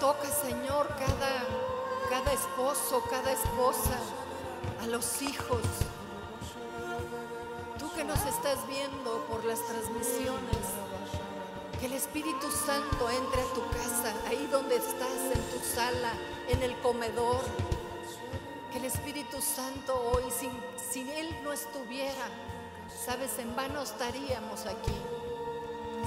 Toca, 0.00 0.30
Señor, 0.30 0.88
cada, 0.96 1.44
cada 2.08 2.32
esposo, 2.32 3.04
cada 3.10 3.32
esposa, 3.32 3.98
a 4.82 4.86
los 4.86 5.20
hijos. 5.20 5.60
Tú 7.78 7.92
que 7.92 8.02
nos 8.02 8.18
estás 8.24 8.66
viendo 8.66 9.26
por 9.26 9.44
las 9.44 9.60
transmisiones, 9.66 10.66
que 11.78 11.84
el 11.84 11.92
Espíritu 11.92 12.50
Santo 12.50 13.10
entre 13.10 13.42
a 13.42 13.52
tu 13.52 13.60
casa, 13.68 14.14
ahí 14.26 14.48
donde 14.50 14.76
estás, 14.76 15.20
en 15.34 15.50
tu 15.50 15.58
sala, 15.62 16.12
en 16.48 16.62
el 16.62 16.78
comedor. 16.80 17.42
Que 18.72 18.78
el 18.78 18.86
Espíritu 18.86 19.42
Santo 19.42 20.12
hoy, 20.14 20.30
sin, 20.30 20.50
si 20.90 21.10
Él 21.10 21.28
no 21.44 21.52
estuviera, 21.52 22.26
sabes, 23.04 23.38
en 23.38 23.54
vano 23.54 23.82
estaríamos 23.82 24.64
aquí. 24.64 24.96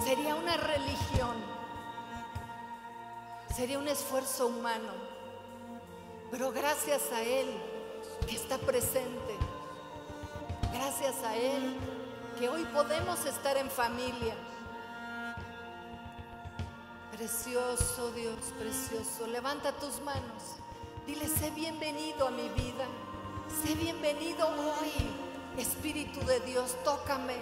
Sería 0.04 0.34
una 0.34 0.58
religión, 0.58 1.53
sería 3.56 3.80
un 3.80 3.88
esfuerzo 3.88 4.48
humano, 4.48 4.92
pero 6.32 6.52
gracias 6.52 7.12
a 7.12 7.22
Él 7.22 7.48
que 8.28 8.36
está 8.36 8.58
presente, 8.58 9.36
gracias 10.74 11.24
a 11.24 11.36
Él 11.36 11.78
que 12.40 12.50
hoy 12.50 12.66
podemos 12.66 13.26
estar 13.26 13.58
en 13.58 13.70
familia. 13.70 14.36
Precioso 17.16 18.12
Dios, 18.12 18.38
precioso, 18.58 19.28
levanta 19.28 19.72
tus 19.74 20.02
manos, 20.02 20.58
dile, 21.06 21.28
sé 21.28 21.52
bienvenido 21.52 22.28
a 22.28 22.32
mi 22.32 22.50
vida, 22.50 22.86
sé 23.64 23.76
bienvenido 23.76 24.48
hoy, 24.48 24.92
Espíritu 25.58 26.20
de 26.26 26.40
Dios, 26.42 26.76
tócame, 26.84 27.36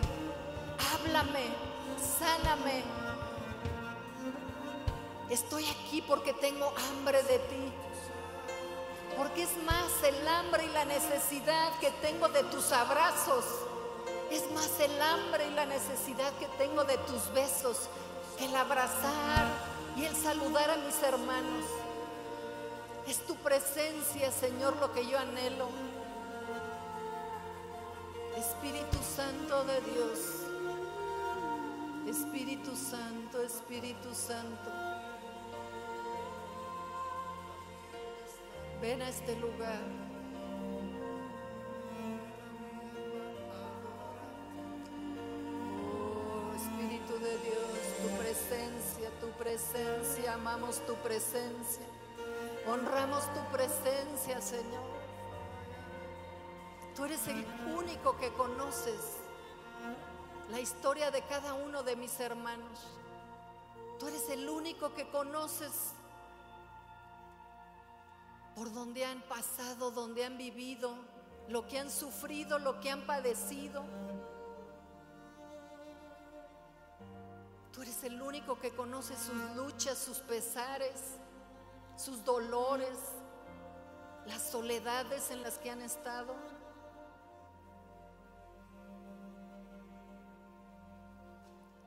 háblame. 0.94 1.72
Sáname. 2.02 3.01
Estoy 5.31 5.66
aquí 5.66 6.02
porque 6.02 6.34
tengo 6.34 6.73
hambre 6.90 7.23
de 7.23 7.39
ti. 7.39 7.72
Porque 9.16 9.44
es 9.44 9.64
más 9.64 9.89
el 10.03 10.28
hambre 10.28 10.66
y 10.66 10.69
la 10.73 10.83
necesidad 10.83 11.72
que 11.80 11.89
tengo 12.02 12.28
de 12.28 12.44
tus 12.44 12.73
abrazos. 12.73 13.45
Es 14.30 14.52
más 14.52 14.78
el 14.81 15.02
hambre 15.02 15.47
y 15.47 15.52
la 15.52 15.66
necesidad 15.66 16.33
que 16.33 16.47
tengo 16.58 16.83
de 16.83 16.97
tus 16.97 17.31
besos 17.33 17.88
que 18.38 18.44
el 18.44 18.56
abrazar 18.58 19.47
y 19.95 20.03
el 20.03 20.14
saludar 20.17 20.69
a 20.69 20.75
mis 20.75 21.02
hermanos. 21.02 21.66
Es 23.08 23.25
tu 23.25 23.36
presencia, 23.36 24.34
Señor, 24.34 24.75
lo 24.81 24.91
que 24.91 25.08
yo 25.08 25.17
anhelo. 25.17 25.69
Espíritu 28.36 28.97
Santo 29.16 29.63
de 29.63 29.80
Dios. 29.94 30.19
Espíritu 32.06 32.75
Santo, 32.75 33.41
Espíritu 33.41 34.13
Santo. 34.13 34.91
Ven 38.82 39.00
a 39.00 39.10
este 39.10 39.36
lugar. 39.36 39.80
Oh, 45.94 46.56
Espíritu 46.56 47.14
de 47.20 47.38
Dios, 47.38 47.78
tu 48.02 48.18
presencia, 48.18 49.09
tu 49.20 49.30
presencia, 49.38 50.34
amamos 50.34 50.84
tu 50.88 50.96
presencia. 50.96 51.86
Honramos 52.68 53.24
tu 53.36 53.56
presencia, 53.56 54.42
Señor. 54.42 54.90
Tú 56.96 57.06
eres 57.06 57.28
el 57.28 57.46
único 57.78 58.18
que 58.18 58.34
conoces 58.34 59.18
la 60.50 60.59
historia 60.59 61.12
de 61.12 61.22
cada 61.22 61.54
uno 61.54 61.84
de 61.84 61.96
mis 61.96 62.20
hermanos. 62.20 62.80
Tú 64.00 64.08
eres 64.08 64.28
el 64.30 64.50
único 64.50 64.96
que 64.96 65.08
conoces 65.09 65.94
por 68.62 68.72
donde 68.72 69.04
han 69.04 69.23
pasado, 69.23 69.90
donde 69.90 70.23
han 70.23 70.38
vivido, 70.38 70.94
lo 71.48 71.66
que 71.66 71.80
han 71.80 71.90
sufrido, 71.90 72.59
lo 72.59 72.80
que 72.80 72.91
han 72.91 73.08
padecido. 73.08 73.84
Tú 77.74 77.81
eres 77.81 78.03
el 78.03 78.22
único 78.22 78.59
que 78.59 78.69
conoce 78.69 79.16
sus 79.18 79.56
luchas, 79.56 79.97
sus 79.97 80.19
pesares, 80.19 81.18
sus 81.96 82.24
dolores, 82.24 83.00
las 84.28 84.52
soledades 84.52 85.31
en 85.31 85.41
las 85.41 85.58
que 85.58 85.72
han 85.72 85.81
estado. 85.81 86.35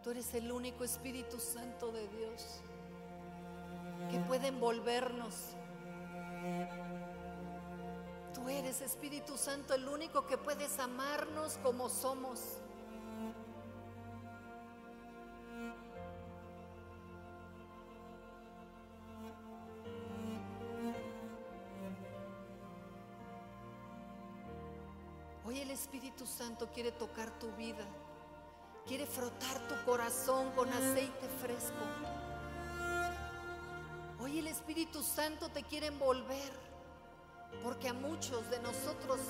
Tú 0.03 0.11
eres 0.11 0.35
el 0.35 0.51
único 0.51 0.83
Espíritu 0.83 1.39
Santo 1.39 1.93
de 1.93 2.09
Dios 2.09 2.43
que 4.11 4.19
puede 4.27 4.49
envolvernos. 4.49 5.55
Tú 8.35 8.49
eres 8.49 8.81
Espíritu 8.81 9.37
Santo 9.37 9.75
el 9.75 9.89
único 9.89 10.27
que 10.27 10.37
puedes 10.37 10.79
amarnos 10.79 11.59
como 11.63 11.89
somos. 11.89 12.41
Hoy 25.47 25.61
el 25.61 25.71
Espíritu 25.71 26.27
Santo 26.27 26.69
quiere 26.73 26.93
tocar 26.93 27.31
tu 27.39 27.51
vida 27.53 27.87
quiere 28.87 29.07
frotar 29.07 29.67
tu 29.69 29.75
corazón 29.85 30.51
con 30.53 30.69
aceite 30.69 31.29
fresco. 31.41 32.34
Hoy 34.25 34.39
el 34.39 34.47
Espíritu 34.47 35.03
Santo 35.03 35.51
te 35.51 35.63
quiere 35.65 35.89
envolver, 35.89 36.51
porque 37.63 37.91
a 37.91 37.93
muchos 37.93 38.49
de 38.49 38.59
nosotros 38.61 39.21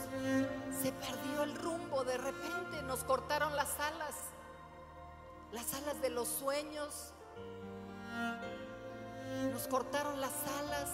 se 0.80 0.92
perdió 0.92 1.42
el 1.42 1.52
rumbo, 1.56 2.04
de 2.04 2.16
repente 2.16 2.80
nos 2.82 3.02
cortaron 3.02 3.56
las 3.56 3.76
alas, 3.80 4.14
las 5.50 5.74
alas 5.74 6.00
de 6.00 6.10
los 6.10 6.28
sueños, 6.28 7.12
nos 9.52 9.66
cortaron 9.66 10.20
las 10.20 10.46
alas. 10.60 10.90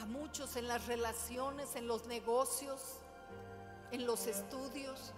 A 0.00 0.06
muchos 0.06 0.54
en 0.54 0.68
las 0.68 0.86
relaciones, 0.86 1.74
en 1.74 1.88
los 1.88 2.06
negocios, 2.06 3.00
en 3.90 4.06
los 4.06 4.28
estudios. 4.28 5.12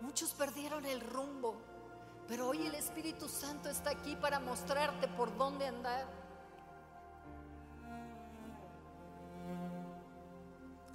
Muchos 0.00 0.34
perdieron 0.34 0.84
el 0.84 1.00
rumbo, 1.00 1.54
pero 2.32 2.48
hoy 2.48 2.66
el 2.66 2.74
Espíritu 2.74 3.28
Santo 3.28 3.68
está 3.68 3.90
aquí 3.90 4.16
para 4.16 4.40
mostrarte 4.40 5.06
por 5.06 5.36
dónde 5.36 5.66
andar. 5.66 6.06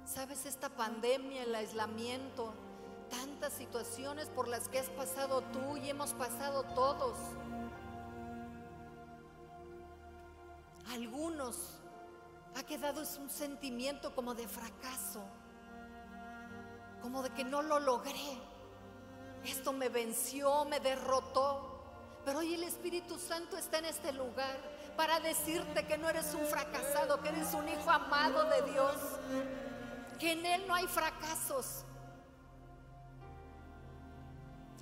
Sabes, 0.04 0.46
esta 0.46 0.68
pandemia, 0.68 1.44
el 1.44 1.54
aislamiento, 1.54 2.52
tantas 3.08 3.52
situaciones 3.52 4.28
por 4.30 4.48
las 4.48 4.68
que 4.68 4.80
has 4.80 4.90
pasado 4.90 5.42
tú 5.52 5.76
y 5.76 5.88
hemos 5.88 6.12
pasado 6.14 6.64
todos. 6.74 7.16
Algunos 10.90 11.78
ha 12.56 12.64
quedado 12.64 13.00
es 13.00 13.16
un 13.16 13.30
sentimiento 13.30 14.12
como 14.12 14.34
de 14.34 14.48
fracaso 14.48 15.22
como 17.00 17.22
de 17.22 17.30
que 17.30 17.44
no 17.44 17.62
lo 17.62 17.78
logré. 17.78 18.57
Esto 19.48 19.72
me 19.72 19.88
venció, 19.88 20.64
me 20.66 20.78
derrotó. 20.80 21.82
Pero 22.24 22.40
hoy 22.40 22.54
el 22.54 22.62
Espíritu 22.64 23.18
Santo 23.18 23.56
está 23.56 23.78
en 23.78 23.86
este 23.86 24.12
lugar 24.12 24.56
para 24.96 25.20
decirte 25.20 25.86
que 25.86 25.96
no 25.96 26.08
eres 26.08 26.34
un 26.34 26.44
fracasado, 26.44 27.22
que 27.22 27.30
eres 27.30 27.54
un 27.54 27.68
hijo 27.68 27.90
amado 27.90 28.44
de 28.50 28.70
Dios, 28.70 28.94
que 30.18 30.32
en 30.32 30.44
Él 30.44 30.64
no 30.66 30.74
hay 30.74 30.86
fracasos. 30.86 31.84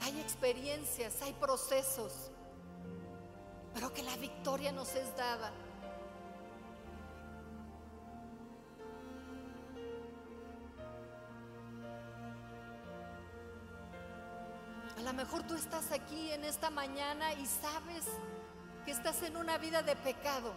Hay 0.00 0.20
experiencias, 0.20 1.22
hay 1.22 1.32
procesos, 1.34 2.30
pero 3.74 3.92
que 3.92 4.02
la 4.02 4.16
victoria 4.16 4.72
nos 4.72 4.94
es 4.94 5.16
dada 5.16 5.52
lo 15.06 15.12
mejor 15.12 15.44
tú 15.44 15.54
estás 15.54 15.92
aquí 15.92 16.32
en 16.32 16.42
esta 16.42 16.68
mañana 16.68 17.32
y 17.34 17.46
sabes 17.46 18.06
que 18.84 18.90
estás 18.90 19.22
en 19.22 19.36
una 19.36 19.56
vida 19.56 19.80
de 19.80 19.94
pecado. 19.94 20.52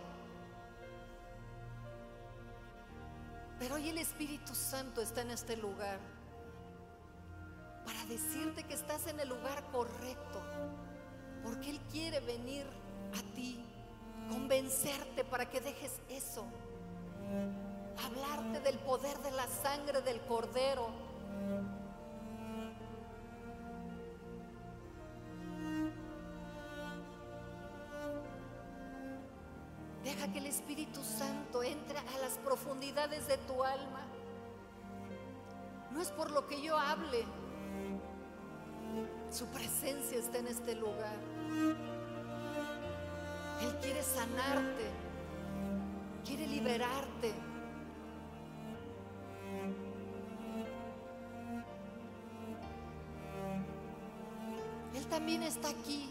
Pero 3.60 3.76
hoy 3.76 3.90
el 3.90 4.00
Espíritu 4.00 4.56
Santo 4.56 5.04
está 5.04 5.22
en 5.22 5.30
este 5.30 5.56
lugar 5.56 6.00
para 7.86 8.04
decirte 8.06 8.64
que 8.64 8.74
estás 8.74 9.06
en 9.06 9.20
el 9.20 9.30
lugar 9.30 9.64
correcto, 9.72 10.42
porque 11.44 11.70
Él 11.70 11.80
quiere 11.92 12.20
venir 12.20 12.66
a 13.20 13.36
ti, 13.36 13.64
convencerte 14.32 15.26
para 15.26 15.48
que 15.48 15.62
dejes 15.62 15.92
eso, 16.10 16.44
hablarte 18.04 18.62
del 18.62 18.80
poder 18.80 19.16
de 19.20 19.30
la 19.30 19.46
sangre 19.46 20.02
del 20.02 20.20
cordero 20.22 20.90
profundidades 33.00 33.28
de 33.28 33.38
tu 33.38 33.64
alma. 33.64 34.02
No 35.92 36.02
es 36.02 36.10
por 36.12 36.32
lo 36.32 36.48
que 36.48 36.62
yo 36.62 36.78
hable. 36.78 37.26
Su 39.32 39.46
presencia 39.48 40.18
está 40.18 40.40
en 40.40 40.48
este 40.48 40.76
lugar. 40.76 41.16
Él 43.62 43.76
quiere 43.82 44.04
sanarte. 44.04 44.90
Quiere 46.26 46.48
liberarte. 46.48 47.34
Él 54.96 55.08
también 55.08 55.44
está 55.44 55.70
aquí 55.70 56.10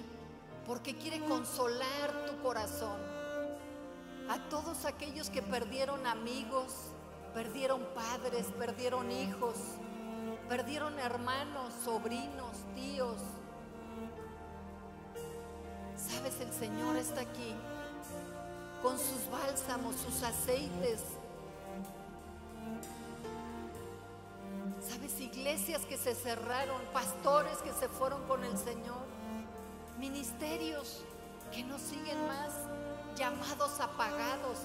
porque 0.67 0.97
quiere 0.97 1.21
consolar 1.21 2.27
tu 2.27 2.43
corazón. 2.43 3.18
A 4.29 4.39
todos 4.51 4.85
aquellos 4.85 5.31
que 5.31 5.41
perdieron 5.41 6.07
amigos, 6.07 6.75
perdieron 7.33 7.81
padres, 7.95 8.47
perdieron 8.59 9.11
hijos, 9.11 9.57
perdieron 10.49 10.99
hermanos, 10.99 11.73
sobrinos, 11.83 12.53
tíos. 12.75 13.17
Sabes, 15.97 16.41
el 16.41 16.53
Señor 16.53 16.97
está 16.97 17.23
aquí 17.23 17.55
con 18.83 18.99
sus 18.99 19.31
bálsamos, 19.31 19.97
sus 19.97 20.23
aceites. 20.23 21.03
Sabes, 24.87 25.21
iglesias 25.21 25.87
que 25.87 25.97
se 25.97 26.15
cerraron, 26.15 26.81
pastores 26.93 27.59
que 27.59 27.73
se 27.73 27.89
fueron 27.89 28.23
con 28.27 28.45
el 28.45 28.57
Señor, 28.59 29.07
ministerios 29.99 31.03
que 31.51 31.65
no 31.65 31.79
siguen 31.79 32.27
más, 32.27 32.53
llamados 33.19 33.81
apagados. 33.81 34.59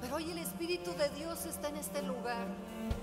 Pero 0.00 0.16
hoy 0.16 0.30
el 0.30 0.38
Espíritu 0.38 0.92
de 0.92 1.08
Dios 1.10 1.44
está 1.44 1.68
en 1.68 1.76
este 1.76 2.02
lugar, 2.02 2.46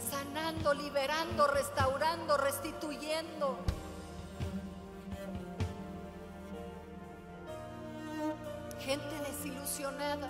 sanando, 0.09 0.73
liberando, 0.73 1.45
restaurando, 1.47 2.37
restituyendo. 2.37 3.57
Gente 8.79 9.19
desilusionada. 9.27 10.29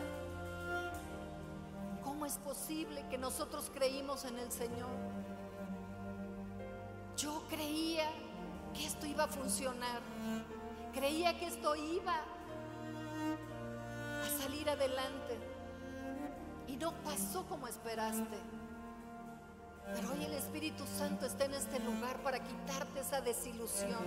¿Cómo 2.03 2.25
es 2.25 2.37
posible 2.39 3.05
que 3.09 3.17
nosotros 3.19 3.69
creímos 3.71 4.25
en 4.25 4.39
el 4.39 4.51
Señor? 4.51 4.89
Yo 7.15 7.43
creía 7.47 8.09
que 8.73 8.87
esto 8.87 9.05
iba 9.05 9.25
a 9.25 9.27
funcionar. 9.27 10.01
Creía 10.93 11.37
que 11.37 11.45
esto 11.45 11.75
iba 11.75 12.15
salir 14.47 14.69
adelante. 14.69 15.37
Y 16.67 16.77
no 16.77 16.93
pasó 17.03 17.45
como 17.47 17.67
esperaste. 17.67 18.37
Pero 19.93 20.11
hoy 20.13 20.23
el 20.23 20.33
Espíritu 20.33 20.85
Santo 20.85 21.25
está 21.25 21.45
en 21.45 21.53
este 21.53 21.79
lugar 21.79 22.17
para 22.23 22.39
quitarte 22.39 22.99
esa 22.99 23.21
desilusión, 23.21 24.05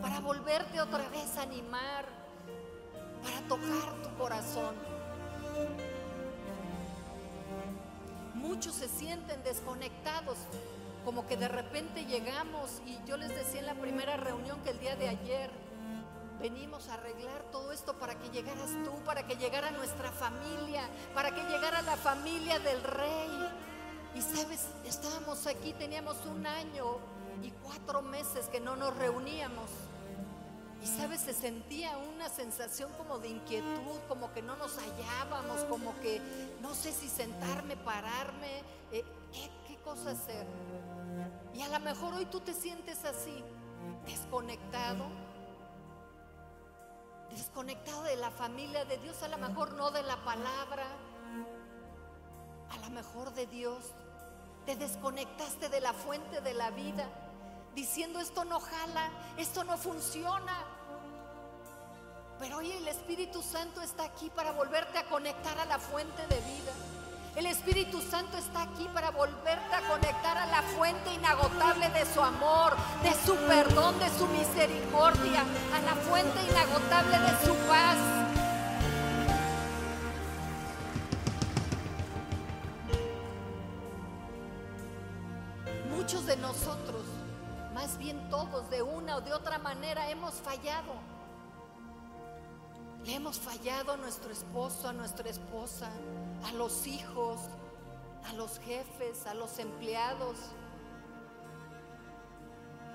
para 0.00 0.20
volverte 0.20 0.80
otra 0.80 1.08
vez 1.08 1.36
a 1.36 1.42
animar, 1.42 2.04
para 3.22 3.40
tocar 3.48 4.02
tu 4.02 4.16
corazón. 4.16 4.74
Muchos 8.34 8.74
se 8.74 8.88
sienten 8.88 9.42
desconectados, 9.42 10.38
como 11.04 11.26
que 11.26 11.36
de 11.36 11.48
repente 11.48 12.04
llegamos 12.04 12.82
y 12.86 12.98
yo 13.08 13.16
les 13.16 13.30
decía 13.30 13.60
en 13.60 13.66
la 13.66 13.74
primera 13.74 14.16
reunión 14.16 14.60
que 14.62 14.70
el 14.70 14.78
día 14.78 14.94
de 14.94 15.08
ayer 15.08 15.63
venimos 16.44 16.90
a 16.90 16.94
arreglar 16.94 17.42
todo 17.50 17.72
esto 17.72 17.94
para 17.98 18.18
que 18.18 18.28
llegaras 18.28 18.68
tú, 18.84 18.92
para 19.06 19.26
que 19.26 19.34
llegara 19.36 19.70
nuestra 19.70 20.12
familia, 20.12 20.82
para 21.14 21.34
que 21.34 21.42
llegara 21.44 21.80
la 21.80 21.96
familia 21.96 22.58
del 22.58 22.82
rey. 22.82 23.48
Y 24.14 24.20
sabes, 24.20 24.66
estábamos 24.84 25.46
aquí, 25.46 25.72
teníamos 25.72 26.18
un 26.26 26.46
año 26.46 26.98
y 27.42 27.50
cuatro 27.62 28.02
meses 28.02 28.48
que 28.48 28.60
no 28.60 28.76
nos 28.76 28.94
reuníamos. 28.98 29.70
Y 30.82 30.86
sabes, 30.86 31.22
se 31.22 31.32
sentía 31.32 31.96
una 31.96 32.28
sensación 32.28 32.92
como 32.98 33.18
de 33.18 33.28
inquietud, 33.28 33.98
como 34.06 34.30
que 34.34 34.42
no 34.42 34.54
nos 34.56 34.76
hallábamos, 34.76 35.64
como 35.64 35.98
que 36.00 36.20
no 36.60 36.74
sé 36.74 36.92
si 36.92 37.08
sentarme, 37.08 37.74
pararme, 37.78 38.58
eh, 38.92 39.02
¿qué, 39.32 39.50
qué 39.66 39.76
cosa 39.78 40.10
hacer. 40.10 40.46
Y 41.54 41.62
a 41.62 41.68
lo 41.70 41.80
mejor 41.80 42.12
hoy 42.12 42.26
tú 42.26 42.40
te 42.40 42.52
sientes 42.52 43.02
así, 43.06 43.42
desconectado, 44.04 45.06
desconectado 47.30 48.02
de 48.02 48.16
la 48.16 48.30
familia 48.30 48.84
de 48.84 48.98
Dios, 48.98 49.22
a 49.22 49.28
lo 49.28 49.38
mejor 49.38 49.72
no 49.74 49.90
de 49.90 50.02
la 50.02 50.16
palabra, 50.24 50.84
a 52.70 52.76
lo 52.78 52.90
mejor 52.90 53.32
de 53.34 53.46
Dios. 53.46 53.84
Te 54.66 54.76
desconectaste 54.76 55.68
de 55.68 55.80
la 55.80 55.92
fuente 55.92 56.40
de 56.40 56.54
la 56.54 56.70
vida, 56.70 57.06
diciendo 57.74 58.18
esto 58.20 58.44
no 58.44 58.60
jala, 58.60 59.10
esto 59.36 59.64
no 59.64 59.76
funciona. 59.76 60.64
Pero 62.38 62.58
hoy 62.58 62.72
el 62.72 62.88
Espíritu 62.88 63.42
Santo 63.42 63.80
está 63.80 64.04
aquí 64.04 64.30
para 64.30 64.52
volverte 64.52 64.98
a 64.98 65.06
conectar 65.06 65.58
a 65.58 65.64
la 65.66 65.78
fuente 65.78 66.26
de 66.26 66.36
vida. 66.40 66.72
El 67.36 67.46
Espíritu 67.46 68.00
Santo 68.00 68.36
está 68.36 68.62
aquí 68.62 68.88
para 68.94 69.10
volverte 69.10 69.74
a 69.74 69.80
conectar 69.88 70.38
a 70.38 70.46
la 70.46 70.62
fuente 70.62 71.12
inagotable 71.12 71.88
de 71.90 72.06
su 72.06 72.20
amor, 72.20 72.76
de 73.02 73.12
su 73.26 73.34
perdón, 73.48 73.98
de 73.98 74.08
su 74.10 74.28
misericordia, 74.28 75.44
a 75.74 75.80
la 75.80 75.94
fuente 75.96 76.38
inagotable 76.48 77.18
de 77.18 77.44
su 77.44 77.54
paz. 77.66 77.96
Muchos 85.90 86.26
de 86.26 86.36
nosotros, 86.36 87.02
más 87.74 87.98
bien 87.98 88.30
todos, 88.30 88.70
de 88.70 88.82
una 88.82 89.16
o 89.16 89.20
de 89.20 89.32
otra 89.32 89.58
manera, 89.58 90.08
hemos 90.08 90.34
fallado. 90.34 90.92
Le 93.04 93.16
hemos 93.16 93.40
fallado 93.40 93.92
a 93.92 93.96
nuestro 93.96 94.30
esposo, 94.30 94.88
a 94.88 94.92
nuestra 94.92 95.28
esposa, 95.28 95.90
a 96.46 96.52
los 96.52 96.86
hijos, 96.86 97.40
a 98.28 98.32
los 98.34 98.58
jefes, 98.60 99.26
a 99.26 99.34
los 99.34 99.58
empleados. 99.58 100.36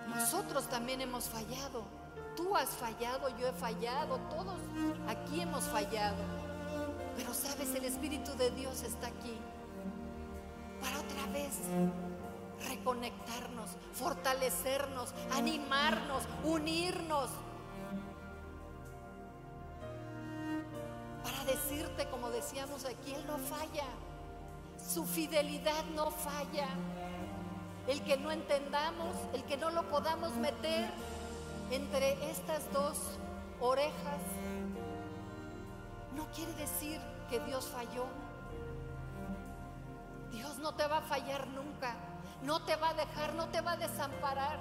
Nosotros 0.07 0.68
también 0.68 1.01
hemos 1.01 1.25
fallado. 1.25 1.84
Tú 2.36 2.56
has 2.56 2.69
fallado, 2.69 3.30
yo 3.38 3.48
he 3.48 3.54
fallado, 3.54 4.18
todos 4.29 4.60
aquí 5.08 5.41
hemos 5.41 5.63
fallado. 5.65 6.24
Pero 7.15 7.34
sabes, 7.34 7.74
el 7.75 7.86
Espíritu 7.86 8.34
de 8.36 8.51
Dios 8.51 8.84
está 8.84 9.08
aquí 9.08 9.38
para 10.82 11.00
otra 11.00 11.25
vez 11.34 11.58
reconectarnos, 12.68 13.72
fortalecernos, 13.94 15.13
animarnos, 15.32 16.24
unirnos. 16.44 17.29
Para 21.23 21.43
decirte, 21.45 22.09
como 22.09 22.29
decíamos 22.29 22.85
aquí, 22.85 23.13
Él 23.13 23.25
no 23.27 23.38
falla. 23.38 23.85
Su 24.77 25.05
fidelidad 25.05 25.83
no 25.95 26.11
falla. 26.11 26.67
El 27.88 28.01
que 28.03 28.17
no 28.17 28.31
entendamos, 28.31 29.15
el 29.33 29.43
que 29.43 29.57
no 29.57 29.71
lo 29.71 29.83
podamos 29.89 30.33
meter 30.35 30.89
entre 31.71 32.29
estas 32.29 32.71
dos 32.71 32.97
orejas, 33.59 34.21
no 36.15 36.25
quiere 36.31 36.53
decir 36.53 36.99
que 37.29 37.39
Dios 37.41 37.67
falló. 37.67 38.05
Dios 40.31 40.57
no 40.59 40.73
te 40.73 40.85
va 40.88 40.97
a 40.97 41.01
fallar 41.01 41.47
nunca. 41.47 41.95
No 42.43 42.61
te 42.61 42.75
va 42.75 42.89
a 42.89 42.93
dejar, 42.93 43.33
no 43.33 43.47
te 43.49 43.61
va 43.61 43.73
a 43.73 43.77
desamparar. 43.77 44.59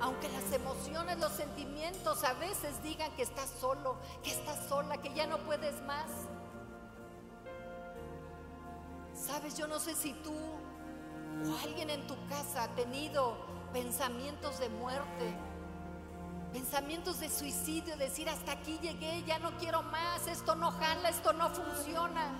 Aunque 0.00 0.28
las 0.28 0.52
emociones, 0.52 1.18
los 1.18 1.32
sentimientos 1.32 2.24
a 2.24 2.34
veces 2.34 2.82
digan 2.82 3.10
que 3.12 3.22
estás 3.22 3.50
solo, 3.60 3.96
que 4.22 4.30
estás 4.30 4.66
sola, 4.68 4.98
que 4.98 5.14
ya 5.14 5.26
no 5.26 5.38
puedes 5.38 5.80
más. 5.82 6.10
Sabes, 9.14 9.56
yo 9.56 9.66
no 9.66 9.78
sé 9.78 9.94
si 9.94 10.12
tú 10.14 10.34
o 10.34 11.58
alguien 11.64 11.90
en 11.90 12.06
tu 12.06 12.14
casa 12.28 12.64
ha 12.64 12.68
tenido 12.74 13.36
pensamientos 13.72 14.58
de 14.58 14.68
muerte, 14.68 15.34
pensamientos 16.52 17.20
de 17.20 17.28
suicidio, 17.28 17.96
decir 17.96 18.28
hasta 18.28 18.52
aquí 18.52 18.78
llegué, 18.80 19.24
ya 19.24 19.38
no 19.38 19.56
quiero 19.58 19.82
más, 19.82 20.26
esto 20.26 20.54
no 20.54 20.70
jala, 20.70 21.08
esto 21.08 21.32
no 21.32 21.50
funciona. 21.50 22.32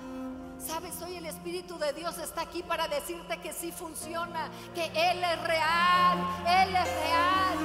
Sabes, 0.66 0.94
hoy 1.02 1.16
el 1.16 1.26
Espíritu 1.26 1.78
de 1.78 1.92
Dios 1.92 2.16
está 2.16 2.40
aquí 2.40 2.62
para 2.62 2.88
decirte 2.88 3.36
que 3.38 3.52
sí 3.52 3.70
funciona, 3.70 4.48
que 4.74 4.86
Él 4.86 5.22
es 5.22 5.42
real, 5.42 6.18
Él 6.46 6.74
es 6.74 6.88
real. 7.02 7.58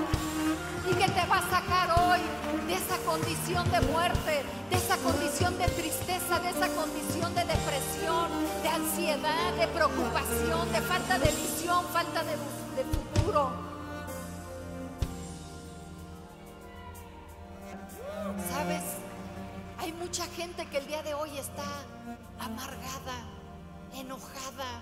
Y 0.91 0.93
que 0.95 1.09
te 1.09 1.25
va 1.27 1.37
a 1.37 1.49
sacar 1.49 1.91
hoy 1.97 2.19
de 2.67 2.73
esa 2.73 2.97
condición 3.05 3.71
de 3.71 3.79
muerte, 3.81 4.43
de 4.69 4.75
esa 4.75 4.97
condición 4.97 5.57
de 5.57 5.65
tristeza, 5.67 6.39
de 6.39 6.49
esa 6.49 6.67
condición 6.75 7.33
de 7.35 7.45
depresión, 7.45 8.29
de 8.63 8.69
ansiedad, 8.69 9.53
de 9.53 9.67
preocupación, 9.67 10.71
de 10.73 10.81
falta 10.81 11.19
de 11.19 11.31
visión, 11.31 11.85
falta 11.93 12.23
de, 12.23 12.31
de 12.31 12.83
futuro. 12.83 13.51
¿Sabes? 18.51 18.83
Hay 19.77 19.93
mucha 19.93 20.25
gente 20.25 20.65
que 20.65 20.79
el 20.79 20.87
día 20.87 21.01
de 21.01 21.13
hoy 21.13 21.37
está 21.37 21.63
amargada, 22.39 23.25
enojada, 23.93 24.81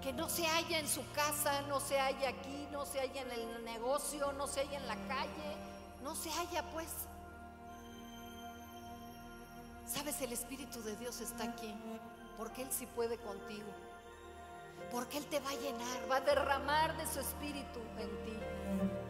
que 0.00 0.12
no 0.12 0.28
se 0.28 0.46
halla 0.46 0.78
en 0.78 0.88
su 0.88 1.02
casa, 1.12 1.62
no 1.62 1.80
se 1.80 1.98
halla 1.98 2.28
aquí, 2.28 2.68
no 2.70 2.86
se 2.86 3.00
halla 3.00 3.22
en 3.22 3.32
el 3.32 3.64
negocio, 3.64 4.32
no 4.32 4.46
se 4.46 4.60
halla 4.60 4.78
en 4.78 4.86
la 4.86 4.96
calle, 5.08 5.56
no 6.02 6.14
se 6.14 6.30
halla 6.30 6.62
pues. 6.72 6.88
Sabes, 9.86 10.20
el 10.20 10.32
Espíritu 10.32 10.82
de 10.82 10.96
Dios 10.96 11.20
está 11.20 11.44
aquí, 11.44 11.74
porque 12.36 12.62
Él 12.62 12.68
sí 12.70 12.86
puede 12.86 13.18
contigo, 13.18 13.70
porque 14.92 15.18
Él 15.18 15.26
te 15.26 15.40
va 15.40 15.50
a 15.50 15.54
llenar, 15.54 16.10
va 16.10 16.16
a 16.16 16.20
derramar 16.20 16.96
de 16.96 17.06
su 17.06 17.20
Espíritu 17.20 17.80
en 17.98 18.24
ti. 18.24 19.07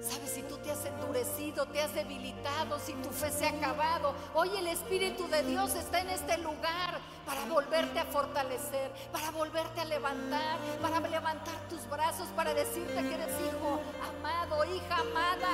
Sabes, 0.00 0.30
si 0.30 0.42
tú 0.42 0.56
te 0.58 0.70
has 0.70 0.84
endurecido, 0.84 1.66
te 1.66 1.80
has 1.80 1.92
debilitado, 1.94 2.78
si 2.78 2.92
tu 2.94 3.10
fe 3.10 3.30
se 3.30 3.46
ha 3.46 3.50
acabado, 3.50 4.14
hoy 4.34 4.50
el 4.56 4.68
Espíritu 4.68 5.26
de 5.28 5.42
Dios 5.42 5.74
está 5.74 6.00
en 6.00 6.10
este 6.10 6.38
lugar 6.38 7.00
para 7.24 7.44
volverte 7.46 7.98
a 7.98 8.04
fortalecer, 8.04 8.92
para 9.10 9.30
volverte 9.32 9.80
a 9.80 9.84
levantar, 9.84 10.58
para 10.80 11.00
levantar 11.00 11.56
tus 11.68 11.88
brazos, 11.88 12.28
para 12.36 12.54
decirte 12.54 12.94
que 12.94 13.14
eres 13.14 13.34
hijo 13.40 13.80
amado, 14.16 14.64
hija 14.64 14.96
amada. 15.00 15.48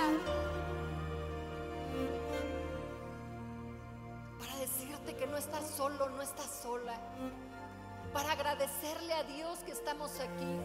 Para 4.38 4.56
decirte 4.56 5.16
que 5.16 5.26
no 5.26 5.36
estás 5.38 5.70
solo, 5.70 6.10
no 6.10 6.20
estás 6.20 6.60
sola. 6.62 6.98
Para 8.12 8.32
agradecerle 8.32 9.14
a 9.14 9.22
Dios 9.22 9.60
que 9.60 9.72
estamos 9.72 10.20
aquí 10.20 10.60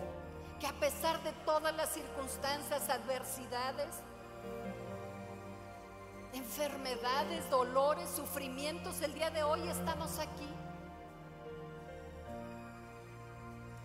que 0.59 0.67
a 0.67 0.73
pesar 0.73 1.21
de 1.23 1.31
todas 1.45 1.75
las 1.75 1.89
circunstancias, 1.89 2.89
adversidades, 2.89 4.01
enfermedades, 6.33 7.49
dolores, 7.49 8.09
sufrimientos, 8.09 9.01
el 9.01 9.13
día 9.13 9.29
de 9.29 9.43
hoy 9.43 9.67
estamos 9.67 10.19
aquí. 10.19 10.49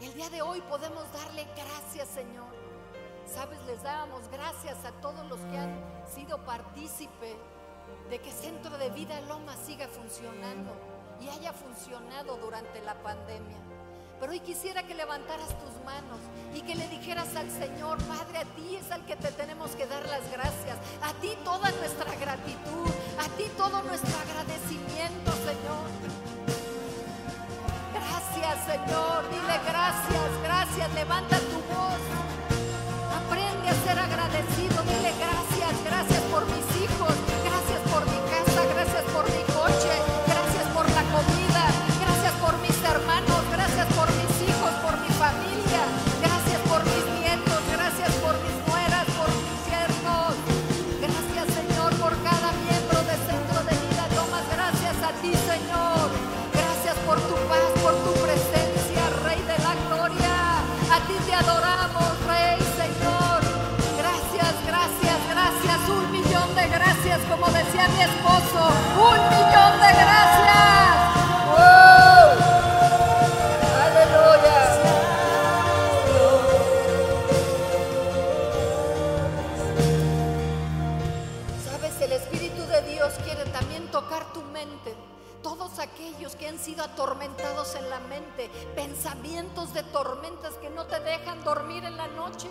El 0.01 0.15
día 0.15 0.31
de 0.31 0.43
hoy 0.43 0.61
podemos 0.63 1.05
darle 1.13 1.47
gracias, 1.55 2.09
Señor. 2.09 2.53
Sabes, 3.27 3.63
les 3.67 3.83
dábamos 3.83 4.29
gracias 4.29 4.85
a 4.85 4.93
todos 5.01 5.25
los 5.27 5.39
que 5.41 5.59
han 5.59 5.81
sido 6.13 6.45
partícipe 6.45 7.37
de 8.11 8.19
que 8.19 8.33
Centro 8.33 8.77
de 8.79 8.91
Vida 8.91 9.21
Loma 9.23 9.57
siga 9.57 9.87
funcionando 9.89 10.73
y 11.21 11.29
haya 11.29 11.53
funcionado 11.53 12.37
durante 12.39 12.81
la 12.83 13.01
pandemia. 13.03 13.72
Pero 14.23 14.35
hoy 14.35 14.39
quisiera 14.39 14.85
que 14.85 14.95
levantaras 14.95 15.49
tus 15.59 15.85
manos 15.85 16.21
y 16.55 16.61
que 16.61 16.77
le 16.77 16.87
dijeras 16.91 17.35
al 17.35 17.51
Señor, 17.51 17.99
Padre, 18.05 18.39
a 18.39 18.45
ti 18.55 18.77
es 18.77 18.89
al 18.93 19.05
que 19.05 19.17
te 19.17 19.33
tenemos 19.33 19.73
que 19.73 19.85
dar 19.85 20.07
las 20.07 20.23
gracias. 20.31 20.79
A 21.03 21.13
ti 21.15 21.31
toda 21.43 21.69
nuestra 21.73 22.15
gratitud, 22.15 22.87
a 23.19 23.27
ti 23.37 23.51
todo 23.57 23.83
nuestro 23.83 24.15
agradecimiento, 24.21 25.33
Señor. 25.43 25.91
Gracias, 27.99 28.65
Señor. 28.65 29.29
Dile 29.29 29.59
gracias, 29.67 30.31
gracias. 30.45 30.95
Levanta 30.95 31.37
tu 31.41 31.59
voz. 31.75 32.03
Aprende 33.27 33.71
a 33.71 33.75
ser 33.75 33.99
agradecido. 33.99 34.83
Dile 34.85 35.13
gracias, 35.19 35.85
gracias 35.85 36.23
por 36.31 36.47
mis 36.47 36.72
decía 67.83 67.89
mi 67.89 68.03
esposo. 68.03 68.69
Un 68.97 69.29
millón 69.31 69.81
de 69.81 69.91
gracias. 69.93 70.97
¡Wow! 71.49 72.27
Aleluya. 73.85 74.59
Sabes, 81.65 82.01
el 82.01 82.13
Espíritu 82.13 82.63
de 82.67 82.83
Dios 82.83 83.13
quiere 83.25 83.45
también 83.47 83.91
tocar 83.91 84.33
tu 84.33 84.43
mente. 84.43 84.95
Todos 85.43 85.79
aquellos 85.81 86.37
que 86.37 86.47
han 86.47 86.59
sido 86.59 86.85
atormentados 86.85 87.75
en 87.75 87.91
la 87.91 87.99
mente, 88.01 88.49
pensamientos 88.77 89.75
de 89.75 89.83
tormentas 89.83 90.55
que 90.55 90.71
no 90.71 90.85
te 90.87 91.01
dejan 91.01 91.43
dormir 91.43 91.85
en 91.85 91.97
la 91.97 92.07
noche. 92.07 92.49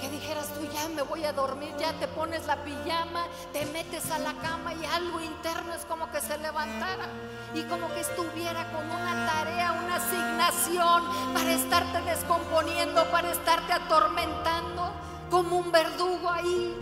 Que 0.00 0.08
dijeras 0.08 0.48
tú, 0.54 0.64
ya 0.72 0.88
me 0.88 1.02
voy 1.02 1.24
a 1.24 1.32
dormir, 1.32 1.74
ya 1.78 1.92
te 1.94 2.06
pones 2.06 2.46
la 2.46 2.62
pijama, 2.62 3.26
te 3.52 3.66
metes 3.66 4.10
a 4.12 4.18
la 4.18 4.32
cama 4.34 4.72
y 4.74 4.84
algo 4.84 5.20
interno 5.20 5.74
es 5.74 5.84
como 5.86 6.10
que 6.12 6.20
se 6.20 6.38
levantara 6.38 7.08
y 7.52 7.62
como 7.64 7.92
que 7.92 8.00
estuviera 8.00 8.70
con 8.70 8.88
una 8.88 9.26
tarea, 9.26 9.72
una 9.72 9.96
asignación 9.96 11.34
para 11.34 11.52
estarte 11.52 12.00
descomponiendo, 12.02 13.10
para 13.10 13.32
estarte 13.32 13.72
atormentando, 13.72 14.92
como 15.30 15.58
un 15.58 15.72
verdugo 15.72 16.30
ahí, 16.30 16.78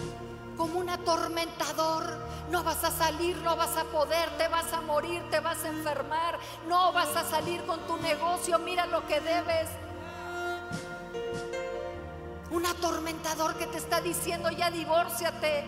como 0.56 0.78
un 0.78 0.90
atormentador. 0.90 2.26
No 2.50 2.62
vas 2.62 2.84
a 2.84 2.90
salir, 2.90 3.36
no 3.38 3.56
vas 3.56 3.76
a 3.76 3.84
poder, 3.84 4.28
te 4.36 4.48
vas 4.48 4.72
a 4.72 4.80
morir, 4.82 5.22
te 5.30 5.40
vas 5.40 5.64
a 5.64 5.68
enfermar, 5.68 6.38
no 6.68 6.92
vas 6.92 7.16
a 7.16 7.24
salir 7.24 7.64
con 7.64 7.80
tu 7.86 7.96
negocio, 7.96 8.58
mira 8.58 8.86
lo 8.86 9.06
que 9.06 9.20
debes. 9.20 9.68
Un 12.56 12.64
atormentador 12.64 13.54
que 13.56 13.66
te 13.66 13.76
está 13.76 14.00
diciendo 14.00 14.50
ya 14.50 14.70
divórciate, 14.70 15.62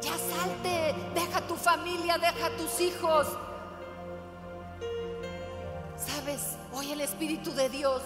ya 0.00 0.16
salte, 0.16 0.94
deja 1.14 1.42
tu 1.42 1.54
familia, 1.54 2.16
deja 2.16 2.48
tus 2.56 2.80
hijos. 2.80 3.26
Sabes, 5.98 6.56
hoy 6.72 6.92
el 6.92 7.02
Espíritu 7.02 7.52
de 7.52 7.68
Dios 7.68 8.00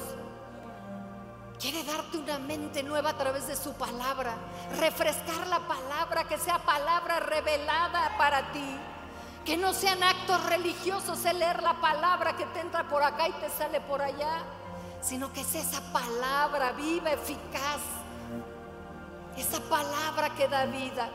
quiere 1.61 1.85
darte 1.85 2.19
una 2.19 2.41
mente 2.41 2.83
nueva 2.83 3.11
a 3.11 3.17
través 3.17 3.47
de 3.47 3.55
su 3.55 3.73
palabra, 3.75 4.35
refrescar 4.81 5.47
la 5.47 5.61
palabra, 5.61 6.25
que 6.25 6.37
sea 6.37 6.59
palabra 6.59 7.21
revelada 7.21 8.19
para 8.19 8.51
ti. 8.51 8.77
Que 9.45 9.57
no 9.57 9.73
sean 9.73 10.03
actos 10.03 10.45
religiosos 10.47 11.25
el 11.25 11.39
leer 11.39 11.63
la 11.63 11.81
palabra 11.81 12.37
que 12.37 12.47
te 12.47 12.59
entra 12.59 12.89
por 12.89 13.05
acá 13.05 13.29
y 13.29 13.33
te 13.35 13.49
sale 13.49 13.81
por 13.81 14.03
allá, 14.03 14.43
sino 15.01 15.33
que 15.33 15.45
sea 15.45 15.61
esa 15.61 15.81
palabra 15.93 16.73
viva, 16.73 17.13
eficaz, 17.13 17.81
esa 19.37 19.61
palabra 19.61 20.35
que 20.37 20.49
da 20.49 20.67
vida. 20.67 21.09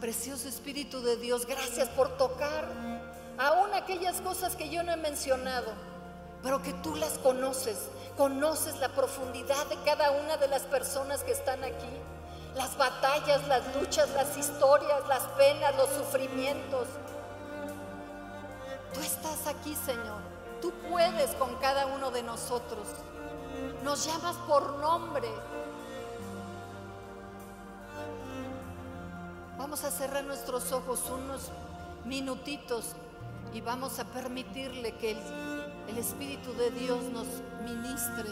Precioso 0.00 0.48
Espíritu 0.48 1.00
de 1.00 1.16
Dios, 1.16 1.46
gracias 1.46 1.88
por 1.90 2.16
tocar 2.16 2.68
aún 3.38 3.72
aquellas 3.74 4.20
cosas 4.20 4.56
que 4.56 4.68
yo 4.68 4.82
no 4.82 4.92
he 4.92 4.96
mencionado, 4.96 5.72
pero 6.42 6.60
que 6.60 6.72
tú 6.74 6.96
las 6.96 7.18
conoces, 7.18 7.78
conoces 8.16 8.76
la 8.80 8.88
profundidad 8.88 9.64
de 9.66 9.76
cada 9.84 10.10
una 10.10 10.36
de 10.36 10.48
las 10.48 10.62
personas 10.62 11.22
que 11.22 11.32
están 11.32 11.62
aquí, 11.62 12.00
las 12.56 12.76
batallas, 12.76 13.46
las 13.46 13.62
luchas, 13.76 14.10
las 14.10 14.36
historias, 14.36 15.06
las 15.08 15.22
penas, 15.38 15.76
los 15.76 15.88
sufrimientos. 15.90 16.88
Tú 18.92 19.00
estás 19.00 19.46
aquí, 19.46 19.76
Señor, 19.86 20.20
tú 20.60 20.72
puedes 20.90 21.30
con 21.36 21.54
cada 21.56 21.86
uno 21.86 22.10
de 22.10 22.24
nosotros 22.24 22.88
nos 23.84 24.06
llamas 24.06 24.36
por 24.48 24.78
nombre. 24.78 25.28
Vamos 29.58 29.84
a 29.84 29.90
cerrar 29.90 30.24
nuestros 30.24 30.72
ojos 30.72 31.08
unos 31.10 31.50
minutitos 32.04 32.94
y 33.54 33.60
vamos 33.60 33.98
a 33.98 34.04
permitirle 34.04 34.96
que 34.96 35.12
el, 35.12 35.18
el 35.88 35.98
Espíritu 35.98 36.52
de 36.54 36.70
Dios 36.70 37.02
nos 37.04 37.26
ministre. 37.64 38.30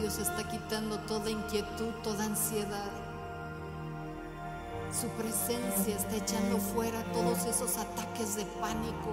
Dios 0.00 0.18
está 0.18 0.42
quitando 0.44 0.98
toda 1.00 1.30
inquietud, 1.30 1.92
toda 2.02 2.24
ansiedad. 2.24 2.90
Su 4.90 5.08
presencia 5.08 5.94
está 5.94 6.16
echando 6.16 6.56
fuera 6.56 7.02
todos 7.12 7.44
esos 7.44 7.76
ataques 7.76 8.36
de 8.36 8.46
pánico. 8.60 9.12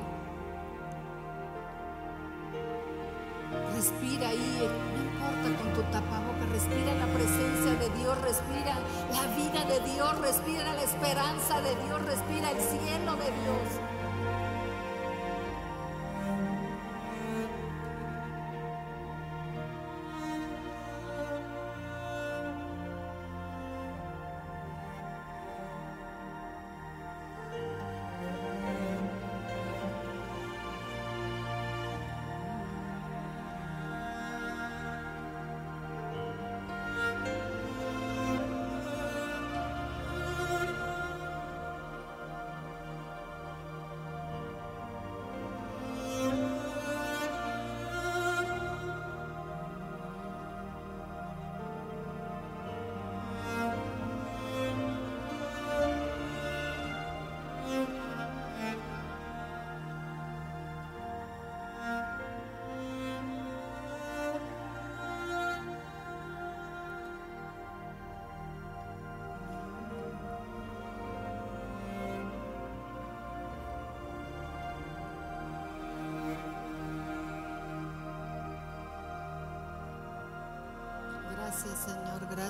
Respira 3.75 4.29
ahí, 4.29 4.69
no 4.95 5.03
importa 5.03 5.61
con 5.61 5.73
tu 5.73 5.81
tapaboca, 5.91 6.45
respira 6.53 6.93
la 6.95 7.07
presencia 7.07 7.73
de 7.79 7.89
Dios, 7.99 8.21
respira 8.21 8.79
la 9.11 9.35
vida 9.35 9.65
de 9.65 9.91
Dios, 9.91 10.17
respira 10.19 10.73
la 10.73 10.83
esperanza 10.83 11.61
de 11.61 11.75
Dios, 11.85 12.01
respira 12.05 12.51
el 12.51 12.61
cielo 12.61 13.15
de 13.17 13.25
Dios. 13.25 13.96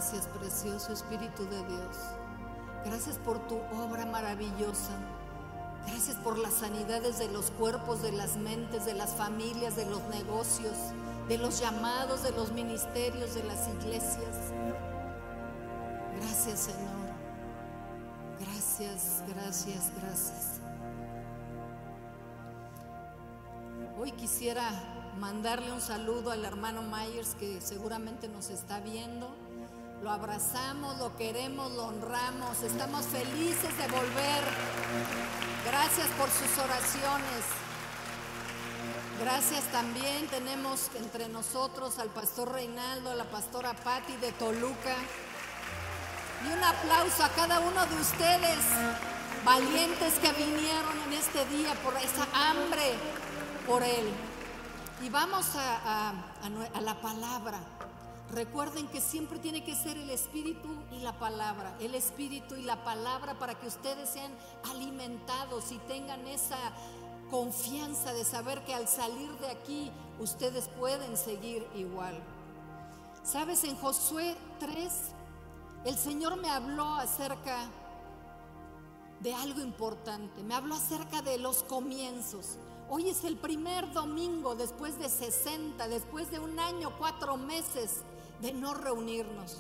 Gracias 0.10 0.34
precioso 0.38 0.94
Espíritu 0.94 1.44
de 1.50 1.58
Dios. 1.66 1.98
Gracias 2.86 3.18
por 3.18 3.46
tu 3.50 3.58
obra 3.78 4.06
maravillosa. 4.06 4.94
Gracias 5.86 6.16
por 6.18 6.38
las 6.38 6.54
sanidades 6.54 7.20
de 7.20 7.28
los 7.28 7.52
cuerpos, 7.52 8.02
de 8.02 8.14
las 8.14 8.38
mentes, 8.38 8.86
de 8.86 8.94
las 8.94 9.16
familias, 9.16 9.76
de 9.76 9.86
los 9.86 10.02
negocios, 10.04 10.78
de 11.28 11.38
los 11.38 11.60
llamados, 11.60 12.24
de 12.24 12.32
los 12.32 12.54
ministerios, 12.54 13.36
de 13.36 13.44
las 13.44 13.68
iglesias. 13.68 14.54
Gracias 16.16 16.58
Señor. 16.58 17.08
Gracias, 18.40 19.24
gracias, 19.28 19.92
gracias. 20.02 20.62
Hoy 24.00 24.14
quisiera 24.14 24.72
mandarle 25.20 25.74
un 25.74 25.82
saludo 25.82 26.32
al 26.32 26.46
hermano 26.46 26.82
Myers 26.82 27.36
que 27.36 27.60
seguramente 27.60 28.30
nos 28.30 28.50
está 28.50 28.80
viendo. 28.80 29.47
Lo 30.04 30.12
abrazamos, 30.12 30.98
lo 31.00 31.16
queremos, 31.16 31.72
lo 31.72 31.86
honramos. 31.88 32.62
Estamos 32.62 33.06
felices 33.08 33.78
de 33.78 33.88
volver. 33.88 34.44
Gracias 35.66 36.08
por 36.18 36.30
sus 36.30 36.58
oraciones. 36.64 37.44
Gracias 39.20 39.64
también 39.72 40.28
tenemos 40.28 40.92
entre 40.96 41.28
nosotros 41.28 41.98
al 41.98 42.10
pastor 42.10 42.52
Reinaldo, 42.52 43.12
a 43.12 43.16
la 43.16 43.24
pastora 43.26 43.74
Patti 43.74 44.16
de 44.18 44.32
Toluca. 44.34 44.96
Y 46.46 46.54
un 46.54 46.64
aplauso 46.64 47.24
a 47.24 47.30
cada 47.30 47.60
uno 47.60 47.84
de 47.88 47.96
ustedes, 47.96 48.60
valientes 49.44 50.14
que 50.20 50.32
vinieron 50.34 51.02
en 51.08 51.14
este 51.14 51.44
día 51.48 51.74
por 51.84 51.96
esa 51.98 52.28
hambre 52.34 52.94
por 53.66 53.82
Él. 53.82 54.08
Y 55.04 55.10
vamos 55.10 55.48
a, 55.56 56.14
la 56.82 56.96
palabra. 57.02 57.60
Recuerden 58.32 58.88
que 58.88 59.00
siempre 59.00 59.40
tiene 59.40 59.64
que 59.64 59.74
ser 59.74 59.98
el 59.98 60.10
espíritu 60.10 60.68
y 60.92 61.00
la 61.00 61.18
palabra, 61.18 61.78
el 61.80 61.96
espíritu 61.96 62.56
y 62.56 62.62
la 62.62 62.84
palabra 62.84 63.40
para 63.40 63.56
que 63.56 63.68
ustedes 63.68 64.10
sean 64.10 64.32
alimentados 64.70 65.72
y 65.72 65.78
tengan 65.80 66.28
esa 66.28 66.58
confianza 67.30 68.14
de 68.14 68.26
saber 68.26 68.64
que 68.66 68.74
al 68.74 68.88
salir 68.88 69.32
de 69.40 69.50
aquí 69.50 69.92
ustedes 70.20 70.68
pueden 70.68 71.16
seguir 71.16 71.66
igual. 71.74 72.22
Sabes, 73.24 73.64
en 73.64 73.78
Josué 73.78 74.36
3, 74.60 74.94
el 75.86 75.98
Señor 75.98 76.36
me 76.36 76.50
habló 76.50 76.96
acerca 76.96 77.70
de 79.22 79.34
algo 79.34 79.62
importante, 79.62 80.44
me 80.44 80.54
habló 80.54 80.76
acerca 80.76 81.22
de 81.22 81.38
los 81.38 81.64
comienzos. 81.64 82.58
Hoy 82.90 83.10
es 83.10 83.24
el 83.24 83.38
primer 83.38 83.92
domingo 83.94 84.56
después 84.56 85.00
de 85.00 85.10
60, 85.10 85.88
después 85.88 86.30
de 86.30 86.40
un 86.40 86.60
año, 86.60 86.94
cuatro 86.98 87.36
meses 87.36 88.04
de 88.42 88.54
no 88.54 88.74
reunirnos. 88.74 89.58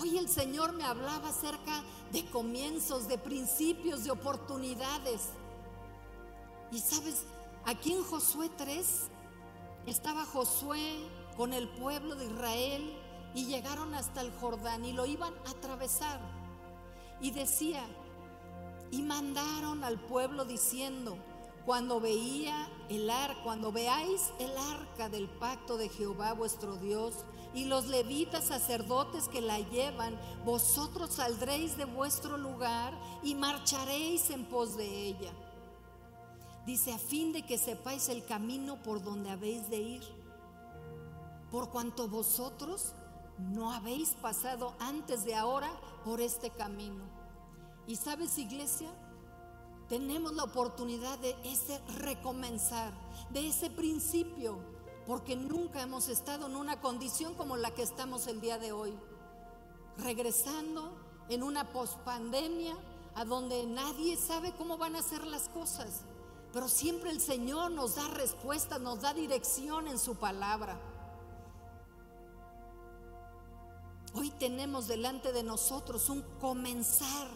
Hoy 0.00 0.18
el 0.18 0.28
Señor 0.28 0.72
me 0.72 0.84
hablaba 0.84 1.28
acerca 1.28 1.82
de 2.12 2.24
comienzos, 2.26 3.06
de 3.06 3.18
principios, 3.18 4.04
de 4.04 4.10
oportunidades. 4.10 5.30
Y 6.72 6.80
sabes, 6.80 7.24
aquí 7.64 7.92
en 7.92 8.02
Josué 8.02 8.50
3 8.56 8.86
estaba 9.86 10.24
Josué 10.24 10.96
con 11.36 11.52
el 11.52 11.68
pueblo 11.68 12.16
de 12.16 12.26
Israel 12.26 12.96
y 13.34 13.46
llegaron 13.46 13.94
hasta 13.94 14.20
el 14.20 14.32
Jordán 14.32 14.84
y 14.84 14.92
lo 14.92 15.06
iban 15.06 15.34
a 15.46 15.50
atravesar. 15.50 16.20
Y 17.20 17.30
decía, 17.30 17.84
y 18.90 19.02
mandaron 19.02 19.84
al 19.84 20.00
pueblo 20.00 20.44
diciendo, 20.44 21.16
cuando 21.64 22.00
veía 22.00 22.68
el 22.88 23.08
arca, 23.08 23.42
cuando 23.42 23.72
veáis 23.72 24.32
el 24.38 24.56
arca 24.56 25.08
del 25.08 25.28
pacto 25.28 25.76
de 25.76 25.88
Jehová 25.88 26.32
vuestro 26.32 26.76
Dios 26.76 27.24
y 27.54 27.64
los 27.64 27.86
levitas 27.86 28.44
sacerdotes 28.44 29.28
que 29.28 29.40
la 29.40 29.60
llevan, 29.60 30.18
vosotros 30.44 31.14
saldréis 31.14 31.76
de 31.76 31.84
vuestro 31.84 32.36
lugar 32.36 32.92
y 33.22 33.34
marcharéis 33.34 34.30
en 34.30 34.44
pos 34.44 34.76
de 34.76 35.06
ella. 35.08 35.32
Dice, 36.66 36.92
a 36.92 36.98
fin 36.98 37.32
de 37.32 37.42
que 37.42 37.58
sepáis 37.58 38.08
el 38.08 38.24
camino 38.24 38.82
por 38.82 39.02
donde 39.02 39.30
habéis 39.30 39.68
de 39.70 39.78
ir, 39.78 40.02
por 41.50 41.70
cuanto 41.70 42.08
vosotros 42.08 42.92
no 43.38 43.72
habéis 43.72 44.10
pasado 44.10 44.74
antes 44.80 45.24
de 45.24 45.34
ahora 45.34 45.70
por 46.04 46.20
este 46.20 46.50
camino. 46.50 47.04
¿Y 47.86 47.96
sabes, 47.96 48.38
iglesia? 48.38 48.90
tenemos 49.88 50.32
la 50.34 50.44
oportunidad 50.44 51.18
de 51.18 51.36
ese 51.44 51.80
recomenzar, 51.98 52.92
de 53.30 53.48
ese 53.48 53.70
principio, 53.70 54.58
porque 55.06 55.36
nunca 55.36 55.82
hemos 55.82 56.08
estado 56.08 56.46
en 56.46 56.56
una 56.56 56.80
condición 56.80 57.34
como 57.34 57.56
la 57.56 57.72
que 57.72 57.82
estamos 57.82 58.26
el 58.26 58.40
día 58.40 58.58
de 58.58 58.72
hoy. 58.72 58.94
Regresando 59.98 60.92
en 61.28 61.42
una 61.42 61.72
pospandemia 61.72 62.76
a 63.14 63.24
donde 63.24 63.64
nadie 63.66 64.16
sabe 64.16 64.52
cómo 64.52 64.76
van 64.76 64.96
a 64.96 65.02
ser 65.02 65.26
las 65.26 65.48
cosas, 65.48 66.02
pero 66.52 66.68
siempre 66.68 67.10
el 67.10 67.20
Señor 67.20 67.70
nos 67.70 67.96
da 67.96 68.08
respuesta, 68.08 68.78
nos 68.78 69.02
da 69.02 69.14
dirección 69.14 69.88
en 69.88 69.98
su 69.98 70.16
palabra. 70.16 70.78
Hoy 74.14 74.30
tenemos 74.30 74.86
delante 74.86 75.32
de 75.32 75.42
nosotros 75.42 76.08
un 76.08 76.22
comenzar 76.40 77.28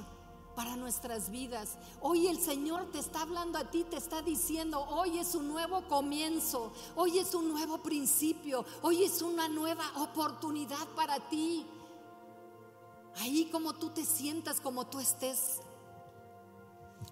para 0.58 0.74
nuestras 0.74 1.30
vidas. 1.30 1.78
Hoy 2.00 2.26
el 2.26 2.40
Señor 2.40 2.90
te 2.90 2.98
está 2.98 3.22
hablando 3.22 3.58
a 3.58 3.70
ti, 3.70 3.84
te 3.84 3.96
está 3.96 4.22
diciendo, 4.22 4.84
hoy 4.88 5.20
es 5.20 5.36
un 5.36 5.46
nuevo 5.46 5.86
comienzo, 5.86 6.72
hoy 6.96 7.20
es 7.20 7.32
un 7.36 7.48
nuevo 7.48 7.78
principio, 7.78 8.64
hoy 8.82 9.04
es 9.04 9.22
una 9.22 9.48
nueva 9.48 9.84
oportunidad 9.98 10.84
para 10.96 11.20
ti. 11.28 11.64
Ahí 13.18 13.48
como 13.52 13.72
tú 13.74 13.90
te 13.90 14.04
sientas, 14.04 14.60
como 14.60 14.84
tú 14.84 14.98
estés. 14.98 15.60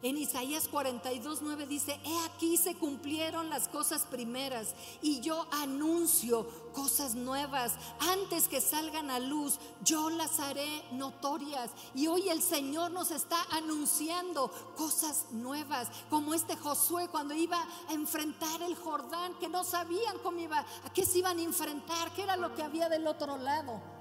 En 0.03 0.19
Isaías 0.19 0.69
42, 0.69 1.41
9 1.43 1.67
dice, 1.67 1.99
he 2.05 2.25
aquí 2.27 2.57
se 2.59 2.75
cumplieron 2.75 3.49
las 3.49 3.67
cosas 3.69 4.03
primeras 4.03 4.75
y 5.01 5.21
yo 5.21 5.47
anuncio 5.53 6.47
cosas 6.73 7.15
nuevas. 7.15 7.73
Antes 8.01 8.47
que 8.47 8.61
salgan 8.61 9.11
a 9.11 9.19
luz, 9.19 9.59
yo 9.83 10.11
las 10.11 10.39
haré 10.39 10.85
notorias. 10.93 11.71
Y 11.95 12.09
hoy 12.09 12.29
el 12.29 12.43
Señor 12.43 12.91
nos 12.91 13.11
está 13.11 13.43
anunciando 13.51 14.51
cosas 14.77 15.27
nuevas, 15.31 15.89
como 16.11 16.35
este 16.35 16.57
Josué 16.57 17.09
cuando 17.09 17.35
iba 17.35 17.65
a 17.89 17.93
enfrentar 17.95 18.63
el 18.63 18.77
Jordán, 18.77 19.35
que 19.39 19.49
no 19.49 19.65
sabían 19.65 20.19
cómo 20.23 20.39
iba, 20.41 20.59
a 20.59 20.93
qué 20.93 21.07
se 21.07 21.19
iban 21.19 21.39
a 21.39 21.43
enfrentar, 21.43 22.13
qué 22.13 22.23
era 22.23 22.37
lo 22.37 22.55
que 22.55 22.63
había 22.63 22.91
del 22.91 23.07
otro 23.07 23.39
lado. 23.39 23.96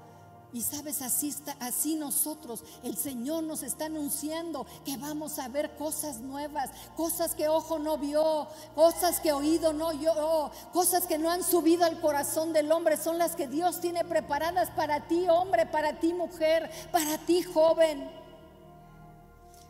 Y 0.52 0.62
sabes, 0.62 1.02
así, 1.02 1.28
está, 1.28 1.56
así 1.60 1.96
nosotros, 1.96 2.62
el 2.82 2.96
Señor 2.96 3.42
nos 3.42 3.62
está 3.62 3.86
anunciando 3.86 4.64
que 4.84 4.96
vamos 4.96 5.38
a 5.38 5.48
ver 5.48 5.76
cosas 5.76 6.20
nuevas, 6.20 6.70
cosas 6.96 7.34
que 7.34 7.48
ojo 7.48 7.78
no 7.78 7.98
vio, 7.98 8.46
cosas 8.74 9.20
que 9.20 9.32
oído 9.32 9.72
no 9.72 9.88
oyó, 9.88 10.50
cosas 10.72 11.06
que 11.06 11.18
no 11.18 11.30
han 11.30 11.42
subido 11.42 11.84
al 11.84 12.00
corazón 12.00 12.52
del 12.52 12.70
hombre, 12.72 12.96
son 12.96 13.18
las 13.18 13.34
que 13.34 13.48
Dios 13.48 13.80
tiene 13.80 14.04
preparadas 14.04 14.70
para 14.70 15.08
ti, 15.08 15.28
hombre, 15.28 15.66
para 15.66 15.98
ti, 15.98 16.14
mujer, 16.14 16.70
para 16.92 17.18
ti, 17.18 17.42
joven. 17.42 18.08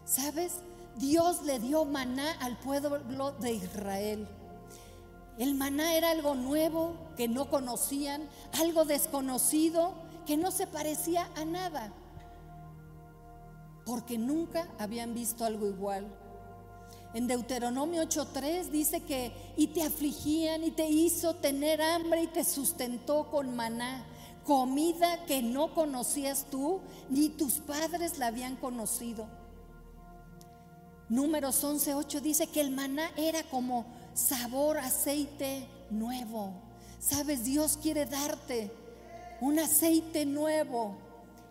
¿Sabes? 0.04 0.52
Dios 0.96 1.42
le 1.42 1.58
dio 1.58 1.84
maná 1.84 2.32
al 2.40 2.58
pueblo 2.58 3.32
de 3.32 3.52
Israel. 3.52 4.28
El 5.38 5.54
maná 5.54 5.94
era 5.94 6.10
algo 6.12 6.34
nuevo 6.34 6.94
que 7.16 7.28
no 7.28 7.50
conocían, 7.50 8.26
algo 8.52 8.84
desconocido 8.84 10.05
que 10.26 10.36
no 10.36 10.50
se 10.50 10.66
parecía 10.66 11.30
a 11.36 11.44
nada, 11.44 11.92
porque 13.84 14.18
nunca 14.18 14.68
habían 14.78 15.14
visto 15.14 15.44
algo 15.44 15.66
igual. 15.66 16.06
En 17.14 17.28
Deuteronomio 17.28 18.02
8:3 18.02 18.70
dice 18.70 19.00
que 19.04 19.32
y 19.56 19.68
te 19.68 19.82
afligían 19.82 20.64
y 20.64 20.72
te 20.72 20.88
hizo 20.88 21.36
tener 21.36 21.80
hambre 21.80 22.24
y 22.24 22.26
te 22.26 22.44
sustentó 22.44 23.30
con 23.30 23.54
maná, 23.54 24.04
comida 24.44 25.24
que 25.24 25.42
no 25.42 25.72
conocías 25.72 26.46
tú 26.50 26.80
ni 27.08 27.28
tus 27.28 27.54
padres 27.54 28.18
la 28.18 28.26
habían 28.26 28.56
conocido. 28.56 29.26
Números 31.08 31.62
11:8 31.62 32.20
dice 32.20 32.48
que 32.48 32.60
el 32.60 32.72
maná 32.72 33.10
era 33.16 33.44
como 33.44 33.86
sabor 34.12 34.78
aceite 34.78 35.68
nuevo. 35.88 36.52
Sabes, 36.98 37.44
Dios 37.44 37.78
quiere 37.80 38.06
darte 38.06 38.72
un 39.40 39.58
aceite 39.58 40.24
nuevo, 40.24 40.96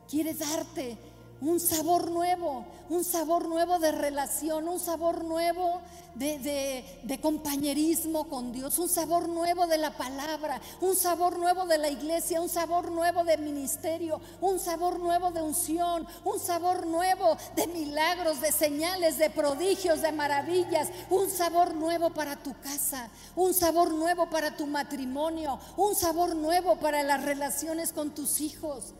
quiere 0.09 0.33
darte 0.33 0.97
un 1.41 1.59
sabor 1.59 2.11
nuevo, 2.11 2.65
un 2.89 3.03
sabor 3.03 3.47
nuevo 3.47 3.77
de 3.79 3.91
relación, 3.91 4.67
un 4.67 4.79
sabor 4.79 5.23
nuevo 5.25 5.81
de, 6.15 7.19
compañerismo 7.21 8.29
con 8.29 8.53
Dios, 8.53 8.79
un 8.79 8.87
sabor 8.87 9.27
nuevo 9.27 9.67
de 9.67 9.77
la 9.77 9.91
palabra, 9.91 10.61
un 10.79 10.95
sabor 10.95 11.37
nuevo 11.37 11.65
de 11.65 11.77
la 11.77 11.89
iglesia, 11.89 12.41
un 12.41 12.49
sabor 12.49 12.91
nuevo 12.91 13.23
de 13.23 13.37
ministerio, 13.37 14.21
un 14.39 14.59
sabor 14.59 14.99
nuevo 14.99 15.31
de 15.31 15.41
unción, 15.41 16.07
un 16.23 16.39
sabor 16.39 16.87
nuevo 16.87 17.37
de 17.55 17.67
milagros, 17.67 18.39
de 18.39 18.51
señales, 18.51 19.17
de 19.17 19.29
prodigios, 19.29 20.01
de 20.01 20.11
maravillas, 20.13 20.89
un 21.09 21.29
sabor 21.29 21.75
nuevo 21.75 22.11
para 22.11 22.37
tu 22.37 22.53
casa, 22.61 23.09
un 23.35 23.53
sabor 23.53 23.93
nuevo 23.93 24.29
para 24.29 24.55
tu 24.55 24.67
matrimonio, 24.67 25.59
un 25.75 25.95
sabor 25.95 26.35
nuevo 26.35 26.77
para 26.77 27.03
las 27.03 27.23
relaciones 27.23 27.91
con 27.91 28.15
tus 28.15 28.39
hijos 28.39 28.93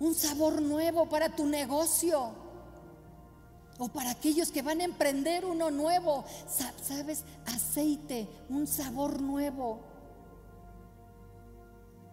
un 0.00 0.14
sabor 0.14 0.60
nuevo 0.60 1.08
para 1.08 1.28
tu 1.36 1.46
negocio 1.46 2.32
o 3.78 3.88
para 3.88 4.10
aquellos 4.10 4.50
que 4.50 4.62
van 4.62 4.80
a 4.80 4.84
emprender 4.84 5.44
uno 5.44 5.70
nuevo. 5.70 6.24
¿Sabes? 6.82 7.24
Aceite, 7.46 8.28
un 8.48 8.66
sabor 8.66 9.20
nuevo. 9.20 9.80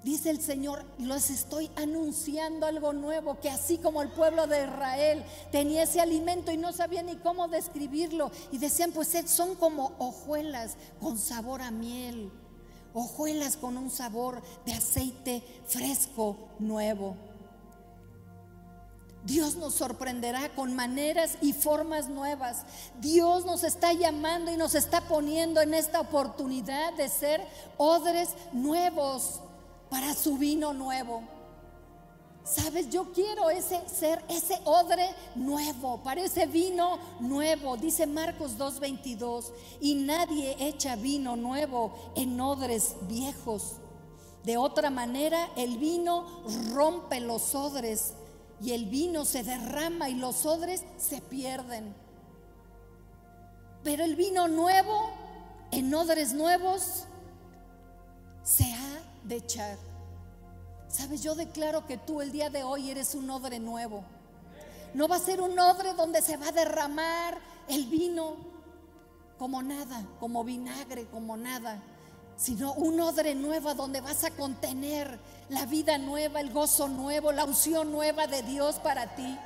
Dice 0.03 0.29
el 0.29 0.39
Señor, 0.39 0.85
los 0.99 1.29
estoy 1.29 1.69
anunciando 1.75 2.65
algo 2.65 2.93
nuevo, 2.93 3.39
que 3.41 3.49
así 3.49 3.77
como 3.77 4.01
el 4.01 4.09
pueblo 4.09 4.47
de 4.47 4.63
Israel 4.63 5.25
tenía 5.51 5.83
ese 5.83 5.99
alimento 5.99 6.51
y 6.51 6.57
no 6.57 6.71
sabía 6.71 7.03
ni 7.03 7.17
cómo 7.17 7.49
describirlo, 7.49 8.31
y 8.51 8.57
decían, 8.57 8.91
pues 8.93 9.13
son 9.25 9.55
como 9.55 9.93
hojuelas 9.97 10.77
con 11.01 11.17
sabor 11.17 11.61
a 11.61 11.71
miel, 11.71 12.31
hojuelas 12.93 13.57
con 13.57 13.75
un 13.75 13.89
sabor 13.89 14.41
de 14.65 14.73
aceite 14.73 15.43
fresco, 15.65 16.37
nuevo. 16.59 17.17
Dios 19.27 19.57
nos 19.57 19.73
sorprenderá 19.73 20.47
con 20.55 20.73
maneras 20.73 21.37
y 21.41 21.51
formas 21.51 22.07
nuevas. 22.07 22.63
Dios 23.01 23.43
nos 23.43 23.65
está 23.65 23.91
llamando 23.91 24.51
y 24.51 24.55
nos 24.55 24.73
está 24.73 25.01
poniendo 25.01 25.59
en 25.59 25.73
esta 25.73 25.99
oportunidad 25.99 26.93
de 26.93 27.09
ser 27.09 27.45
odres 27.75 28.29
nuevos 28.53 29.41
para 29.89 30.13
su 30.13 30.37
vino 30.37 30.71
nuevo. 30.71 31.23
Sabes, 32.45 32.89
yo 32.89 33.11
quiero 33.11 33.49
ese 33.49 33.81
ser 33.89 34.23
ese 34.29 34.61
odre 34.63 35.13
nuevo, 35.35 35.97
para 36.03 36.21
ese 36.21 36.45
vino 36.45 36.97
nuevo, 37.19 37.75
dice 37.75 38.07
Marcos 38.07 38.57
2:22, 38.57 39.51
y 39.81 39.95
nadie 39.95 40.55
echa 40.57 40.95
vino 40.95 41.35
nuevo 41.35 41.91
en 42.15 42.39
odres 42.39 42.95
viejos. 43.01 43.73
De 44.45 44.55
otra 44.55 44.89
manera, 44.89 45.49
el 45.57 45.77
vino 45.77 46.25
rompe 46.71 47.19
los 47.19 47.53
odres 47.53 48.13
y 48.61 48.71
el 48.71 48.85
vino 48.85 49.25
se 49.25 49.43
derrama 49.43 50.09
y 50.09 50.15
los 50.15 50.45
odres 50.45 50.83
se 50.97 51.21
pierden. 51.21 51.95
Pero 53.83 54.03
el 54.03 54.15
vino 54.15 54.47
nuevo, 54.47 55.11
en 55.71 55.93
odres 55.93 56.33
nuevos, 56.33 57.05
se 58.43 58.65
ha 58.65 59.01
de 59.23 59.35
echar. 59.35 59.77
Sabes, 60.87 61.21
yo 61.21 61.35
declaro 61.35 61.85
que 61.85 61.97
tú 61.97 62.21
el 62.21 62.31
día 62.31 62.49
de 62.49 62.63
hoy 62.63 62.89
eres 62.89 63.13
un 63.13 63.29
odre 63.29 63.59
nuevo. 63.59 64.03
No 64.93 65.07
va 65.07 65.17
a 65.17 65.19
ser 65.19 65.41
un 65.41 65.57
odre 65.59 65.93
donde 65.93 66.21
se 66.21 66.37
va 66.37 66.47
a 66.47 66.51
derramar 66.51 67.37
el 67.67 67.85
vino 67.85 68.37
como 69.37 69.61
nada, 69.61 70.03
como 70.19 70.43
vinagre, 70.43 71.05
como 71.07 71.37
nada 71.37 71.83
sino 72.37 72.73
un 72.73 72.99
odre 73.01 73.33
nuevo 73.33 73.73
donde 73.73 73.99
vas 73.99 74.23
a 74.23 74.31
contener 74.31 75.19
la 75.49 75.65
vida 75.65 75.97
nueva, 75.97 76.39
el 76.39 76.53
gozo 76.53 76.87
nuevo, 76.87 77.31
la 77.31 77.45
unción 77.45 77.91
nueva 77.91 78.27
de 78.27 78.43
Dios 78.43 78.75
para 78.75 79.15
ti. 79.15 79.37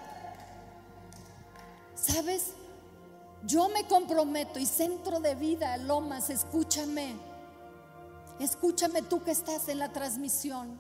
¿Sabes? 1.96 2.52
Yo 3.44 3.70
me 3.70 3.86
comprometo 3.86 4.60
y 4.60 4.66
centro 4.66 5.20
de 5.20 5.36
vida, 5.36 5.78
Lomas, 5.78 6.30
escúchame. 6.30 7.16
Escúchame 8.40 9.02
tú 9.02 9.24
que 9.24 9.32
estás 9.32 9.70
en 9.70 9.80
la 9.80 9.94
transmisión. 9.94 10.80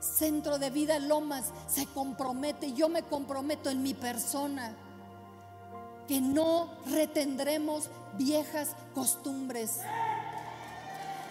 Centro 0.00 0.58
de 0.58 0.70
vida 0.70 0.98
Lomas 0.98 1.46
se 1.66 1.86
compromete, 1.86 2.72
yo 2.72 2.88
me 2.88 3.02
comprometo 3.02 3.70
en 3.70 3.82
mi 3.82 3.94
persona, 3.94 4.76
que 6.06 6.20
no 6.20 6.68
retendremos 6.86 7.88
viejas 8.16 8.76
costumbres. 8.94 9.80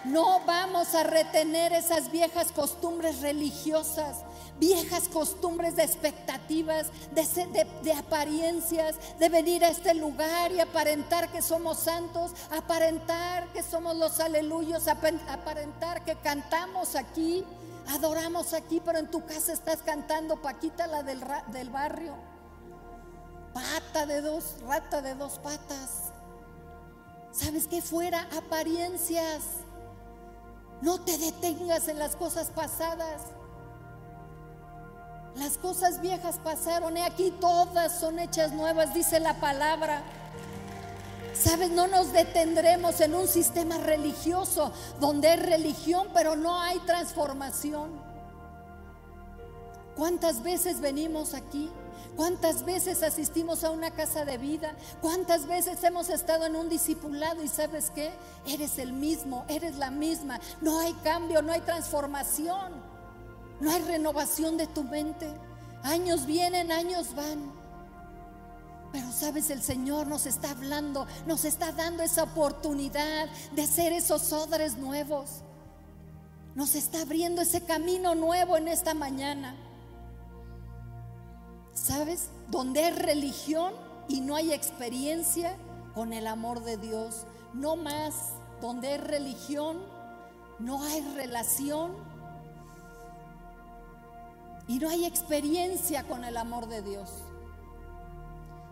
No 0.03 0.41
vamos 0.45 0.93
a 0.95 1.03
retener 1.03 1.71
esas 1.71 2.11
viejas 2.11 2.51
costumbres 2.51 3.21
religiosas, 3.21 4.17
viejas 4.59 5.07
costumbres 5.07 5.77
de 5.77 5.83
expectativas, 5.83 6.87
de, 7.11 7.93
apariencias, 7.93 8.95
de 9.17 9.29
venir 9.29 9.63
a 9.63 9.69
este 9.69 9.93
lugar 9.93 10.51
y 10.51 10.59
aparentar 10.59 11.31
que 11.31 11.41
somos 11.41 11.79
santos, 11.79 12.33
aparentar 12.51 13.47
que 13.53 13.63
somos 13.63 13.95
los 13.95 14.19
aleluyos, 14.19 14.89
aparentar 14.89 16.03
que 16.03 16.15
cantamos 16.15 16.97
aquí, 16.97 17.45
adoramos 17.87 18.53
aquí, 18.53 18.81
pero 18.83 18.99
en 18.99 19.09
tu 19.09 19.25
casa 19.25 19.53
estás 19.53 19.83
cantando 19.83 20.41
Paquita 20.41 20.85
la 20.85 21.01
del, 21.03 21.23
del 21.53 21.69
barrio. 21.69 22.15
Pata 23.53 24.05
de 24.05 24.19
dos, 24.19 24.55
rata 24.67 25.01
de 25.01 25.15
dos 25.15 25.39
patas. 25.39 26.11
¿Sabes 27.31 27.67
qué? 27.67 27.81
Fuera 27.81 28.27
apariencias. 28.35 29.62
No 30.83 30.99
te 30.99 31.17
detengas 31.17 31.87
en 31.87 31.97
las 31.97 32.17
cosas 32.17 32.49
pasadas. 32.49 33.21
Las 35.35 35.57
cosas 35.57 36.01
viejas 36.01 36.39
pasaron 36.43 36.97
y 36.97 37.01
aquí 37.01 37.31
todas 37.39 37.97
son 38.01 38.19
hechas 38.19 38.51
nuevas, 38.51 38.93
dice 38.93 39.21
la 39.21 39.39
palabra. 39.39 40.03
Sabes, 41.33 41.71
no 41.71 41.87
nos 41.87 42.11
detendremos 42.11 42.99
en 42.99 43.15
un 43.15 43.29
sistema 43.29 43.77
religioso 43.77 44.73
donde 44.99 45.29
hay 45.29 45.37
religión 45.37 46.09
pero 46.13 46.35
no 46.35 46.59
hay 46.59 46.79
transformación. 46.79 47.89
¿Cuántas 49.95 50.43
veces 50.43 50.81
venimos 50.81 51.33
aquí? 51.33 51.71
¿Cuántas 52.15 52.63
veces 52.63 53.01
asistimos 53.01 53.63
a 53.63 53.71
una 53.71 53.91
casa 53.91 54.23
de 54.25 54.37
vida? 54.37 54.75
¿Cuántas 55.01 55.47
veces 55.47 55.83
hemos 55.83 56.09
estado 56.09 56.45
en 56.45 56.55
un 56.55 56.69
discipulado 56.69 57.43
y 57.43 57.47
sabes 57.47 57.89
qué? 57.89 58.11
Eres 58.45 58.77
el 58.77 58.93
mismo, 58.93 59.45
eres 59.47 59.77
la 59.77 59.89
misma. 59.89 60.39
No 60.61 60.79
hay 60.79 60.93
cambio, 61.03 61.41
no 61.41 61.51
hay 61.51 61.61
transformación, 61.61 62.73
no 63.59 63.71
hay 63.71 63.81
renovación 63.81 64.57
de 64.57 64.67
tu 64.67 64.83
mente. 64.83 65.27
Años 65.83 66.25
vienen, 66.25 66.71
años 66.71 67.15
van. 67.15 67.51
Pero 68.91 69.11
sabes, 69.11 69.49
el 69.49 69.63
Señor 69.63 70.05
nos 70.05 70.27
está 70.27 70.51
hablando, 70.51 71.07
nos 71.25 71.45
está 71.45 71.71
dando 71.71 72.03
esa 72.03 72.23
oportunidad 72.23 73.27
de 73.53 73.65
ser 73.65 73.91
esos 73.91 74.31
odres 74.31 74.77
nuevos. 74.77 75.41
Nos 76.53 76.75
está 76.75 77.01
abriendo 77.01 77.41
ese 77.41 77.61
camino 77.61 78.13
nuevo 78.13 78.55
en 78.55 78.67
esta 78.67 78.93
mañana. 78.93 79.55
¿Sabes? 81.73 82.29
Donde 82.49 82.83
hay 82.83 82.93
religión 82.93 83.73
y 84.07 84.21
no 84.21 84.35
hay 84.35 84.53
experiencia 84.53 85.57
con 85.93 86.13
el 86.13 86.27
amor 86.27 86.63
de 86.63 86.77
Dios. 86.77 87.25
No 87.53 87.75
más. 87.75 88.33
Donde 88.61 88.89
hay 88.89 88.97
religión, 88.97 89.81
no 90.59 90.81
hay 90.83 91.01
relación 91.15 91.91
y 94.67 94.79
no 94.79 94.89
hay 94.89 95.05
experiencia 95.05 96.03
con 96.03 96.23
el 96.23 96.37
amor 96.37 96.67
de 96.67 96.81
Dios. 96.81 97.09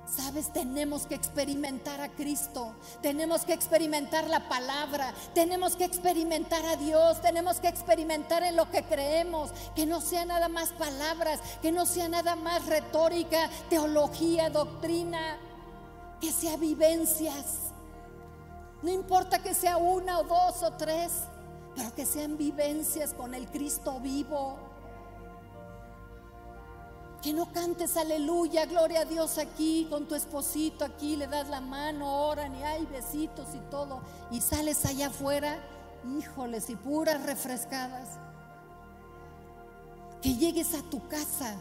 Sabes, 0.05 0.51
tenemos 0.51 1.05
que 1.05 1.15
experimentar 1.15 2.01
a 2.01 2.09
Cristo, 2.09 2.73
tenemos 3.01 3.45
que 3.45 3.53
experimentar 3.53 4.27
la 4.27 4.49
palabra, 4.49 5.13
tenemos 5.33 5.75
que 5.75 5.85
experimentar 5.85 6.65
a 6.65 6.75
Dios, 6.75 7.21
tenemos 7.21 7.61
que 7.61 7.69
experimentar 7.69 8.43
en 8.43 8.57
lo 8.57 8.69
que 8.69 8.83
creemos, 8.83 9.51
que 9.73 9.85
no 9.85 10.01
sea 10.01 10.25
nada 10.25 10.49
más 10.49 10.69
palabras, 10.71 11.39
que 11.61 11.71
no 11.71 11.85
sea 11.85 12.09
nada 12.09 12.35
más 12.35 12.65
retórica, 12.65 13.49
teología, 13.69 14.49
doctrina, 14.49 15.37
que 16.19 16.31
sea 16.31 16.57
vivencias. 16.57 17.71
No 18.81 18.91
importa 18.91 19.41
que 19.41 19.53
sea 19.53 19.77
una 19.77 20.19
o 20.19 20.23
dos 20.23 20.63
o 20.63 20.73
tres, 20.73 21.11
pero 21.75 21.93
que 21.95 22.05
sean 22.05 22.37
vivencias 22.37 23.13
con 23.13 23.33
el 23.33 23.47
Cristo 23.47 23.99
vivo. 23.99 24.70
Que 27.21 27.34
no 27.34 27.51
cantes 27.51 27.97
aleluya, 27.97 28.65
gloria 28.65 29.01
a 29.01 29.05
Dios 29.05 29.38
aquí, 29.38 29.88
con 29.89 30.07
tu 30.07 30.15
esposito 30.15 30.84
aquí, 30.84 31.15
le 31.15 31.27
das 31.27 31.49
la 31.49 31.62
mano, 31.62 32.27
oran 32.27 32.55
y 32.55 32.63
hay 32.63 32.86
besitos 32.88 33.47
y 33.53 33.60
todo. 33.69 34.01
Y 34.31 34.41
sales 34.41 34.86
allá 34.86 35.07
afuera, 35.07 35.60
híjoles, 36.17 36.69
y 36.69 36.75
puras 36.75 37.23
refrescadas. 37.23 38.17
Que 40.21 40.36
llegues 40.36 40.73
a 40.73 40.81
tu 40.81 41.07
casa 41.07 41.55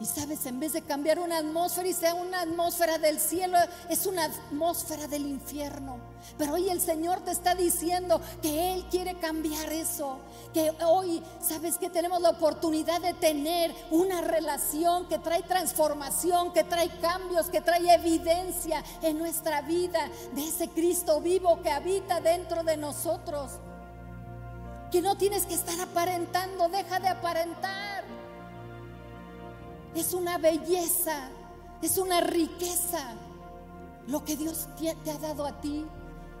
y 0.00 0.06
sabes, 0.06 0.46
en 0.46 0.58
vez 0.58 0.72
de 0.72 0.82
cambiar 0.82 1.20
una 1.20 1.38
atmósfera 1.38 1.88
y 1.88 1.92
sea 1.92 2.14
una 2.14 2.40
atmósfera 2.40 2.98
del 2.98 3.20
cielo, 3.20 3.56
es 3.88 4.06
una 4.06 4.24
atmósfera 4.24 5.06
del 5.06 5.26
infierno. 5.26 5.98
Pero 6.38 6.54
hoy 6.54 6.70
el 6.70 6.80
Señor 6.80 7.20
te 7.20 7.30
está 7.30 7.54
diciendo 7.54 8.20
que 8.40 8.74
Él 8.74 8.84
quiere 8.90 9.18
cambiar 9.18 9.72
eso. 9.72 10.18
Que 10.52 10.72
hoy, 10.84 11.22
sabes 11.40 11.78
que 11.78 11.88
tenemos 11.88 12.20
la 12.20 12.30
oportunidad 12.30 13.00
de 13.00 13.14
tener 13.14 13.72
una 13.90 14.22
relación 14.22 15.08
que 15.08 15.18
trae 15.18 15.42
transformación, 15.42 16.52
que 16.52 16.64
trae 16.64 16.88
cambios, 16.98 17.48
que 17.48 17.60
trae 17.60 17.94
evidencia 17.94 18.82
en 19.02 19.18
nuestra 19.18 19.62
vida 19.62 20.10
de 20.34 20.48
ese 20.48 20.68
Cristo 20.68 21.20
vivo 21.20 21.62
que 21.62 21.70
habita 21.70 22.20
dentro 22.20 22.64
de 22.64 22.76
nosotros. 22.76 23.52
Que 24.90 25.00
no 25.00 25.16
tienes 25.16 25.46
que 25.46 25.54
estar 25.54 25.80
aparentando, 25.80 26.68
deja 26.68 26.98
de 26.98 27.08
aparentar. 27.08 27.91
Es 29.94 30.14
una 30.14 30.38
belleza, 30.38 31.28
es 31.82 31.98
una 31.98 32.20
riqueza 32.20 33.14
lo 34.06 34.24
que 34.24 34.36
Dios 34.36 34.68
te 34.78 35.10
ha 35.10 35.18
dado 35.18 35.46
a 35.46 35.60
ti. 35.60 35.86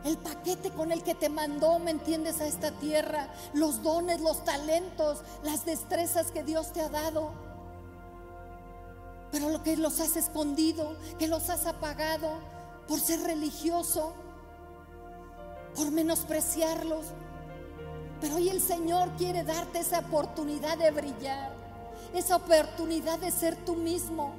El 0.04 0.18
paquete 0.18 0.70
con 0.70 0.90
el 0.90 1.02
que 1.02 1.14
te 1.14 1.28
mandó, 1.28 1.78
¿me 1.78 1.92
entiendes?, 1.92 2.40
a 2.40 2.46
esta 2.46 2.72
tierra. 2.72 3.28
Los 3.52 3.82
dones, 3.82 4.20
los 4.20 4.44
talentos, 4.44 5.22
las 5.44 5.64
destrezas 5.64 6.32
que 6.32 6.42
Dios 6.42 6.72
te 6.72 6.80
ha 6.80 6.88
dado. 6.88 7.30
Pero 9.30 9.48
lo 9.48 9.62
que 9.62 9.76
los 9.76 10.00
has 10.00 10.16
escondido, 10.16 10.96
que 11.18 11.28
los 11.28 11.50
has 11.50 11.66
apagado 11.66 12.30
por 12.88 13.00
ser 13.00 13.20
religioso, 13.20 14.12
por 15.76 15.90
menospreciarlos. 15.92 17.06
Pero 18.20 18.36
hoy 18.36 18.48
el 18.48 18.60
Señor 18.60 19.10
quiere 19.16 19.44
darte 19.44 19.78
esa 19.78 20.00
oportunidad 20.00 20.78
de 20.78 20.90
brillar 20.90 21.61
esa 22.14 22.36
oportunidad 22.36 23.18
de 23.18 23.30
ser 23.30 23.56
tú 23.64 23.74
mismo. 23.74 24.34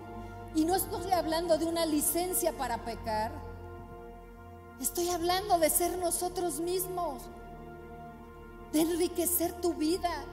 Y 0.56 0.66
no 0.66 0.76
estoy 0.76 1.12
hablando 1.12 1.58
de 1.58 1.66
una 1.66 1.86
licencia 1.86 2.54
para 2.54 2.84
pecar. 2.86 3.32
Estoy 4.80 5.10
hablando 5.10 5.58
de 5.60 5.70
ser 5.70 5.98
nosotros 5.98 6.60
mismos, 6.60 7.22
de 8.72 8.82
enriquecer 8.82 9.54
tu 9.62 9.74
vida 9.74 10.26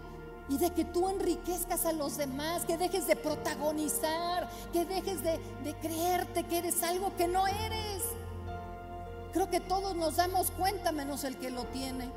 y 0.48 0.58
de 0.58 0.70
que 0.70 0.84
tú 0.84 1.08
enriquezcas 1.08 1.86
a 1.86 1.92
los 1.92 2.16
demás, 2.16 2.64
que 2.64 2.76
dejes 2.76 3.06
de 3.06 3.16
protagonizar, 3.16 4.50
que 4.72 4.84
dejes 4.84 5.22
de, 5.22 5.38
de 5.62 5.74
creerte 5.76 6.44
que 6.44 6.58
eres 6.58 6.82
algo 6.82 7.14
que 7.16 7.28
no 7.28 7.46
eres. 7.46 8.02
Creo 9.32 9.48
que 9.48 9.60
todos 9.60 9.94
nos 9.94 10.16
damos 10.16 10.50
cuenta 10.50 10.90
menos 10.90 11.22
el 11.24 11.36
que 11.36 11.50
lo 11.50 11.64
tiene. 11.66 12.10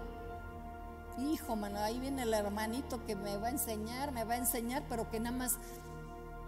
Hijo, 1.20 1.56
mano, 1.56 1.80
ahí 1.80 2.00
viene 2.00 2.24
el 2.24 2.34
hermanito 2.34 3.06
que 3.06 3.16
me 3.16 3.38
va 3.38 3.48
a 3.48 3.52
enseñar, 3.52 4.12
me 4.12 4.24
va 4.24 4.34
a 4.34 4.38
enseñar, 4.38 4.84
pero 4.90 5.10
que 5.10 5.20
nada 5.20 5.36
más 5.36 5.58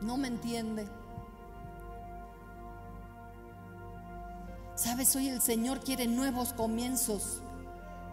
no 0.01 0.17
me 0.17 0.27
entiende. 0.27 0.87
Sabes, 4.75 5.15
hoy 5.15 5.29
el 5.29 5.41
Señor 5.41 5.79
quiere 5.79 6.07
nuevos 6.07 6.51
comienzos 6.51 7.41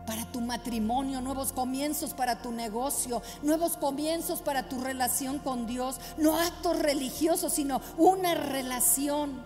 para 0.07 0.25
tu 0.27 0.41
matrimonio, 0.41 1.21
nuevos 1.21 1.53
comienzos 1.53 2.15
para 2.15 2.41
tu 2.41 2.53
negocio, 2.53 3.23
nuevos 3.43 3.77
comienzos 3.77 4.43
para 4.43 4.69
tu 4.69 4.81
relación 4.81 5.39
con 5.39 5.67
Dios, 5.67 6.01
no 6.19 6.39
actos 6.39 6.79
religiosos, 6.79 7.53
sino 7.53 7.81
una 7.97 8.35
relación. 8.35 9.43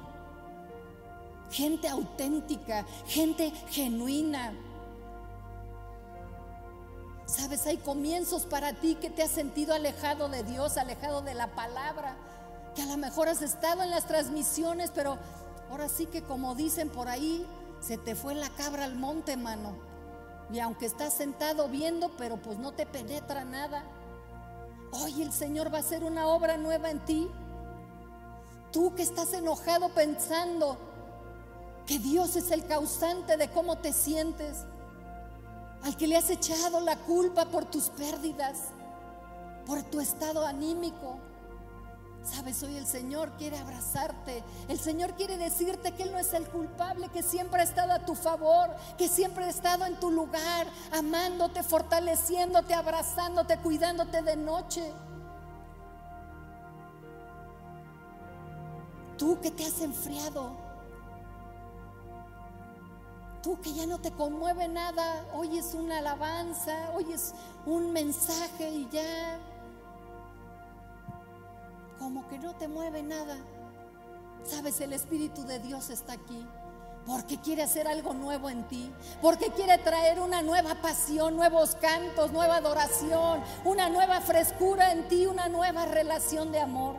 Gente 1.50 1.88
auténtica, 1.88 2.84
gente 3.06 3.52
genuina. 3.70 4.52
Sabes, 7.36 7.66
hay 7.66 7.76
comienzos 7.76 8.46
para 8.46 8.72
ti 8.72 8.94
que 8.94 9.10
te 9.10 9.22
has 9.22 9.30
sentido 9.30 9.74
alejado 9.74 10.30
de 10.30 10.42
Dios, 10.42 10.78
alejado 10.78 11.20
de 11.20 11.34
la 11.34 11.54
palabra, 11.54 12.16
que 12.74 12.80
a 12.80 12.86
lo 12.86 12.96
mejor 12.96 13.28
has 13.28 13.42
estado 13.42 13.82
en 13.82 13.90
las 13.90 14.06
transmisiones, 14.06 14.90
pero 14.94 15.18
ahora 15.70 15.90
sí 15.90 16.06
que 16.06 16.22
como 16.22 16.54
dicen 16.54 16.88
por 16.88 17.08
ahí, 17.08 17.46
se 17.80 17.98
te 17.98 18.14
fue 18.14 18.34
la 18.34 18.48
cabra 18.48 18.84
al 18.84 18.96
monte, 18.96 19.36
mano. 19.36 19.76
Y 20.50 20.60
aunque 20.60 20.86
estás 20.86 21.12
sentado 21.12 21.68
viendo, 21.68 22.10
pero 22.16 22.38
pues 22.38 22.56
no 22.58 22.72
te 22.72 22.86
penetra 22.86 23.44
nada. 23.44 23.84
Hoy 24.92 25.20
el 25.20 25.32
Señor 25.32 25.70
va 25.70 25.78
a 25.78 25.80
hacer 25.80 26.04
una 26.04 26.28
obra 26.28 26.56
nueva 26.56 26.90
en 26.90 27.04
ti. 27.04 27.28
Tú 28.72 28.94
que 28.94 29.02
estás 29.02 29.34
enojado 29.34 29.90
pensando 29.90 30.78
que 31.86 31.98
Dios 31.98 32.34
es 32.34 32.50
el 32.50 32.64
causante 32.64 33.36
de 33.36 33.50
cómo 33.50 33.76
te 33.76 33.92
sientes 33.92 34.64
al 35.82 35.96
que 35.96 36.06
le 36.06 36.16
has 36.16 36.30
echado 36.30 36.80
la 36.80 36.96
culpa 36.96 37.46
por 37.46 37.64
tus 37.64 37.90
pérdidas, 37.90 38.58
por 39.66 39.82
tu 39.84 40.00
estado 40.00 40.44
anímico. 40.46 41.18
Sabes, 42.22 42.60
hoy 42.64 42.76
el 42.76 42.86
Señor 42.86 43.30
quiere 43.38 43.56
abrazarte. 43.56 44.42
El 44.68 44.80
Señor 44.80 45.14
quiere 45.14 45.36
decirte 45.36 45.92
que 45.92 46.02
Él 46.02 46.12
no 46.12 46.18
es 46.18 46.32
el 46.34 46.48
culpable, 46.48 47.08
que 47.10 47.22
siempre 47.22 47.60
ha 47.60 47.64
estado 47.64 47.92
a 47.92 48.04
tu 48.04 48.16
favor, 48.16 48.74
que 48.98 49.08
siempre 49.08 49.44
ha 49.44 49.48
estado 49.48 49.86
en 49.86 49.98
tu 50.00 50.10
lugar, 50.10 50.66
amándote, 50.92 51.62
fortaleciéndote, 51.62 52.74
abrazándote, 52.74 53.58
cuidándote 53.58 54.22
de 54.22 54.36
noche. 54.36 54.92
Tú 59.16 59.40
que 59.40 59.52
te 59.52 59.64
has 59.64 59.80
enfriado, 59.80 60.65
Tú 63.46 63.60
que 63.60 63.72
ya 63.72 63.86
no 63.86 64.00
te 64.00 64.10
conmueve 64.10 64.66
nada, 64.66 65.24
oyes 65.32 65.72
una 65.74 65.98
alabanza, 65.98 66.90
oyes 66.96 67.32
un 67.64 67.92
mensaje 67.92 68.68
y 68.70 68.88
ya 68.90 69.38
como 71.96 72.26
que 72.26 72.40
no 72.40 72.56
te 72.56 72.66
mueve 72.66 73.04
nada. 73.04 73.36
Sabes, 74.42 74.80
el 74.80 74.92
Espíritu 74.92 75.44
de 75.44 75.60
Dios 75.60 75.90
está 75.90 76.14
aquí 76.14 76.44
porque 77.06 77.38
quiere 77.38 77.62
hacer 77.62 77.86
algo 77.86 78.14
nuevo 78.14 78.50
en 78.50 78.66
ti, 78.66 78.92
porque 79.22 79.50
quiere 79.50 79.78
traer 79.78 80.18
una 80.18 80.42
nueva 80.42 80.82
pasión, 80.82 81.36
nuevos 81.36 81.76
cantos, 81.76 82.32
nueva 82.32 82.56
adoración, 82.56 83.44
una 83.64 83.88
nueva 83.88 84.20
frescura 84.22 84.90
en 84.90 85.06
ti, 85.06 85.24
una 85.24 85.48
nueva 85.48 85.86
relación 85.86 86.50
de 86.50 86.58
amor. 86.58 86.96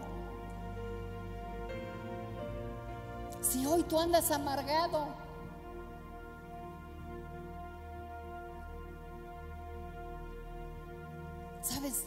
Si 3.41 3.65
hoy 3.65 3.83
tú 3.83 3.99
andas 3.99 4.31
amargado, 4.31 5.26
sabes 11.67 12.05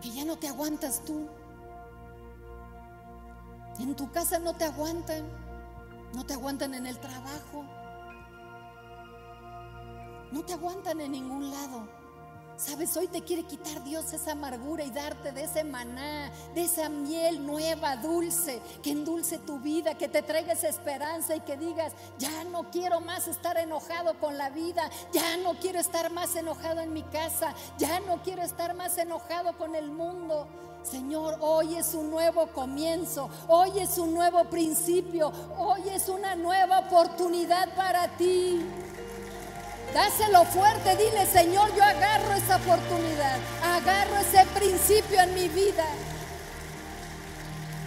que 0.00 0.10
ya 0.10 0.24
no 0.24 0.36
te 0.36 0.48
aguantas 0.48 1.04
tú. 1.04 1.28
En 3.78 3.94
tu 3.94 4.10
casa 4.10 4.38
no 4.38 4.54
te 4.54 4.64
aguantan, 4.64 5.24
no 6.14 6.24
te 6.24 6.34
aguantan 6.34 6.74
en 6.74 6.86
el 6.86 6.98
trabajo, 6.98 7.64
no 10.30 10.42
te 10.44 10.52
aguantan 10.52 11.00
en 11.00 11.12
ningún 11.12 11.50
lado. 11.50 12.03
Sabes, 12.56 12.96
hoy 12.96 13.08
te 13.08 13.22
quiere 13.22 13.42
quitar 13.42 13.82
Dios 13.82 14.12
esa 14.12 14.32
amargura 14.32 14.84
y 14.84 14.90
darte 14.90 15.32
de 15.32 15.44
ese 15.44 15.64
maná, 15.64 16.30
de 16.54 16.62
esa 16.62 16.88
miel 16.88 17.44
nueva, 17.44 17.96
dulce, 17.96 18.62
que 18.82 18.92
endulce 18.92 19.38
tu 19.38 19.58
vida, 19.58 19.94
que 19.94 20.08
te 20.08 20.22
traiga 20.22 20.52
esperanza 20.52 21.34
y 21.34 21.40
que 21.40 21.56
digas, 21.56 21.92
ya 22.18 22.44
no 22.44 22.70
quiero 22.70 23.00
más 23.00 23.26
estar 23.26 23.56
enojado 23.58 24.18
con 24.20 24.38
la 24.38 24.50
vida, 24.50 24.88
ya 25.12 25.36
no 25.38 25.54
quiero 25.54 25.80
estar 25.80 26.12
más 26.12 26.36
enojado 26.36 26.80
en 26.80 26.92
mi 26.92 27.02
casa, 27.02 27.54
ya 27.76 28.00
no 28.00 28.22
quiero 28.22 28.42
estar 28.42 28.74
más 28.74 28.96
enojado 28.98 29.56
con 29.58 29.74
el 29.74 29.90
mundo. 29.90 30.46
Señor, 30.82 31.38
hoy 31.40 31.76
es 31.76 31.94
un 31.94 32.10
nuevo 32.10 32.46
comienzo, 32.48 33.30
hoy 33.48 33.78
es 33.78 33.98
un 33.98 34.14
nuevo 34.14 34.44
principio, 34.44 35.32
hoy 35.58 35.88
es 35.88 36.08
una 36.08 36.36
nueva 36.36 36.80
oportunidad 36.80 37.74
para 37.74 38.16
ti. 38.16 38.60
Dáselo 39.94 40.44
fuerte, 40.44 40.96
dile 40.96 41.24
Señor, 41.24 41.72
yo 41.76 41.84
agarro 41.84 42.32
esa 42.32 42.56
oportunidad, 42.56 43.38
agarro 43.62 44.16
ese 44.18 44.44
principio 44.46 45.20
en 45.20 45.34
mi 45.34 45.48
vida. 45.48 45.84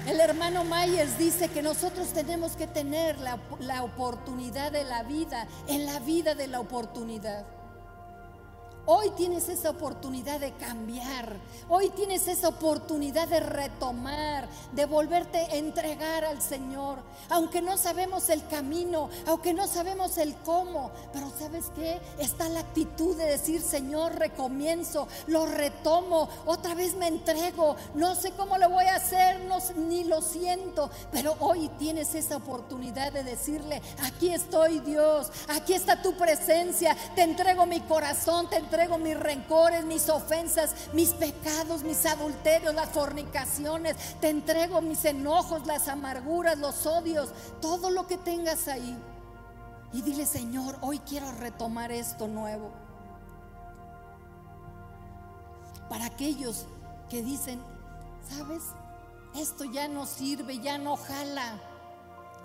El 0.08 0.22
hermano 0.22 0.64
Myers 0.64 1.18
dice 1.18 1.50
que 1.50 1.62
nosotros 1.62 2.14
tenemos 2.14 2.56
que 2.56 2.66
tener 2.66 3.20
la, 3.20 3.38
la 3.60 3.84
oportunidad 3.84 4.72
de 4.72 4.86
la 4.86 5.04
vida, 5.04 5.48
en 5.68 5.86
la 5.86 6.00
vida 6.00 6.34
de 6.34 6.48
la 6.48 6.62
oportunidad. 6.62 7.46
Hoy 8.90 9.10
tienes 9.18 9.50
esa 9.50 9.72
oportunidad 9.72 10.40
de 10.40 10.54
cambiar. 10.54 11.36
Hoy 11.68 11.90
tienes 11.90 12.26
esa 12.30 12.48
oportunidad 12.48 13.28
de 13.28 13.42
retomar, 13.42 14.48
de 14.72 14.86
volverte 14.86 15.40
a 15.40 15.56
entregar 15.56 16.24
al 16.24 16.42
Señor. 16.42 17.00
Aunque 17.28 17.62
no 17.62 17.76
sabemos 17.76 18.30
el 18.30 18.48
camino, 18.48 19.10
aunque 19.26 19.54
no 19.54 19.68
sabemos 19.68 20.18
el 20.18 20.34
cómo. 20.38 20.92
Pero 21.12 21.30
¿sabes 21.38 21.66
qué? 21.76 22.00
Está 22.18 22.48
la 22.48 22.62
actitud 22.62 23.18
de 23.18 23.26
decir, 23.26 23.62
Señor, 23.62 24.16
recomienzo, 24.16 25.10
lo 25.28 25.46
retomo, 25.46 26.30
otra 26.46 26.74
vez 26.74 26.96
me 26.96 27.08
entrego. 27.08 27.76
No 27.94 28.16
sé 28.16 28.32
cómo 28.38 28.58
lo 28.58 28.70
voy 28.70 28.86
a 28.86 28.96
hacer, 28.96 29.42
ni 29.76 30.06
lo 30.06 30.22
siento. 30.22 30.90
Pero 31.12 31.36
hoy 31.42 31.70
tienes 31.78 32.16
esa 32.16 32.38
oportunidad 32.38 33.12
de 33.12 33.26
decirle, 33.26 33.82
aquí 34.02 34.30
estoy 34.30 34.80
Dios, 34.80 35.30
aquí 35.50 35.74
está 35.74 36.02
tu 36.02 36.16
presencia. 36.16 36.96
Te 37.16 37.24
entrego 37.24 37.66
mi 37.66 37.82
corazón, 37.82 38.50
te 38.50 38.56
entrego 38.56 38.77
entrego 38.78 39.00
mis 39.00 39.20
rencores, 39.20 39.86
mis 39.86 40.08
ofensas, 40.08 40.76
mis 40.94 41.10
pecados, 41.10 41.82
mis 41.82 42.06
adulterios, 42.06 42.76
las 42.76 42.90
fornicaciones. 42.90 43.98
Te 44.22 44.30
entrego 44.30 44.82
mis 44.82 45.04
enojos, 45.06 45.66
las 45.66 45.88
amarguras, 45.88 46.60
los 46.60 46.86
odios, 46.86 47.32
todo 47.60 47.90
lo 47.90 48.06
que 48.06 48.20
tengas 48.20 48.68
ahí. 48.68 48.96
Y 49.94 50.04
dile, 50.04 50.28
Señor, 50.28 50.78
hoy 50.82 51.00
quiero 51.00 51.32
retomar 51.32 51.92
esto 51.92 52.28
nuevo. 52.28 52.70
Para 55.90 56.06
aquellos 56.06 56.68
que 57.10 57.24
dicen, 57.24 57.60
¿sabes? 58.30 58.62
Esto 59.36 59.64
ya 59.64 59.88
no 59.88 60.06
sirve, 60.06 60.60
ya 60.60 60.78
no 60.78 60.98
jala. 60.98 61.60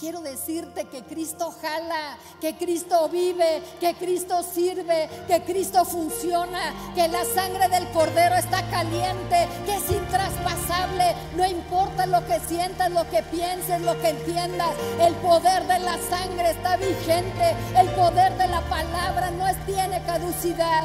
Quiero 0.02 0.20
decirte 0.20 0.86
que 0.86 1.04
Cristo 1.04 1.54
jala, 1.62 2.18
que 2.40 2.56
Cristo 2.56 3.08
vive, 3.08 3.62
que 3.78 3.94
Cristo 3.94 4.42
sirve, 4.42 5.08
que 5.28 5.42
Cristo 5.42 5.84
funciona, 5.84 6.74
que 6.96 7.06
la 7.06 7.24
sangre 7.24 7.68
del 7.68 7.88
Cordero 7.90 8.34
está 8.34 8.68
caliente, 8.68 9.46
que 9.64 9.76
es 9.76 9.88
intraspasable. 9.88 11.14
No 11.36 11.46
importa 11.46 12.06
lo 12.06 12.26
que 12.26 12.40
sientas, 12.40 12.90
lo 12.90 13.08
que 13.10 13.22
pienses, 13.22 13.80
lo 13.82 13.96
que 14.00 14.08
entiendas. 14.08 14.74
El 14.98 15.14
poder 15.14 15.68
de 15.68 15.78
la 15.78 15.96
sangre 16.10 16.50
está 16.50 16.76
vigente. 16.78 17.54
El 17.78 17.88
poder 17.90 18.36
de 18.36 18.48
la 18.48 18.62
palabra 18.62 19.30
no 19.30 19.46
tiene 19.66 20.02
caducidad. 20.02 20.82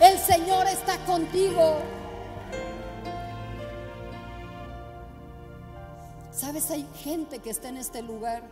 El 0.00 0.18
Señor 0.18 0.66
está 0.66 0.96
contigo. 1.06 1.99
Sabes, 6.50 6.70
hay 6.72 6.84
gente 7.04 7.38
que 7.38 7.50
está 7.50 7.68
en 7.68 7.76
este 7.76 8.02
lugar 8.02 8.42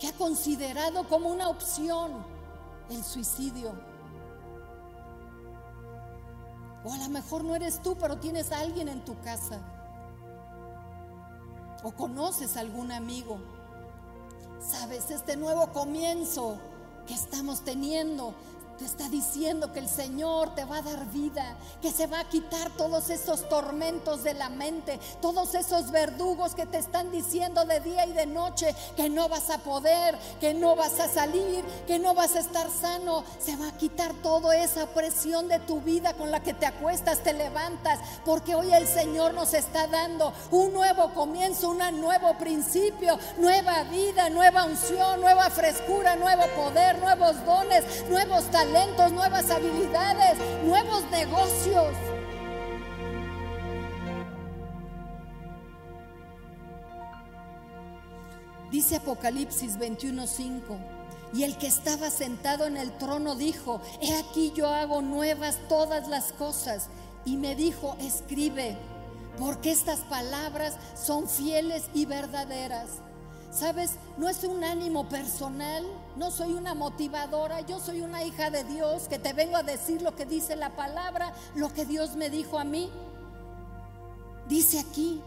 que 0.00 0.08
ha 0.08 0.12
considerado 0.14 1.06
como 1.06 1.28
una 1.28 1.48
opción 1.48 2.10
el 2.90 3.04
suicidio. 3.04 3.70
O 6.82 6.92
a 6.92 6.98
lo 6.98 7.08
mejor 7.08 7.44
no 7.44 7.54
eres 7.54 7.80
tú, 7.82 7.96
pero 8.00 8.18
tienes 8.18 8.50
a 8.50 8.58
alguien 8.58 8.88
en 8.88 9.04
tu 9.04 9.16
casa. 9.20 9.60
O 11.84 11.92
conoces 11.92 12.56
a 12.56 12.60
algún 12.62 12.90
amigo. 12.90 13.38
Sabes, 14.60 15.12
este 15.12 15.36
nuevo 15.36 15.68
comienzo 15.68 16.58
que 17.06 17.14
estamos 17.14 17.60
teniendo 17.60 18.34
te 18.80 18.86
está 18.86 19.10
diciendo 19.10 19.74
que 19.74 19.78
el 19.78 19.90
Señor 19.90 20.54
te 20.54 20.64
va 20.64 20.78
a 20.78 20.82
dar 20.82 21.04
vida, 21.10 21.44
que 21.82 21.90
se 21.90 22.06
va 22.06 22.20
a 22.20 22.28
quitar 22.30 22.70
todos 22.78 23.10
esos 23.10 23.46
tormentos 23.50 24.24
de 24.24 24.32
la 24.32 24.48
mente, 24.48 24.98
todos 25.20 25.54
esos 25.54 25.90
verdugos 25.90 26.54
que 26.54 26.64
te 26.64 26.78
están 26.78 27.12
diciendo 27.12 27.66
de 27.66 27.80
día 27.80 28.06
y 28.06 28.14
de 28.14 28.24
noche 28.24 28.74
que 28.96 29.10
no 29.10 29.28
vas 29.28 29.50
a 29.50 29.58
poder, 29.58 30.16
que 30.40 30.54
no 30.54 30.76
vas 30.76 30.98
a 30.98 31.08
salir, 31.08 31.62
que 31.86 31.98
no 31.98 32.14
vas 32.14 32.36
a 32.36 32.38
estar 32.38 32.70
sano. 32.70 33.22
Se 33.38 33.54
va 33.56 33.68
a 33.68 33.76
quitar 33.76 34.14
toda 34.22 34.56
esa 34.56 34.86
presión 34.86 35.46
de 35.48 35.58
tu 35.58 35.82
vida 35.82 36.14
con 36.14 36.30
la 36.30 36.40
que 36.40 36.54
te 36.54 36.64
acuestas, 36.64 37.22
te 37.22 37.34
levantas, 37.34 37.98
porque 38.24 38.54
hoy 38.54 38.72
el 38.72 38.86
Señor 38.86 39.34
nos 39.34 39.52
está 39.52 39.88
dando 39.88 40.32
un 40.52 40.72
nuevo 40.72 41.12
comienzo, 41.12 41.68
un 41.68 42.00
nuevo 42.00 42.32
principio, 42.38 43.18
nueva 43.36 43.82
vida, 43.84 44.30
nueva 44.30 44.64
unción, 44.64 45.20
nueva 45.20 45.50
frescura, 45.50 46.16
nuevo 46.16 46.44
poder, 46.56 46.98
nuevos 46.98 47.44
dones, 47.44 47.84
nuevos 48.08 48.44
talentos 48.44 48.69
nuevas 49.20 49.50
habilidades, 49.50 50.38
nuevos 50.64 51.04
negocios. 51.10 51.94
Dice 58.70 58.96
Apocalipsis 58.96 59.78
21:5. 59.78 60.78
Y 61.32 61.44
el 61.44 61.56
que 61.58 61.68
estaba 61.68 62.10
sentado 62.10 62.66
en 62.66 62.76
el 62.76 62.96
trono 62.98 63.36
dijo, 63.36 63.80
he 64.00 64.16
aquí 64.18 64.52
yo 64.54 64.68
hago 64.68 65.00
nuevas 65.00 65.58
todas 65.68 66.08
las 66.08 66.32
cosas. 66.32 66.88
Y 67.24 67.36
me 67.36 67.54
dijo, 67.54 67.96
escribe, 68.00 68.76
porque 69.38 69.70
estas 69.70 70.00
palabras 70.00 70.76
son 70.94 71.28
fieles 71.28 71.84
y 71.94 72.06
verdaderas. 72.06 72.88
Sabes, 73.50 73.96
no 74.16 74.28
es 74.28 74.44
un 74.44 74.62
ánimo 74.62 75.08
personal, 75.08 75.84
no 76.16 76.30
soy 76.30 76.52
una 76.52 76.74
motivadora, 76.74 77.60
yo 77.62 77.80
soy 77.80 78.00
una 78.00 78.22
hija 78.22 78.48
de 78.50 78.62
Dios 78.62 79.08
que 79.08 79.18
te 79.18 79.32
vengo 79.32 79.56
a 79.56 79.64
decir 79.64 80.02
lo 80.02 80.14
que 80.14 80.24
dice 80.24 80.54
la 80.54 80.70
palabra, 80.76 81.32
lo 81.56 81.72
que 81.72 81.84
Dios 81.84 82.14
me 82.14 82.30
dijo 82.30 82.60
a 82.60 82.64
mí. 82.64 82.90
Dice 84.48 84.78
aquí, 84.78 85.20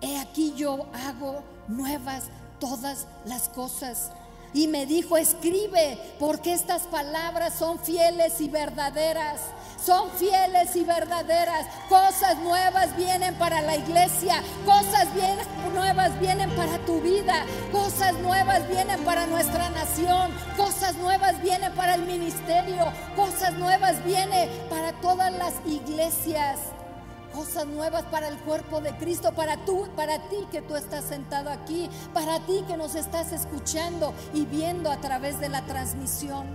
he 0.00 0.18
aquí 0.18 0.54
yo 0.56 0.86
hago 0.92 1.42
nuevas 1.66 2.24
todas 2.60 3.06
las 3.24 3.48
cosas. 3.48 4.12
Y 4.56 4.68
me 4.68 4.86
dijo, 4.86 5.18
escribe, 5.18 5.98
porque 6.18 6.54
estas 6.54 6.84
palabras 6.84 7.52
son 7.58 7.78
fieles 7.78 8.40
y 8.40 8.48
verdaderas. 8.48 9.42
Son 9.84 10.10
fieles 10.12 10.74
y 10.76 10.82
verdaderas. 10.82 11.66
Cosas 11.90 12.38
nuevas 12.38 12.96
vienen 12.96 13.34
para 13.34 13.60
la 13.60 13.76
iglesia, 13.76 14.42
cosas 14.64 15.12
bien, 15.14 15.36
nuevas 15.74 16.18
vienen 16.20 16.48
para 16.56 16.78
tu 16.86 17.02
vida, 17.02 17.44
cosas 17.70 18.14
nuevas 18.14 18.66
vienen 18.66 18.98
para 19.04 19.26
nuestra 19.26 19.68
nación, 19.68 20.32
cosas 20.56 20.94
nuevas 20.96 21.42
vienen 21.42 21.74
para 21.74 21.94
el 21.94 22.06
ministerio, 22.06 22.90
cosas 23.14 23.52
nuevas 23.58 24.02
vienen 24.06 24.48
para 24.70 24.94
todas 25.02 25.34
las 25.34 25.52
iglesias. 25.66 26.75
Cosas 27.36 27.66
nuevas 27.66 28.04
para 28.04 28.28
el 28.28 28.38
cuerpo 28.38 28.80
de 28.80 28.96
Cristo, 28.96 29.30
para 29.32 29.62
tú, 29.66 29.86
para 29.94 30.18
ti 30.30 30.36
que 30.50 30.62
tú 30.62 30.74
estás 30.74 31.04
sentado 31.04 31.50
aquí, 31.50 31.90
para 32.14 32.40
ti 32.40 32.64
que 32.66 32.78
nos 32.78 32.94
estás 32.94 33.30
escuchando 33.30 34.14
y 34.32 34.46
viendo 34.46 34.90
a 34.90 34.96
través 35.02 35.38
de 35.38 35.50
la 35.50 35.60
transmisión. 35.66 36.46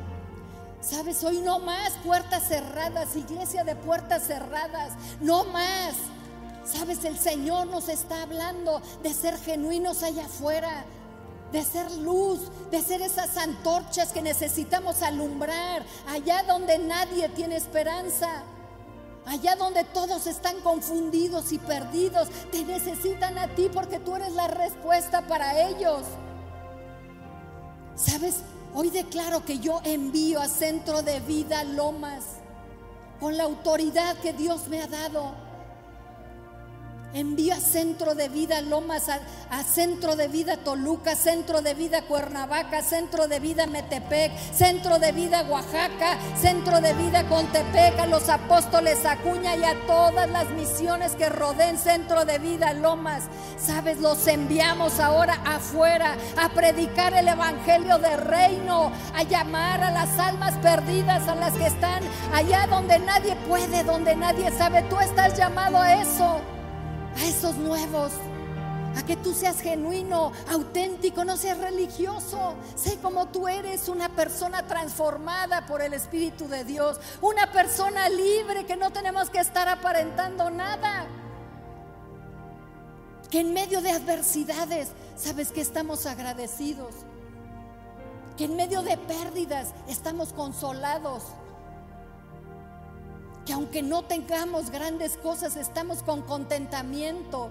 Sabes, 0.82 1.24
hoy 1.24 1.38
no 1.38 1.60
más 1.60 1.92
puertas 2.04 2.48
cerradas, 2.48 3.16
iglesia 3.16 3.64
de 3.64 3.76
puertas 3.76 4.26
cerradas, 4.26 4.94
no 5.20 5.44
más. 5.46 5.94
Sabes, 6.66 7.06
el 7.06 7.20
Señor 7.20 7.68
nos 7.68 7.88
está 7.88 8.24
hablando 8.24 8.82
de 9.04 9.14
ser 9.14 9.38
genuinos 9.38 10.02
allá 10.02 10.26
afuera, 10.26 10.84
de 11.52 11.64
ser 11.64 11.92
luz, 11.98 12.40
de 12.72 12.82
ser 12.82 13.04
esas 13.04 13.38
antorchas 13.38 14.12
que 14.12 14.24
necesitamos 14.24 15.04
alumbrar, 15.04 15.86
allá 16.08 16.42
donde 16.42 16.80
nadie 16.80 17.30
tiene 17.30 17.56
esperanza. 17.56 18.46
Allá 19.26 19.56
donde 19.56 19.84
todos 19.84 20.26
están 20.28 20.60
confundidos 20.62 21.52
y 21.52 21.60
perdidos, 21.60 22.30
te 22.52 22.64
necesitan 22.64 23.38
a 23.38 23.48
ti 23.50 23.70
porque 23.72 24.00
tú 24.00 24.16
eres 24.16 24.34
la 24.34 24.48
respuesta 24.48 25.22
para 25.28 25.68
ellos. 25.68 26.04
¿Sabes? 27.96 28.38
Hoy 28.74 28.90
declaro 28.90 29.46
que 29.46 29.60
yo 29.60 29.82
envío 29.84 30.40
a 30.40 30.48
Centro 30.48 31.02
de 31.02 31.20
Vida 31.20 31.64
Lomas 31.64 32.24
con 33.20 33.38
la 33.38 33.44
autoridad 33.44 34.18
que 34.18 34.34
Dios 34.34 34.68
me 34.70 34.82
ha 34.82 34.88
dado. 34.88 35.51
Envío 37.14 37.53
a 37.53 37.59
Centro 37.59 38.16
de 38.16 38.30
Vida 38.30 38.62
Lomas, 38.62 39.09
a, 39.09 39.64
Centro 39.64 40.16
de 40.16 40.30
Vida 40.30 40.55
Toluca, 40.55 41.14
Centro 41.16 41.62
de 41.62 41.74
Vida 41.74 42.03
Cuernavaca, 42.03 42.82
Centro 42.82 43.28
de 43.28 43.41
Vida 43.41 43.68
Metepec, 43.68 44.32
Centro 44.53 44.97
de 44.97 45.12
Vida 45.12 45.43
Oaxaca, 45.43 46.18
Centro 46.39 46.80
de 46.80 46.93
Vida 46.93 47.28
Contepec, 47.28 47.99
a 47.99 48.05
los 48.05 48.30
apóstoles 48.30 49.05
Acuña 49.05 49.57
y 49.57 49.64
a 49.66 49.76
todas 49.88 50.30
las 50.30 50.49
misiones 50.51 51.16
que 51.16 51.28
rodeen 51.28 51.78
Centro 51.78 52.24
de 52.24 52.39
Vida 52.39 52.72
Lomas. 52.72 53.24
Sabes, 53.57 53.99
los 53.99 54.26
enviamos 54.28 55.01
ahora 55.01 55.34
afuera 55.45 56.16
a 56.38 56.47
predicar 56.49 57.14
el 57.14 57.28
Evangelio 57.28 57.97
de 57.97 58.16
Reino, 58.16 58.89
a 59.14 59.24
llamar 59.24 59.84
a 59.84 59.91
las 59.91 60.18
almas 60.18 60.53
perdidas, 60.59 61.28
a 61.28 61.36
las 61.36 61.53
que 61.55 61.68
están 61.68 62.03
allá 62.34 62.68
donde 62.68 62.99
nadie 62.99 63.36
puede, 63.47 63.84
donde 63.84 64.16
nadie 64.16 64.49
sabe. 64.51 64.84
Tú 64.84 64.97
estás 64.99 65.38
llamado 65.38 65.78
a 65.78 65.95
eso 65.95 66.41
a 67.18 67.26
esos 67.26 67.55
nuevos, 67.55 68.12
a 68.95 69.05
que 69.05 69.16
tú 69.16 69.34
seas 69.34 69.62
genuino, 69.62 70.32
auténtico, 70.49 71.24
no 71.24 71.38
seas 71.38 71.57
religioso. 71.57 72.55
Sé 72.76 72.97
como 72.97 73.28
tú 73.28 73.47
eres 73.47 73.89
una 73.89 74.09
persona 74.09 74.68
transformada 74.68 75.66
por 75.66 75.82
el 75.82 75.93
Espíritu 75.93 76.47
de 76.47 76.64
Dios, 76.64 76.99
una 77.22 77.51
persona 77.51 78.09
libre 78.09 78.66
que 78.66 78.76
no 78.76 78.91
tenemos 78.91 79.30
que 79.30 79.39
estar 79.39 79.68
aparentando 79.70 80.49
nada. 80.49 81.07
Que 83.30 83.39
en 83.39 83.53
medio 83.53 83.82
de 83.82 83.91
adversidades, 83.91 84.89
sabes 85.16 85.51
que 85.51 85.62
estamos 85.62 86.05
agradecidos. 86.05 86.93
Que 88.38 88.45
en 88.45 88.55
medio 88.55 88.82
de 88.82 88.97
pérdidas 88.97 89.70
estamos 89.88 90.34
consolados 90.34 91.24
que 93.52 93.56
aunque 93.56 93.82
no 93.82 94.04
tengamos 94.04 94.70
grandes 94.70 95.18
cosas, 95.18 95.58
estamos 95.58 96.04
con 96.04 96.22
contentamiento, 96.22 97.49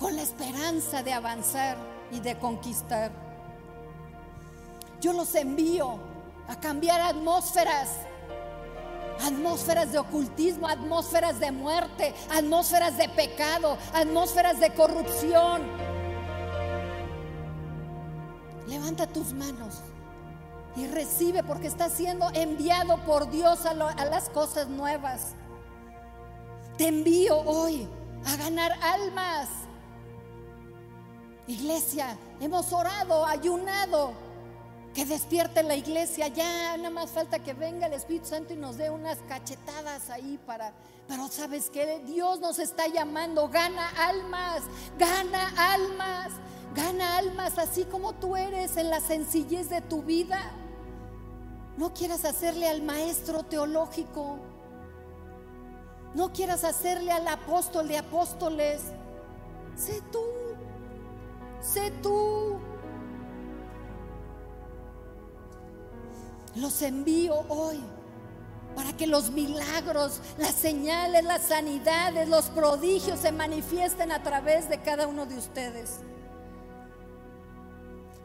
con 0.00 0.16
la 0.16 0.22
esperanza 0.22 1.04
de 1.04 1.12
avanzar 1.12 1.76
y 2.10 2.18
de 2.18 2.36
conquistar. 2.36 3.12
Yo 5.00 5.12
los 5.12 5.32
envío 5.36 6.00
a 6.48 6.58
cambiar 6.58 7.00
atmósferas, 7.00 7.90
atmósferas 9.24 9.92
de 9.92 9.98
ocultismo, 9.98 10.66
atmósferas 10.66 11.38
de 11.38 11.52
muerte, 11.52 12.12
atmósferas 12.28 12.98
de 12.98 13.08
pecado, 13.08 13.78
atmósferas 13.94 14.58
de 14.58 14.74
corrupción. 14.74 15.62
Levanta 18.66 19.06
tus 19.06 19.32
manos 19.32 19.80
y 20.76 20.86
recibe 20.86 21.42
porque 21.42 21.66
está 21.66 21.88
siendo 21.88 22.30
enviado 22.34 22.98
por 23.04 23.30
Dios 23.30 23.64
a, 23.64 23.74
las 23.74 24.28
cosas 24.28 24.68
nuevas. 24.68 25.34
Te 26.76 26.88
envío 26.88 27.38
hoy 27.38 27.88
a 28.26 28.36
ganar 28.36 28.72
almas. 28.82 29.48
Iglesia, 31.46 32.18
hemos 32.40 32.72
orado, 32.72 33.24
ayunado, 33.24 34.12
que 34.92 35.06
despierte 35.06 35.62
la 35.62 35.76
iglesia. 35.76 36.28
Ya 36.28 36.76
nada 36.76 36.90
más 36.90 37.10
falta 37.10 37.38
que 37.38 37.54
venga 37.54 37.86
el 37.86 37.94
Espíritu 37.94 38.26
Santo 38.26 38.52
y 38.52 38.56
nos 38.56 38.76
dé 38.76 38.90
unas 38.90 39.18
cachetadas 39.28 40.10
ahí 40.10 40.38
para... 40.46 40.74
Pero 41.08 41.28
sabes 41.28 41.70
que 41.70 42.00
Dios 42.00 42.40
nos 42.40 42.58
está 42.58 42.88
llamando, 42.88 43.48
gana 43.48 43.88
almas, 44.08 44.62
gana 44.98 45.52
almas, 45.72 46.32
gana 46.74 47.16
almas 47.16 47.58
así 47.58 47.84
como 47.84 48.12
tú 48.12 48.36
eres 48.36 48.76
en 48.76 48.90
la 48.90 49.00
sencillez 49.00 49.70
de 49.70 49.80
tu 49.80 50.02
vida. 50.02 50.52
No 51.76 51.92
quieras 51.92 52.24
hacerle 52.24 52.68
al 52.68 52.82
maestro 52.82 53.42
teológico. 53.42 54.38
No 56.14 56.32
quieras 56.32 56.64
hacerle 56.64 57.12
al 57.12 57.28
apóstol 57.28 57.88
de 57.88 57.98
apóstoles. 57.98 58.82
Sé 59.76 60.00
tú. 60.10 60.24
Sé 61.60 61.90
tú. 62.02 62.58
Los 66.54 66.80
envío 66.80 67.40
hoy 67.48 67.82
para 68.74 68.94
que 68.94 69.06
los 69.06 69.30
milagros, 69.30 70.20
las 70.38 70.54
señales, 70.54 71.24
las 71.24 71.42
sanidades, 71.42 72.28
los 72.28 72.46
prodigios 72.46 73.20
se 73.20 73.32
manifiesten 73.32 74.12
a 74.12 74.22
través 74.22 74.68
de 74.68 74.80
cada 74.80 75.06
uno 75.06 75.26
de 75.26 75.36
ustedes. 75.36 76.00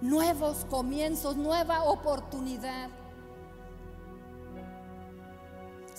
Nuevos 0.01 0.65
comienzos, 0.69 1.35
nueva 1.35 1.83
oportunidad. 1.83 2.89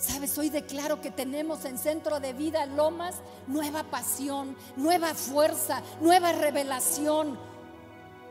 Sabes, 0.03 0.37
hoy 0.37 0.51
declaro 0.51 1.01
que 1.01 1.13
tenemos 1.13 1.65
en 1.65 1.79
Centro 1.79 2.19
de 2.19 2.33
Vida 2.33 2.67
Lomas 2.67 3.15
nueva 3.47 3.85
pasión, 3.85 4.57
nueva 4.75 5.15
fuerza, 5.15 5.81
nueva 6.01 6.33
revelación. 6.33 7.39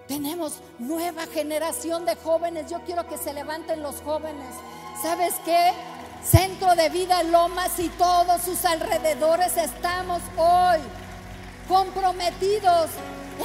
Tenemos 0.06 0.56
nueva 0.80 1.28
generación 1.28 2.06
de 2.06 2.18
jóvenes. 2.18 2.70
Yo 2.70 2.82
quiero 2.82 3.08
que 3.08 3.18
se 3.18 3.34
levanten 3.34 3.82
los 3.82 4.02
jóvenes. 4.02 4.54
¿Sabes 5.02 5.34
qué? 5.46 5.72
Centro 6.22 6.76
de 6.76 6.90
Vida 6.90 7.24
Lomas 7.24 7.80
y 7.80 7.88
todos 7.88 8.42
sus 8.42 8.66
alrededores 8.66 9.56
estamos 9.56 10.22
hoy 10.36 10.80
comprometidos 11.70 12.90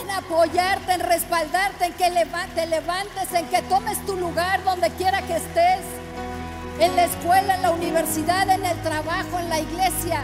en 0.00 0.10
apoyarte, 0.10 0.94
en 0.94 1.00
respaldarte, 1.00 1.84
en 1.84 1.92
que 1.92 2.10
te 2.56 2.66
levantes, 2.66 3.32
en 3.32 3.46
que 3.46 3.62
tomes 3.62 4.04
tu 4.04 4.16
lugar 4.16 4.64
donde 4.64 4.90
quiera 4.90 5.22
que 5.22 5.36
estés 5.36 6.05
en 6.78 6.94
la 6.94 7.04
escuela, 7.04 7.54
en 7.54 7.62
la 7.62 7.70
universidad, 7.70 8.48
en 8.50 8.64
el 8.64 8.80
trabajo, 8.82 9.38
en 9.38 9.48
la 9.48 9.60
iglesia. 9.60 10.22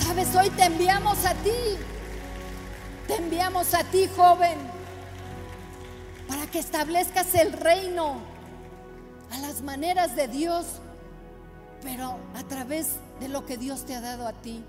Sabes, 0.00 0.34
hoy 0.34 0.50
te 0.50 0.64
enviamos 0.64 1.24
a 1.24 1.34
ti. 1.34 1.76
Te 3.06 3.16
enviamos 3.16 3.72
a 3.72 3.84
ti, 3.84 4.08
joven, 4.16 4.58
para 6.26 6.46
que 6.48 6.58
establezcas 6.58 7.34
el 7.36 7.52
reino 7.52 8.16
a 9.30 9.38
las 9.38 9.62
maneras 9.62 10.16
de 10.16 10.26
Dios, 10.26 10.66
pero 11.82 12.18
a 12.34 12.42
través 12.42 12.96
de 13.20 13.28
lo 13.28 13.46
que 13.46 13.56
Dios 13.56 13.84
te 13.86 13.94
ha 13.94 14.00
dado 14.00 14.26
a 14.26 14.32
ti. 14.32 14.64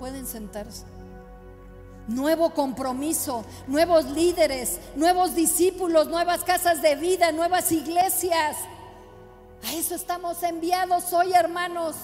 Pueden 0.00 0.26
sentarse 0.26 0.97
nuevo 2.08 2.50
compromiso, 2.50 3.44
nuevos 3.66 4.06
líderes, 4.06 4.80
nuevos 4.96 5.34
discípulos, 5.34 6.08
nuevas 6.08 6.42
casas 6.42 6.82
de 6.82 6.96
vida, 6.96 7.30
nuevas 7.32 7.70
iglesias. 7.70 8.56
A 9.64 9.74
eso 9.74 9.94
estamos 9.94 10.42
enviados 10.42 11.12
hoy, 11.12 11.32
hermanos. 11.34 11.94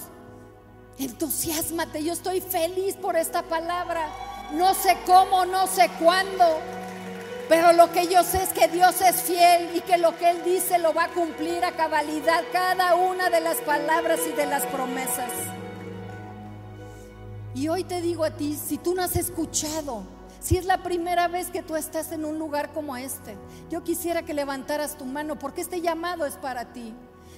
Entusiasmate, 0.97 2.03
yo 2.03 2.13
estoy 2.13 2.39
feliz 2.39 2.95
por 2.95 3.17
esta 3.17 3.43
palabra. 3.43 4.07
No 4.53 4.73
sé 4.73 4.95
cómo, 5.05 5.45
no 5.45 5.67
sé 5.67 5.89
cuándo, 5.99 6.45
pero 7.49 7.73
lo 7.73 7.91
que 7.91 8.07
yo 8.07 8.23
sé 8.23 8.43
es 8.43 8.49
que 8.49 8.67
Dios 8.67 9.01
es 9.01 9.21
fiel 9.23 9.75
y 9.75 9.81
que 9.81 9.97
lo 9.97 10.15
que 10.17 10.29
Él 10.29 10.43
dice 10.45 10.77
lo 10.77 10.93
va 10.93 11.05
a 11.05 11.09
cumplir 11.09 11.65
a 11.65 11.71
cabalidad 11.71 12.43
cada 12.53 12.95
una 12.95 13.29
de 13.29 13.41
las 13.41 13.57
palabras 13.57 14.19
y 14.27 14.33
de 14.33 14.45
las 14.45 14.65
promesas. 14.67 15.31
Y 17.55 17.69
hoy 17.69 17.85
te 17.85 18.01
digo 18.01 18.25
a 18.25 18.31
ti, 18.31 18.53
si 18.53 18.77
tú 18.77 18.93
no 18.93 19.01
has 19.01 19.15
escuchado, 19.15 20.03
si 20.41 20.57
es 20.57 20.65
la 20.65 20.83
primera 20.83 21.29
vez 21.29 21.49
que 21.49 21.63
tú 21.63 21.77
estás 21.77 22.11
en 22.11 22.25
un 22.25 22.37
lugar 22.37 22.73
como 22.73 22.97
este, 22.97 23.37
yo 23.69 23.81
quisiera 23.81 24.23
que 24.23 24.33
levantaras 24.33 24.97
tu 24.97 25.05
mano 25.05 25.39
porque 25.39 25.61
este 25.61 25.79
llamado 25.79 26.25
es 26.25 26.35
para 26.35 26.73
ti. 26.73 26.93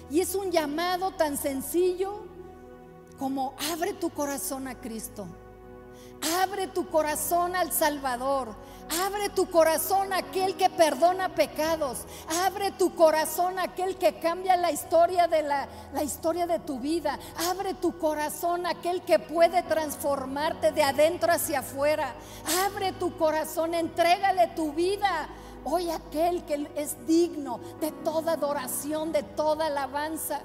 Y 0.09 0.21
es 0.21 0.33
un 0.33 0.51
llamado 0.51 1.11
tan 1.11 1.37
sencillo 1.37 2.25
como 3.19 3.53
abre 3.71 3.93
tu 3.93 4.09
corazón 4.09 4.67
a 4.67 4.81
Cristo. 4.81 5.27
Abre 6.41 6.67
tu 6.67 6.89
corazón 6.89 7.55
al 7.55 7.71
Salvador. 7.71 8.55
Abre 8.89 9.29
tu 9.29 9.49
corazón 9.49 10.13
a 10.13 10.17
aquel 10.17 10.55
que 10.55 10.69
perdona 10.69 11.35
pecados. 11.35 11.99
Abre 12.45 12.71
tu 12.71 12.95
corazón 12.95 13.59
a 13.59 13.63
aquel 13.63 13.97
que 13.97 14.19
cambia 14.19 14.55
la 14.55 14.71
historia 14.71 15.27
de 15.27 15.43
la, 15.43 15.67
historia 16.03 16.47
de 16.47 16.59
tu 16.59 16.79
vida. 16.79 17.19
Abre 17.49 17.73
tu 17.73 17.97
corazón 17.97 18.65
a 18.65 18.71
aquel 18.71 19.01
que 19.01 19.19
puede 19.19 19.61
transformarte 19.63 20.71
de 20.71 20.83
adentro 20.83 21.31
hacia 21.31 21.59
afuera. 21.59 22.15
Abre 22.65 22.93
tu 22.93 23.17
corazón, 23.17 23.73
entrégale 23.73 24.47
tu 24.55 24.71
vida. 24.71 25.27
Hoy 25.65 25.89
aquel 25.89 26.45
que 26.45 26.69
es 26.75 27.05
digno 27.05 27.59
de 27.81 27.91
toda 27.91 28.33
adoración, 28.33 29.11
de 29.11 29.23
toda 29.23 29.65
alabanza. 29.65 30.41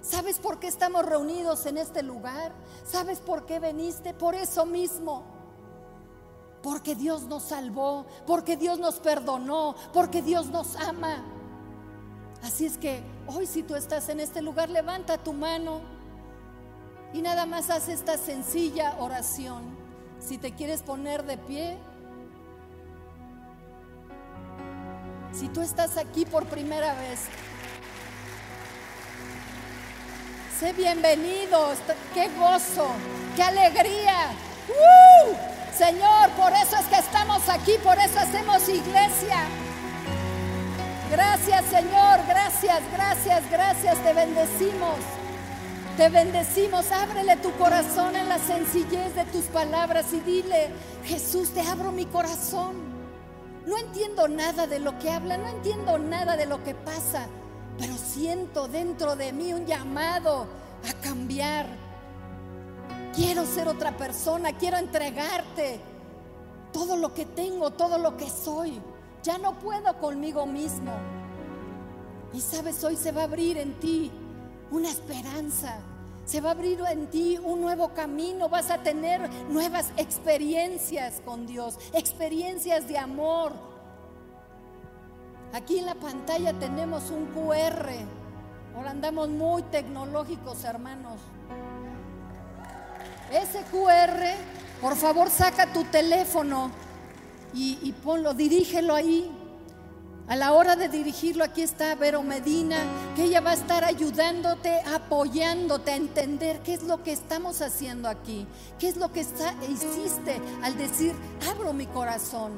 ¿Sabes 0.00 0.38
por 0.38 0.58
qué 0.58 0.66
estamos 0.66 1.04
reunidos 1.04 1.66
en 1.66 1.76
este 1.76 2.02
lugar? 2.02 2.52
¿Sabes 2.84 3.20
por 3.20 3.44
qué 3.44 3.60
veniste? 3.60 4.14
Por 4.14 4.34
eso 4.34 4.64
mismo. 4.64 5.41
Porque 6.62 6.94
Dios 6.94 7.22
nos 7.24 7.44
salvó, 7.44 8.06
porque 8.26 8.56
Dios 8.56 8.78
nos 8.78 9.00
perdonó, 9.00 9.74
porque 9.92 10.22
Dios 10.22 10.46
nos 10.46 10.76
ama. 10.76 11.24
Así 12.42 12.66
es 12.66 12.78
que 12.78 13.02
hoy 13.26 13.46
si 13.46 13.62
tú 13.62 13.74
estás 13.74 14.08
en 14.08 14.20
este 14.20 14.42
lugar, 14.42 14.68
levanta 14.70 15.18
tu 15.18 15.32
mano 15.32 15.80
y 17.12 17.22
nada 17.22 17.46
más 17.46 17.70
haz 17.70 17.88
esta 17.88 18.16
sencilla 18.16 18.96
oración. 18.98 19.62
Si 20.20 20.38
te 20.38 20.52
quieres 20.52 20.82
poner 20.82 21.24
de 21.24 21.36
pie, 21.36 21.78
si 25.32 25.48
tú 25.48 25.60
estás 25.60 25.96
aquí 25.96 26.24
por 26.24 26.46
primera 26.46 26.94
vez, 26.94 27.28
Sé 30.62 30.72
bienvenido. 30.74 31.72
Qué 32.14 32.28
gozo, 32.38 32.86
qué 33.34 33.42
alegría. 33.42 34.30
¡Uh! 34.68 35.61
Señor, 35.76 36.30
por 36.36 36.52
eso 36.52 36.76
es 36.76 36.86
que 36.86 36.96
estamos 36.96 37.48
aquí, 37.48 37.72
por 37.82 37.98
eso 37.98 38.18
hacemos 38.18 38.68
iglesia. 38.68 39.46
Gracias 41.10 41.64
Señor, 41.66 42.20
gracias, 42.26 42.80
gracias, 42.92 43.50
gracias, 43.50 43.98
te 44.02 44.12
bendecimos. 44.12 44.96
Te 45.96 46.08
bendecimos, 46.08 46.90
ábrele 46.90 47.36
tu 47.36 47.52
corazón 47.52 48.16
en 48.16 48.28
la 48.28 48.38
sencillez 48.38 49.14
de 49.14 49.24
tus 49.26 49.44
palabras 49.44 50.06
y 50.14 50.20
dile, 50.20 50.70
Jesús, 51.04 51.50
te 51.50 51.60
abro 51.60 51.92
mi 51.92 52.06
corazón. 52.06 52.76
No 53.66 53.76
entiendo 53.76 54.26
nada 54.26 54.66
de 54.66 54.78
lo 54.78 54.98
que 54.98 55.10
habla, 55.10 55.36
no 55.36 55.48
entiendo 55.48 55.98
nada 55.98 56.36
de 56.36 56.46
lo 56.46 56.64
que 56.64 56.74
pasa, 56.74 57.26
pero 57.78 57.94
siento 57.96 58.68
dentro 58.68 59.16
de 59.16 59.32
mí 59.32 59.52
un 59.52 59.66
llamado 59.66 60.48
a 60.88 61.00
cambiar. 61.02 61.81
Quiero 63.14 63.44
ser 63.44 63.68
otra 63.68 63.96
persona, 63.96 64.56
quiero 64.56 64.78
entregarte 64.78 65.80
todo 66.72 66.96
lo 66.96 67.12
que 67.12 67.26
tengo, 67.26 67.70
todo 67.70 67.98
lo 67.98 68.16
que 68.16 68.30
soy. 68.30 68.80
Ya 69.22 69.36
no 69.38 69.58
puedo 69.58 69.98
conmigo 69.98 70.46
mismo. 70.46 70.92
Y 72.32 72.40
sabes, 72.40 72.82
hoy 72.82 72.96
se 72.96 73.12
va 73.12 73.22
a 73.22 73.24
abrir 73.24 73.58
en 73.58 73.78
ti 73.78 74.10
una 74.70 74.88
esperanza. 74.88 75.76
Se 76.24 76.40
va 76.40 76.50
a 76.50 76.52
abrir 76.52 76.80
en 76.90 77.08
ti 77.08 77.38
un 77.42 77.60
nuevo 77.60 77.92
camino. 77.92 78.48
Vas 78.48 78.70
a 78.70 78.78
tener 78.82 79.28
nuevas 79.50 79.90
experiencias 79.98 81.20
con 81.24 81.46
Dios, 81.46 81.78
experiencias 81.92 82.88
de 82.88 82.96
amor. 82.96 83.52
Aquí 85.52 85.78
en 85.78 85.86
la 85.86 85.94
pantalla 85.96 86.54
tenemos 86.54 87.10
un 87.10 87.26
QR. 87.26 87.90
Ahora 88.74 88.90
andamos 88.90 89.28
muy 89.28 89.62
tecnológicos, 89.64 90.64
hermanos. 90.64 91.20
Ese 93.32 93.62
QR, 93.70 94.36
por 94.82 94.94
favor, 94.94 95.30
saca 95.30 95.72
tu 95.72 95.84
teléfono 95.84 96.70
y, 97.54 97.94
ponlo, 98.04 98.34
dirígelo 98.34 98.94
ahí. 98.94 99.30
A 100.28 100.36
la 100.36 100.52
hora 100.52 100.76
de 100.76 100.88
dirigirlo, 100.88 101.42
aquí 101.42 101.62
está 101.62 101.94
Vero 101.94 102.22
Medina, 102.22 102.76
que 103.16 103.24
ella 103.24 103.40
va 103.40 103.50
a 103.50 103.54
estar 103.54 103.84
ayudándote, 103.84 104.80
apoyándote 104.94 105.90
a 105.90 105.96
entender 105.96 106.60
qué 106.60 106.74
es 106.74 106.82
lo 106.84 107.02
que 107.02 107.12
estamos 107.12 107.60
haciendo 107.60 108.08
aquí, 108.08 108.46
qué 108.78 108.88
es 108.88 108.96
lo 108.96 109.10
que 109.12 109.20
hiciste 109.20 110.40
al 110.62 110.76
decir, 110.76 111.14
abro 111.50 111.72
mi 111.72 111.86
corazón, 111.86 112.52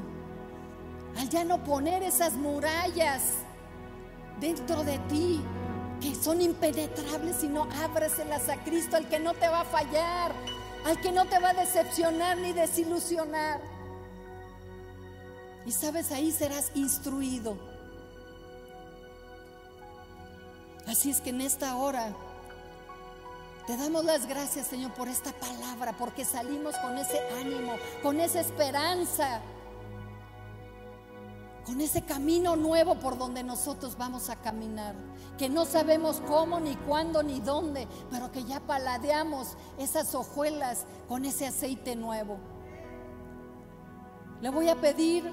al 1.17 1.29
ya 1.29 1.43
no 1.43 1.63
poner 1.63 2.03
esas 2.03 2.33
murallas 2.33 3.23
dentro 4.39 4.83
de 4.83 4.99
ti, 5.09 5.41
que 6.01 6.13
son 6.13 6.41
impenetrables, 6.41 7.37
sino 7.37 7.67
ábreselas 7.83 8.49
a 8.49 8.57
Cristo, 8.63 8.97
al 8.97 9.07
que 9.07 9.19
no 9.19 9.33
te 9.33 9.47
va 9.47 9.61
a 9.61 9.65
fallar, 9.65 10.33
al 10.85 11.01
que 11.01 11.11
no 11.11 11.25
te 11.25 11.39
va 11.39 11.49
a 11.49 11.53
decepcionar 11.53 12.37
ni 12.37 12.53
desilusionar. 12.53 13.59
Y 15.65 15.71
sabes, 15.71 16.11
ahí 16.11 16.31
serás 16.31 16.71
instruido. 16.75 17.57
Así 20.87 21.09
es 21.09 21.21
que 21.21 21.31
en 21.31 21.41
esta 21.41 21.75
hora 21.75 22.13
te 23.65 23.75
damos 23.75 24.05
las 24.05 24.27
gracias, 24.27 24.67
Señor, 24.67 24.93
por 24.93 25.07
esta 25.07 25.31
palabra, 25.33 25.93
porque 25.97 26.23
salimos 26.23 26.77
con 26.77 26.95
ese 26.99 27.19
ánimo, 27.39 27.73
con 28.03 28.19
esa 28.19 28.39
esperanza, 28.39 29.41
con 31.65 31.81
ese 31.81 32.03
camino 32.03 32.55
nuevo 32.55 32.95
por 32.95 33.17
donde 33.17 33.43
nosotros 33.43 33.97
vamos 33.97 34.29
a 34.29 34.35
caminar, 34.35 34.95
que 35.37 35.49
no 35.49 35.65
sabemos 35.65 36.21
cómo, 36.27 36.59
ni 36.59 36.75
cuándo, 36.75 37.23
ni 37.23 37.39
dónde, 37.39 37.87
pero 38.11 38.31
que 38.31 38.43
ya 38.43 38.59
paladeamos 38.59 39.57
esas 39.79 40.13
hojuelas 40.13 40.85
con 41.07 41.25
ese 41.25 41.47
aceite 41.47 41.95
nuevo. 41.95 42.37
Le 44.41 44.49
voy 44.49 44.69
a 44.69 44.79
pedir 44.79 45.23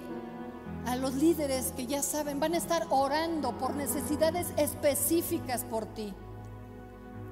a 0.86 0.96
los 0.96 1.14
líderes 1.14 1.72
que 1.72 1.86
ya 1.86 2.02
saben, 2.02 2.40
van 2.40 2.54
a 2.54 2.58
estar 2.58 2.86
orando 2.90 3.56
por 3.58 3.74
necesidades 3.74 4.48
específicas 4.56 5.64
por 5.64 5.86
ti. 5.86 6.14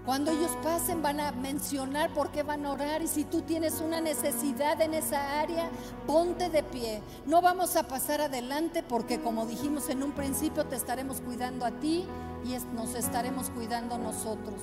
Cuando 0.05 0.30
ellos 0.30 0.51
pasen 0.62 1.03
van 1.03 1.20
a 1.20 1.32
mencionar 1.32 2.12
por 2.14 2.30
qué 2.30 2.42
van 2.42 2.64
a 2.64 2.72
orar 2.72 3.03
y 3.03 3.07
si 3.07 3.24
tú 3.24 3.42
tienes 3.42 3.80
una 3.80 4.01
necesidad 4.01 4.80
en 4.80 4.94
esa 4.94 5.40
área, 5.40 5.70
ponte 6.07 6.48
de 6.48 6.62
pie. 6.62 7.03
No 7.26 7.42
vamos 7.42 7.76
a 7.76 7.86
pasar 7.86 8.22
adelante 8.22 8.82
porque 8.82 9.20
como 9.20 9.44
dijimos 9.44 9.90
en 9.90 10.03
un 10.03 10.12
principio, 10.12 10.64
te 10.64 10.76
estaremos 10.76 11.20
cuidando 11.20 11.66
a 11.66 11.70
ti 11.70 12.07
y 12.44 12.57
nos 12.74 12.94
estaremos 12.94 13.51
cuidando 13.51 13.98
nosotros. 13.98 14.61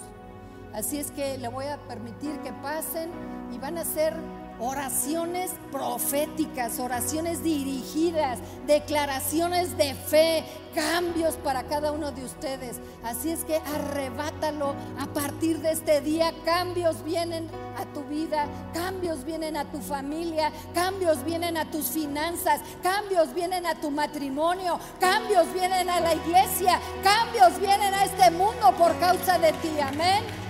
Así 0.74 0.98
es 0.98 1.12
que 1.12 1.38
le 1.38 1.48
voy 1.48 1.66
a 1.66 1.78
permitir 1.88 2.40
que 2.40 2.52
pasen 2.54 3.10
y 3.54 3.58
van 3.60 3.78
a 3.78 3.86
ser 3.86 4.16
oraciones 4.60 5.52
proféticas, 5.72 6.80
oraciones 6.80 7.44
dirigidas, 7.44 8.40
declaraciones 8.66 9.78
de 9.78 9.94
fe, 9.94 10.44
cambios 10.74 11.36
para 11.36 11.64
cada 11.64 11.92
uno 11.92 12.12
de 12.12 12.24
ustedes. 12.24 12.80
Así 13.04 13.32
es 13.32 13.44
que 13.44 13.56
arrebátalo 13.56 14.76
a 15.00 15.06
partir 15.08 15.60
de 15.60 15.72
este 15.72 16.02
día. 16.02 16.34
Cambios 16.46 17.04
vienen 17.04 17.50
a 17.78 17.86
tu 17.86 18.04
vida, 18.04 18.48
cambios 18.74 19.24
vienen 19.24 19.58
a 19.58 19.66
tu 19.66 19.80
familia, 19.80 20.52
cambios 20.74 21.24
vienen 21.24 21.58
a 21.58 21.70
tus 21.70 21.88
finanzas, 21.88 22.62
cambios 22.82 23.34
vienen 23.34 23.66
a 23.66 23.76
tu 23.76 23.92
matrimonio, 23.92 24.80
cambios 25.00 25.52
vienen 25.54 25.90
a 25.90 26.00
la 26.00 26.16
iglesia, 26.16 26.80
cambios 27.04 27.60
vienen 27.60 27.94
a 27.94 28.06
este 28.06 28.32
mundo 28.32 28.74
por 28.78 28.98
causa 29.00 29.38
de 29.38 29.52
ti. 29.54 29.80
Amén. 29.80 30.47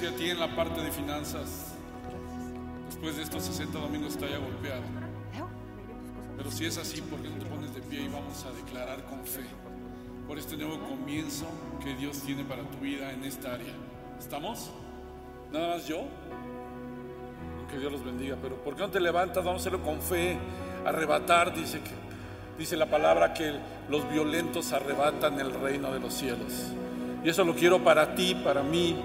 Si 0.00 0.06
a 0.06 0.16
ti 0.16 0.30
en 0.30 0.40
la 0.40 0.56
parte 0.56 0.80
de 0.80 0.90
finanzas, 0.90 1.74
después 2.86 3.18
de 3.18 3.22
estos 3.22 3.42
60 3.42 3.78
domingos 3.78 4.16
te 4.16 4.24
haya 4.24 4.38
golpeado. 4.38 4.80
Pero 6.38 6.50
si 6.50 6.64
es 6.64 6.78
así, 6.78 7.02
¿por 7.02 7.20
qué 7.20 7.28
no 7.28 7.36
te 7.36 7.44
pones 7.44 7.74
de 7.74 7.82
pie 7.82 8.04
y 8.04 8.08
vamos 8.08 8.46
a 8.46 8.50
declarar 8.52 9.04
con 9.04 9.22
fe 9.26 9.44
por 10.26 10.38
este 10.38 10.56
nuevo 10.56 10.78
comienzo 10.88 11.44
que 11.84 11.94
Dios 11.96 12.18
tiene 12.20 12.44
para 12.44 12.62
tu 12.62 12.78
vida 12.78 13.12
en 13.12 13.24
esta 13.24 13.52
área? 13.52 13.74
¿Estamos? 14.18 14.70
¿Nada 15.52 15.76
más 15.76 15.86
yo? 15.86 16.04
Que 17.70 17.78
Dios 17.78 17.92
los 17.92 18.02
bendiga, 18.02 18.38
pero 18.40 18.56
¿por 18.56 18.76
qué 18.76 18.80
no 18.80 18.88
te 18.88 19.00
levantas? 19.00 19.44
Vamos 19.44 19.60
a 19.60 19.68
hacerlo 19.68 19.82
con 19.82 20.00
fe, 20.00 20.38
arrebatar, 20.86 21.54
dice 21.54 21.78
que 21.82 21.90
dice 22.56 22.74
la 22.74 22.86
palabra 22.86 23.34
que 23.34 23.52
los 23.90 24.10
violentos 24.10 24.72
arrebatan 24.72 25.38
el 25.40 25.52
reino 25.52 25.92
de 25.92 26.00
los 26.00 26.14
cielos. 26.14 26.68
Y 27.22 27.28
eso 27.28 27.44
lo 27.44 27.54
quiero 27.54 27.84
para 27.84 28.14
ti, 28.14 28.34
para 28.34 28.62
mí, 28.62 28.96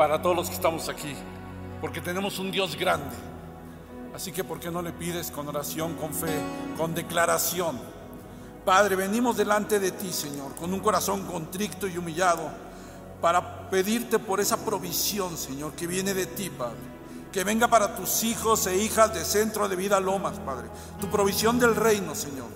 para 0.00 0.22
todos 0.22 0.34
los 0.34 0.48
que 0.48 0.54
estamos 0.54 0.88
aquí. 0.88 1.14
Porque 1.78 2.00
tenemos 2.00 2.38
un 2.38 2.50
Dios 2.50 2.74
grande. 2.74 3.14
Así 4.14 4.32
que 4.32 4.42
¿por 4.42 4.58
qué 4.58 4.70
no 4.70 4.80
le 4.80 4.92
pides 4.92 5.30
con 5.30 5.46
oración, 5.46 5.92
con 5.92 6.14
fe, 6.14 6.40
con 6.78 6.94
declaración? 6.94 7.78
Padre, 8.64 8.96
venimos 8.96 9.36
delante 9.36 9.78
de 9.78 9.90
ti, 9.90 10.10
Señor, 10.10 10.54
con 10.54 10.72
un 10.72 10.80
corazón 10.80 11.26
contrito 11.26 11.86
y 11.86 11.98
humillado 11.98 12.48
para 13.20 13.68
pedirte 13.68 14.18
por 14.18 14.40
esa 14.40 14.64
provisión, 14.64 15.36
Señor, 15.36 15.72
que 15.72 15.86
viene 15.86 16.14
de 16.14 16.24
ti, 16.24 16.48
Padre. 16.48 16.80
Que 17.30 17.44
venga 17.44 17.68
para 17.68 17.94
tus 17.94 18.24
hijos 18.24 18.66
e 18.68 18.78
hijas 18.78 19.12
de 19.12 19.22
Centro 19.22 19.68
de 19.68 19.76
Vida 19.76 20.00
Lomas, 20.00 20.38
Padre. 20.38 20.68
Tu 20.98 21.10
provisión 21.10 21.58
del 21.58 21.76
reino, 21.76 22.14
Señor. 22.14 22.48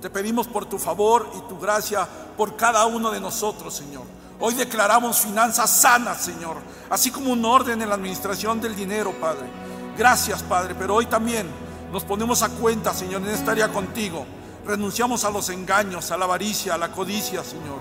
Te 0.00 0.08
pedimos 0.08 0.46
por 0.46 0.66
tu 0.66 0.78
favor 0.78 1.28
y 1.36 1.48
tu 1.48 1.58
gracia 1.58 2.06
por 2.36 2.54
cada 2.54 2.86
uno 2.86 3.10
de 3.10 3.18
nosotros, 3.18 3.74
Señor. 3.74 4.04
Hoy 4.44 4.54
declaramos 4.54 5.18
finanzas 5.18 5.70
sanas, 5.70 6.20
Señor, 6.20 6.56
así 6.90 7.12
como 7.12 7.30
un 7.32 7.44
orden 7.44 7.80
en 7.80 7.88
la 7.88 7.94
administración 7.94 8.60
del 8.60 8.74
dinero, 8.74 9.12
Padre. 9.20 9.46
Gracias, 9.96 10.42
Padre, 10.42 10.74
pero 10.76 10.96
hoy 10.96 11.06
también 11.06 11.48
nos 11.92 12.02
ponemos 12.02 12.42
a 12.42 12.48
cuenta, 12.48 12.92
Señor, 12.92 13.22
en 13.22 13.28
esta 13.28 13.52
área 13.52 13.68
contigo. 13.68 14.26
Renunciamos 14.66 15.24
a 15.24 15.30
los 15.30 15.48
engaños, 15.48 16.10
a 16.10 16.16
la 16.16 16.24
avaricia, 16.24 16.74
a 16.74 16.78
la 16.78 16.90
codicia, 16.90 17.44
Señor. 17.44 17.78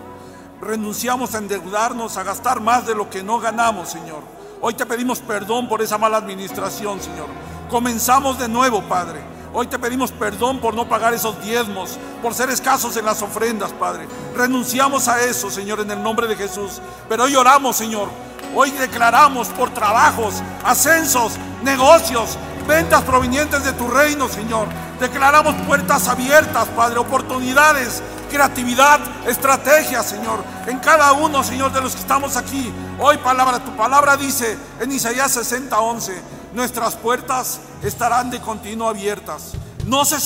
Renunciamos 0.62 1.34
a 1.34 1.40
endeudarnos, 1.40 2.18
a 2.18 2.24
gastar 2.24 2.62
más 2.62 2.86
de 2.86 2.94
lo 2.94 3.10
que 3.10 3.24
no 3.24 3.40
ganamos, 3.40 3.90
Señor. 3.90 4.22
Hoy 4.62 4.76
te 4.76 4.86
pedimos 4.86 5.18
perdón 5.18 5.68
por 5.68 5.82
esa 5.82 5.98
mala 5.98 6.18
administración, 6.18 7.02
Señor. 7.02 7.26
Comenzamos 7.72 8.38
de 8.38 8.48
nuevo, 8.48 8.84
Padre. 8.84 9.20
Hoy 9.54 9.68
te 9.68 9.78
pedimos 9.78 10.12
perdón 10.12 10.60
por 10.60 10.74
no 10.74 10.88
pagar 10.88 11.14
esos 11.14 11.44
diezmos, 11.44 11.98
por 12.22 12.34
ser 12.34 12.50
escasos 12.50 12.96
en 12.96 13.04
las 13.04 13.22
ofrendas, 13.22 13.74
Padre. 13.74 14.08
Renunciamos 14.34 15.10
a 15.10 15.22
eso, 15.22 15.52
Señor, 15.52 15.82
en 15.82 15.92
el 15.92 16.02
nombre 16.02 16.26
de 16.28 16.38
Jesús. 16.38 16.82
Pero 17.10 17.26
hoy 17.26 17.36
oramos, 17.36 17.76
Señor. 17.76 18.08
Hoy 18.56 18.72
declaramos 18.72 19.50
por 19.50 19.70
trabajos, 19.74 20.36
ascensos, 20.64 21.34
negocios, 21.64 22.38
ventas 22.66 23.04
provenientes 23.04 23.66
de 23.66 23.74
tu 23.74 23.90
reino, 23.90 24.30
Señor. 24.30 24.70
Declaramos 25.02 25.54
puertas 25.68 26.08
abiertas, 26.08 26.70
Padre, 26.70 27.00
oportunidades, 27.00 28.02
creatividad, 28.30 29.02
estrategia, 29.28 30.02
Señor, 30.02 30.46
en 30.66 30.80
cada 30.80 31.12
uno, 31.12 31.44
Señor, 31.44 31.74
de 31.74 31.82
los 31.82 31.94
que 31.94 32.02
estamos 32.02 32.38
aquí. 32.38 32.72
Hoy 33.00 33.18
palabra, 33.18 33.60
tu 33.60 33.76
palabra 33.76 34.16
dice 34.16 34.58
en 34.80 34.94
Isaías 34.94 35.34
60, 35.34 35.78
11 35.78 36.41
nuestras 36.54 36.96
puertas 36.96 37.62
estarán 37.84 38.30
de 38.30 38.42
continuo 38.42 38.90
abiertas. 38.90 39.54
no 39.86 40.06
se, 40.06 40.18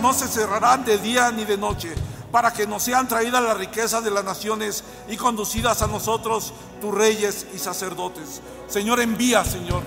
no 0.00 0.12
se 0.12 0.28
cerrarán 0.28 0.84
de 0.84 0.98
día 0.98 1.30
ni 1.30 1.44
de 1.44 1.56
noche, 1.56 1.94
para 2.30 2.52
que 2.52 2.66
nos 2.66 2.82
sean 2.82 3.06
traídas 3.06 3.42
las 3.42 3.56
riquezas 3.56 4.02
de 4.02 4.10
las 4.10 4.24
naciones 4.24 4.82
y 5.08 5.16
conducidas 5.16 5.82
a 5.82 5.86
nosotros, 5.86 6.52
tus 6.80 6.92
reyes 6.92 7.46
y 7.54 7.58
sacerdotes. 7.58 8.40
Señor, 8.66 9.00
envía, 9.00 9.44
Señor. 9.44 9.82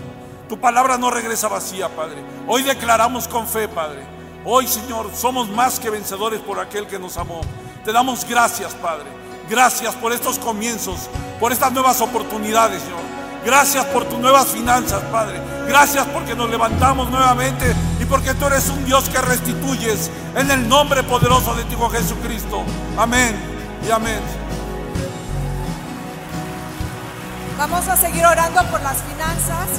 Tu 0.47 0.57
palabra 0.57 0.97
no 0.97 1.11
regresa 1.11 1.49
vacía, 1.49 1.93
Padre. 1.93 2.23
Hoy 2.47 2.63
declaramos 2.63 3.27
con 3.27 3.47
fe, 3.47 3.67
Padre. 3.67 4.07
Hoy, 4.45 4.65
Señor, 4.65 5.09
somos 5.13 5.49
más 5.49 5.77
que 5.77 5.89
vencedores 5.89 6.39
por 6.39 6.57
aquel 6.57 6.87
que 6.87 6.97
nos 6.97 7.17
amó. 7.17 7.41
Te 7.83 7.91
damos 7.91 8.23
gracias, 8.23 8.73
Padre. 8.75 9.07
Gracias 9.49 9.93
por 9.95 10.13
estos 10.13 10.39
comienzos, 10.39 11.09
por 11.41 11.51
estas 11.51 11.73
nuevas 11.73 11.99
oportunidades, 11.99 12.81
Señor. 12.81 13.16
Gracias 13.47 13.85
por 13.85 14.03
tus 14.03 14.19
nuevas 14.19 14.47
finanzas, 14.47 15.01
Padre. 15.03 15.39
Gracias 15.69 16.05
porque 16.07 16.35
nos 16.35 16.49
levantamos 16.49 17.09
nuevamente 17.09 17.73
y 17.97 18.03
porque 18.03 18.33
tú 18.33 18.45
eres 18.45 18.67
un 18.67 18.83
Dios 18.83 19.07
que 19.07 19.21
restituyes 19.21 20.11
en 20.35 20.51
el 20.51 20.67
nombre 20.67 21.01
poderoso 21.03 21.55
de 21.55 21.63
tu 21.63 21.79
Jesucristo. 21.87 22.65
Amén 22.97 23.37
y 23.87 23.89
amén. 23.89 24.19
Vamos 27.57 27.87
a 27.87 27.95
seguir 27.95 28.25
orando 28.25 28.61
por 28.65 28.81
las 28.81 28.97
finanzas. 28.97 29.69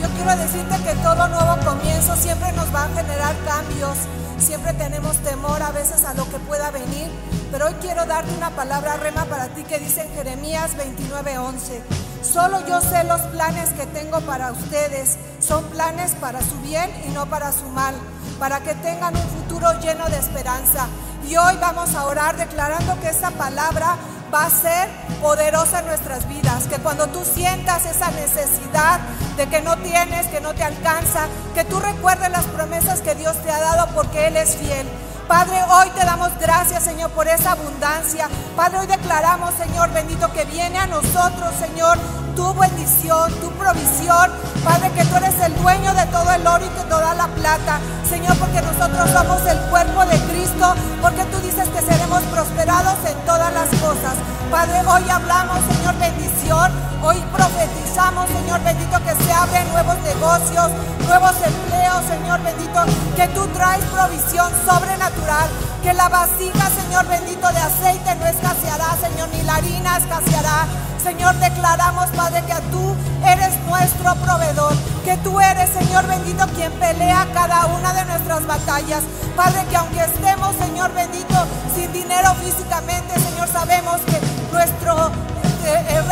Yo 0.00 0.08
quiero 0.16 0.34
decirte 0.34 0.82
que 0.82 0.94
todo 1.02 1.28
nuevo 1.28 1.58
comienzo 1.66 2.16
siempre 2.16 2.50
nos 2.52 2.74
va 2.74 2.84
a 2.84 2.88
generar 2.88 3.36
cambios. 3.44 3.98
Siempre 4.42 4.72
tenemos 4.72 5.16
temor 5.18 5.62
a 5.62 5.70
veces 5.70 6.04
a 6.04 6.14
lo 6.14 6.28
que 6.28 6.38
pueda 6.40 6.72
venir. 6.72 7.08
Pero 7.52 7.66
hoy 7.66 7.74
quiero 7.80 8.04
darte 8.06 8.34
una 8.34 8.50
palabra 8.50 8.96
rema 8.96 9.24
para 9.26 9.46
ti 9.48 9.62
que 9.62 9.78
dice 9.78 10.02
en 10.02 10.12
Jeremías 10.14 10.72
29:11. 10.76 11.80
Solo 12.24 12.58
yo 12.66 12.80
sé 12.80 13.04
los 13.04 13.20
planes 13.32 13.70
que 13.70 13.86
tengo 13.86 14.20
para 14.22 14.50
ustedes. 14.50 15.16
Son 15.38 15.62
planes 15.66 16.16
para 16.16 16.40
su 16.40 16.58
bien 16.60 16.90
y 17.06 17.10
no 17.10 17.26
para 17.26 17.52
su 17.52 17.66
mal. 17.66 17.94
Para 18.40 18.60
que 18.60 18.74
tengan 18.74 19.16
un 19.16 19.28
futuro 19.28 19.78
lleno 19.80 20.08
de 20.08 20.16
esperanza. 20.16 20.88
Y 21.28 21.36
hoy 21.36 21.56
vamos 21.60 21.94
a 21.94 22.06
orar 22.06 22.36
declarando 22.36 23.00
que 23.00 23.10
esta 23.10 23.30
palabra 23.30 23.96
va 24.32 24.46
a 24.46 24.50
ser 24.50 24.88
poderosa 25.20 25.80
en 25.80 25.86
nuestras 25.86 26.28
vidas. 26.28 26.66
Que 26.68 26.76
cuando 26.76 27.06
tú 27.08 27.24
sientas 27.24 27.86
esa 27.86 28.10
necesidad 28.10 29.00
de 29.36 29.46
que 29.46 29.60
no 29.60 29.76
tienes, 29.78 30.26
que 30.28 30.40
no 30.40 30.54
te 30.54 30.62
alcanza, 30.62 31.26
que 31.54 31.64
tú 31.64 31.78
recuerdes 31.80 32.30
las 32.30 32.44
promesas 32.46 33.00
que 33.00 33.14
Dios 33.14 33.36
te 33.42 33.50
ha 33.50 33.60
dado 33.60 33.88
porque 33.94 34.28
Él 34.28 34.36
es 34.36 34.56
fiel. 34.56 34.86
Padre, 35.32 35.64
hoy 35.70 35.88
te 35.98 36.04
damos 36.04 36.28
gracias, 36.38 36.84
Señor, 36.84 37.10
por 37.12 37.26
esa 37.26 37.52
abundancia. 37.52 38.28
Padre, 38.54 38.80
hoy 38.80 38.86
declaramos, 38.86 39.54
Señor, 39.54 39.90
bendito 39.90 40.30
que 40.30 40.44
viene 40.44 40.78
a 40.78 40.86
nosotros, 40.86 41.54
Señor, 41.58 41.96
tu 42.36 42.52
bendición, 42.52 43.32
tu 43.40 43.50
provisión. 43.52 44.30
Padre, 44.62 44.90
que 44.92 45.02
tú 45.06 45.16
eres 45.16 45.34
el 45.40 45.56
dueño 45.56 45.94
de 45.94 46.04
todo 46.08 46.30
el 46.32 46.46
oro 46.46 46.62
y 46.66 46.68
de 46.68 46.84
toda 46.84 47.14
la 47.14 47.28
plata. 47.28 47.80
Señor, 48.06 48.36
porque 48.36 48.60
nosotros 48.60 49.08
somos 49.10 49.40
el 49.46 49.58
cuerpo 49.70 50.04
de 50.04 50.18
Cristo, 50.28 50.74
porque 51.00 51.24
tú 51.24 51.38
dices 51.38 51.66
que 51.70 51.80
seremos 51.80 52.20
prosperados 52.24 52.98
en 53.08 53.16
todas 53.24 53.54
las 53.54 53.70
cosas. 53.80 54.12
Padre, 54.50 54.82
hoy 54.86 55.08
hablamos, 55.08 55.60
Señor, 55.64 55.96
bendición. 55.98 56.92
Hoy 57.02 57.16
profetizamos, 57.32 58.28
Señor 58.28 58.62
bendito, 58.62 58.98
que 59.02 59.24
se 59.24 59.32
abren 59.32 59.66
nuevos 59.72 59.96
negocios, 60.02 60.70
nuevos 61.08 61.32
empleos, 61.44 62.04
Señor 62.06 62.40
bendito, 62.42 62.84
que 63.16 63.26
tú 63.28 63.46
traes 63.48 63.82
provisión 63.86 64.52
sobrenatural. 64.64 65.21
Que 65.82 65.94
la 65.94 66.08
vasija, 66.08 66.68
Señor 66.70 67.06
bendito, 67.06 67.46
de 67.48 67.58
aceite 67.58 68.14
no 68.16 68.26
escaseará, 68.26 68.96
Señor, 69.00 69.28
ni 69.32 69.42
la 69.42 69.54
harina 69.54 69.96
escaseará. 69.96 70.66
Señor, 71.02 71.34
declaramos, 71.36 72.06
Padre, 72.10 72.42
que 72.42 72.54
tú 72.70 72.96
eres 73.24 73.56
nuestro 73.66 74.14
proveedor, 74.16 74.74
que 75.04 75.16
tú 75.18 75.40
eres, 75.40 75.70
Señor 75.70 76.06
bendito, 76.08 76.44
quien 76.54 76.72
pelea 76.72 77.26
cada 77.32 77.66
una 77.66 77.92
de 77.92 78.04
nuestras 78.04 78.46
batallas. 78.46 79.02
Padre, 79.36 79.64
que 79.70 79.76
aunque 79.76 80.00
estemos, 80.00 80.54
Señor 80.56 80.92
bendito, 80.92 81.46
sin 81.74 81.92
dinero 81.92 82.34
físicamente, 82.42 83.18
Señor, 83.20 83.48
sabemos 83.48 84.00
que 84.02 84.20
nuestro 84.52 85.10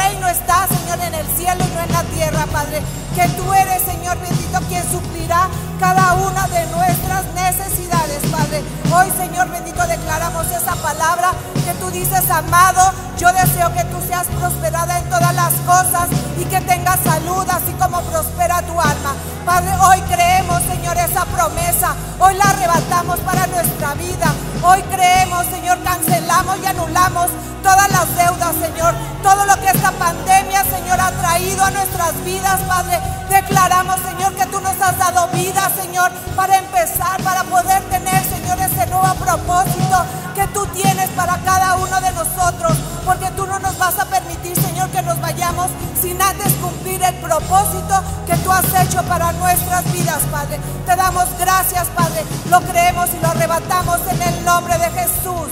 reino 0.01 0.29
está, 0.29 0.67
Señor, 0.69 0.99
en 1.01 1.15
el 1.15 1.27
cielo 1.37 1.63
y 1.65 1.75
no 1.75 1.81
en 1.81 1.93
la 1.93 2.03
tierra, 2.15 2.47
Padre. 2.47 2.83
Que 3.15 3.29
tú 3.37 3.53
eres, 3.53 3.83
Señor 3.83 4.19
bendito, 4.21 4.59
quien 4.69 4.85
suplirá 4.91 5.49
cada 5.79 6.15
una 6.15 6.47
de 6.49 6.67
nuestras 6.69 7.25
necesidades, 7.35 8.21
Padre. 8.31 8.63
Hoy, 8.93 9.09
Señor 9.17 9.49
bendito, 9.51 9.87
declaramos 9.87 10.47
esa 10.47 10.75
palabra 10.77 11.33
que 11.65 11.75
tú 11.75 11.91
dices, 11.91 12.31
amado. 12.31 12.93
Yo 13.19 13.31
deseo 13.33 13.73
que 13.75 13.85
tú 13.85 13.99
seas 14.07 14.27
prosperada 14.29 14.99
en 14.99 15.09
todas 15.11 15.35
las 15.35 15.53
cosas 15.67 16.09
y 16.39 16.45
que 16.45 16.61
tengas 16.63 16.99
salud, 17.01 17.45
así 17.51 17.73
como 17.79 18.01
prospera 18.03 18.63
tu 18.63 18.81
alma. 18.81 19.13
Padre, 19.45 19.73
hoy 19.89 20.01
creemos, 20.13 20.63
Señor, 20.63 20.97
esa 20.97 21.25
promesa. 21.27 21.95
Hoy 22.19 22.35
la 22.35 22.45
arrebatamos 22.45 23.19
para 23.21 23.47
nuestra 23.49 23.95
vida. 23.95 24.33
Hoy 24.63 24.83
creemos, 24.83 25.47
Señor, 25.47 25.83
cancelamos 25.83 26.59
y 26.63 26.67
anulamos 26.67 27.31
todas 27.63 27.91
las 27.91 28.15
deudas, 28.15 28.55
Señor. 28.61 28.95
Todo 29.23 29.47
lo 29.47 29.59
que 29.59 29.69
esta 29.69 29.91
pandemia, 29.93 30.65
Señor, 30.65 31.01
ha 31.01 31.11
traído 31.13 31.65
a 31.65 31.71
nuestras 31.71 32.23
vidas, 32.25 32.61
Padre. 32.69 33.01
Declaramos, 33.31 33.97
Señor, 34.01 34.35
que 34.35 34.45
tú 34.47 34.61
nos 34.61 34.79
has 34.81 34.99
dado 34.99 35.29
vida, 35.29 35.71
Señor, 35.81 36.11
para 36.37 36.59
empezar, 36.59 37.23
para 37.23 37.43
poder 37.45 37.83
tener, 37.85 38.23
Señor, 38.25 38.59
ese 38.61 38.87
nuevo 38.89 39.15
propósito 39.15 40.05
que 40.35 40.47
tú 40.49 40.67
tienes 40.67 41.09
para 41.11 41.39
cada 41.39 41.77
uno 41.77 41.99
de 42.01 42.13
nosotros. 42.13 42.77
Porque 43.07 43.31
tú 43.31 43.47
no 43.47 43.59
nos 43.61 43.70
vas 43.81 43.99
a 43.99 44.05
permitir, 44.05 44.55
Señor, 44.61 44.91
que 44.91 45.03
nos 45.03 45.19
vayamos 45.21 45.69
sin 46.01 46.21
antes 46.21 46.53
cumplir 46.55 47.03
el 47.03 47.15
propósito 47.17 47.95
que 48.27 48.37
tú 48.37 48.53
has 48.53 48.67
hecho 48.85 49.03
para 49.05 49.33
nuestras 49.33 49.91
vidas, 49.91 50.23
Padre. 50.31 50.61
Te 50.85 50.95
damos 50.95 51.27
gracias, 51.39 51.89
Padre. 51.89 52.23
Lo 52.51 52.61
creemos 52.61 53.09
y 53.15 53.21
lo 53.23 53.29
arrebatamos 53.29 53.99
en 54.13 54.23
el 54.23 54.45
nombre 54.45 54.75
de 54.79 54.91
Jesús. 54.91 55.49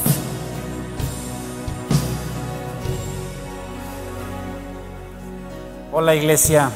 Hola 5.91 6.15
iglesia, 6.15 6.71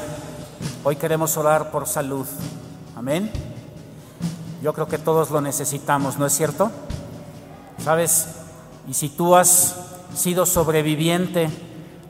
hoy 0.83 0.95
queremos 0.95 1.37
orar 1.37 1.69
por 1.69 1.87
salud. 1.87 2.25
Amén. 2.95 3.31
Yo 4.63 4.73
creo 4.73 4.87
que 4.87 4.97
todos 4.97 5.29
lo 5.29 5.39
necesitamos, 5.39 6.17
¿no 6.17 6.25
es 6.25 6.33
cierto? 6.33 6.71
¿Sabes? 7.83 8.27
Y 8.87 8.95
si 8.95 9.09
tú 9.09 9.35
has 9.35 9.82
sido 10.15 10.45
sobreviviente 10.45 11.49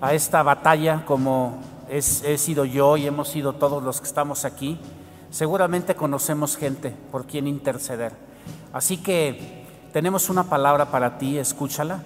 a 0.02 0.14
esta 0.14 0.44
batalla 0.44 1.06
como 1.06 1.62
he 1.90 2.02
sido 2.38 2.66
yo 2.66 2.98
y 2.98 3.06
hemos 3.06 3.30
sido 3.30 3.54
todos 3.54 3.84
los 3.84 4.02
que 4.02 4.08
estamos 4.08 4.46
aquí, 4.46 4.80
seguramente 5.30 5.96
conocemos 5.96 6.58
gente 6.58 6.94
por 7.12 7.26
quien 7.26 7.48
interceder. 7.48 8.14
Así 8.72 8.98
que 8.98 9.66
tenemos 9.94 10.30
una 10.30 10.44
palabra 10.46 10.90
para 10.90 11.18
ti, 11.18 11.38
escúchala. 11.38 12.02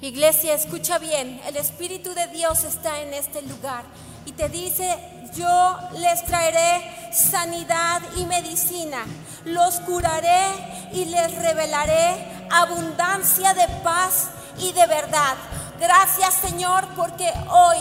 Iglesia, 0.00 0.54
escucha 0.54 0.98
bien, 0.98 1.40
el 1.46 1.56
Espíritu 1.56 2.14
de 2.14 2.28
Dios 2.28 2.64
está 2.64 3.02
en 3.02 3.12
este 3.12 3.42
lugar 3.42 3.84
y 4.24 4.32
te 4.32 4.48
dice, 4.48 4.96
yo 5.34 5.78
les 5.98 6.24
traeré 6.24 7.10
sanidad 7.12 8.00
y 8.16 8.24
medicina, 8.26 8.98
los 9.44 9.80
curaré 9.80 10.46
y 10.92 11.06
les 11.06 11.34
revelaré 11.36 12.46
abundancia 12.50 13.54
de 13.54 13.66
paz 13.82 14.28
y 14.58 14.72
de 14.72 14.86
verdad. 14.86 15.36
Gracias 15.78 16.34
Señor 16.34 16.86
porque 16.96 17.32
hoy 17.50 17.78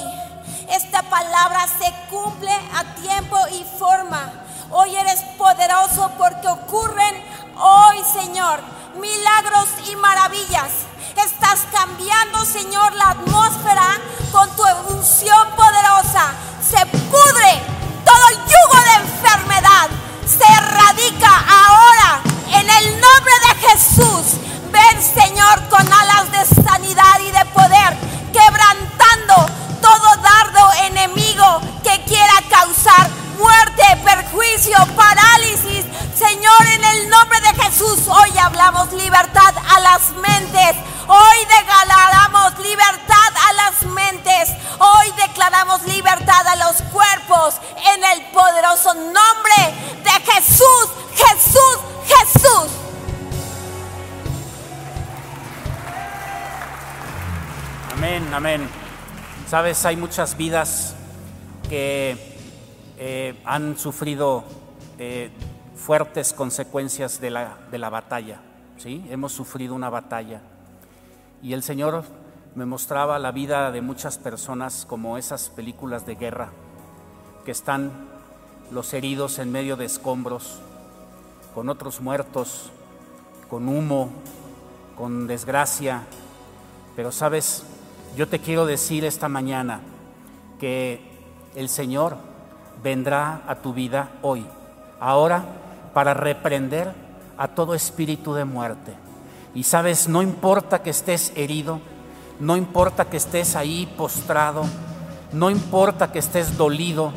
esta 0.70 1.02
palabra 1.04 1.66
se 1.80 1.92
cumple 2.10 2.52
a 2.52 2.84
tiempo 3.02 3.38
y 3.52 3.64
forma. 3.78 4.32
Hoy 4.70 4.96
eres 4.96 5.22
poderoso 5.38 6.12
porque 6.18 6.48
ocurren 6.48 7.16
hoy, 7.58 7.98
Señor, 8.14 8.60
milagros 9.00 9.70
y 9.90 9.96
maravillas 9.96 10.72
Estás 11.18 11.66
cambiando, 11.72 12.46
Señor, 12.46 12.94
la 12.94 13.10
atmósfera 13.10 14.00
con 14.32 14.48
tu 14.56 14.64
unción 14.94 15.48
poderosa. 15.56 16.34
Se 16.62 16.86
pudre 16.86 17.62
todo 18.06 18.30
yugo 18.46 18.82
de 18.84 18.94
enfermedad. 19.04 19.90
Se 20.26 20.44
erradica 20.46 21.44
ahora 21.48 22.22
en 22.52 22.70
el 22.70 23.02
nombre 23.02 23.34
de 23.48 23.68
Jesús. 23.68 24.40
Ven, 24.72 25.02
Señor, 25.02 25.68
con 25.70 25.92
alas 25.92 26.32
de 26.32 26.64
sanidad 26.64 27.20
y 27.20 27.32
de 27.32 27.46
poder, 27.46 27.98
quebrantando 28.32 29.48
todo 29.82 30.16
dardo 30.18 30.72
enemigo 30.84 31.62
que 31.84 32.04
quiera 32.04 32.44
causar 32.48 33.10
muerte, 33.38 33.84
perjuicio, 34.04 34.78
parálisis. 34.96 35.86
Señor, 36.16 36.68
en 36.74 36.84
el 36.84 37.10
nombre 37.10 37.40
de 37.42 37.64
Jesús, 37.64 38.08
hoy 38.08 38.38
hablamos 38.38 38.92
libertad 38.94 39.54
a 39.76 39.80
las 39.80 40.12
mentes. 40.12 40.76
Hoy 41.10 41.38
declaramos 41.46 42.60
libertad 42.60 43.32
a 43.50 43.54
las 43.54 43.86
mentes. 43.86 44.50
Hoy 44.78 45.14
declaramos 45.16 45.84
libertad 45.84 46.46
a 46.46 46.56
los 46.58 46.82
cuerpos 46.92 47.62
en 47.96 48.04
el 48.04 48.26
poderoso 48.34 48.94
nombre 48.94 49.56
de 50.04 50.32
Jesús, 50.32 50.90
Jesús, 51.16 51.80
Jesús. 52.06 52.72
Amén, 57.94 58.34
amén. 58.34 58.70
Sabes, 59.50 59.86
hay 59.86 59.96
muchas 59.96 60.36
vidas 60.36 60.94
que 61.70 62.18
eh, 62.98 63.42
han 63.46 63.80
sufrido 63.80 64.44
eh, 65.00 65.32
fuertes 65.78 66.34
consecuencias 66.34 67.22
de 67.22 67.30
la, 67.30 67.58
de 67.72 67.78
la 67.78 67.90
batalla. 67.90 68.42
¿sí? 68.78 69.06
Hemos 69.10 69.32
sufrido 69.32 69.74
una 69.74 69.90
batalla. 69.90 70.42
Y 71.42 71.54
el 71.54 71.64
Señor 71.64 72.04
me 72.56 72.66
mostraba 72.66 73.20
la 73.20 73.32
vida 73.32 73.72
de 73.72 73.82
muchas 73.82 74.18
personas 74.18 74.86
como 74.88 75.18
esas 75.18 75.50
películas 75.50 76.06
de 76.06 76.16
guerra, 76.16 76.50
que 77.46 77.52
están 77.52 77.92
los 78.72 78.94
heridos 78.94 79.40
en 79.40 79.52
medio 79.52 79.76
de 79.76 79.86
escombros, 79.86 80.60
con 81.54 81.70
otros 81.70 82.02
muertos, 82.02 82.72
con 83.50 83.68
humo, 83.70 84.10
con 84.98 85.28
desgracia. 85.28 86.02
Pero 86.96 87.12
sabes, 87.12 87.64
yo 88.16 88.28
te 88.28 88.40
quiero 88.40 88.66
decir 88.66 89.06
esta 89.06 89.30
mañana 89.30 89.82
que 90.60 91.02
el 91.56 91.70
Señor 91.70 92.18
vendrá 92.84 93.44
a 93.48 93.56
tu 93.56 93.74
vida 93.74 94.12
hoy, 94.22 94.46
ahora, 95.00 95.46
para 95.94 96.14
reprender 96.14 96.92
a 97.38 97.50
todo 97.50 97.76
espíritu 97.76 98.34
de 98.34 98.46
muerte. 98.46 99.07
Y 99.58 99.64
sabes, 99.64 100.08
no 100.08 100.22
importa 100.22 100.84
que 100.84 100.92
estés 100.92 101.32
herido, 101.36 101.80
no 102.40 102.56
importa 102.56 103.06
que 103.06 103.18
estés 103.18 103.56
ahí 103.56 103.92
postrado, 103.98 104.62
no 105.34 105.50
importa 105.50 106.12
que 106.12 106.20
estés 106.20 106.58
dolido, 106.58 107.12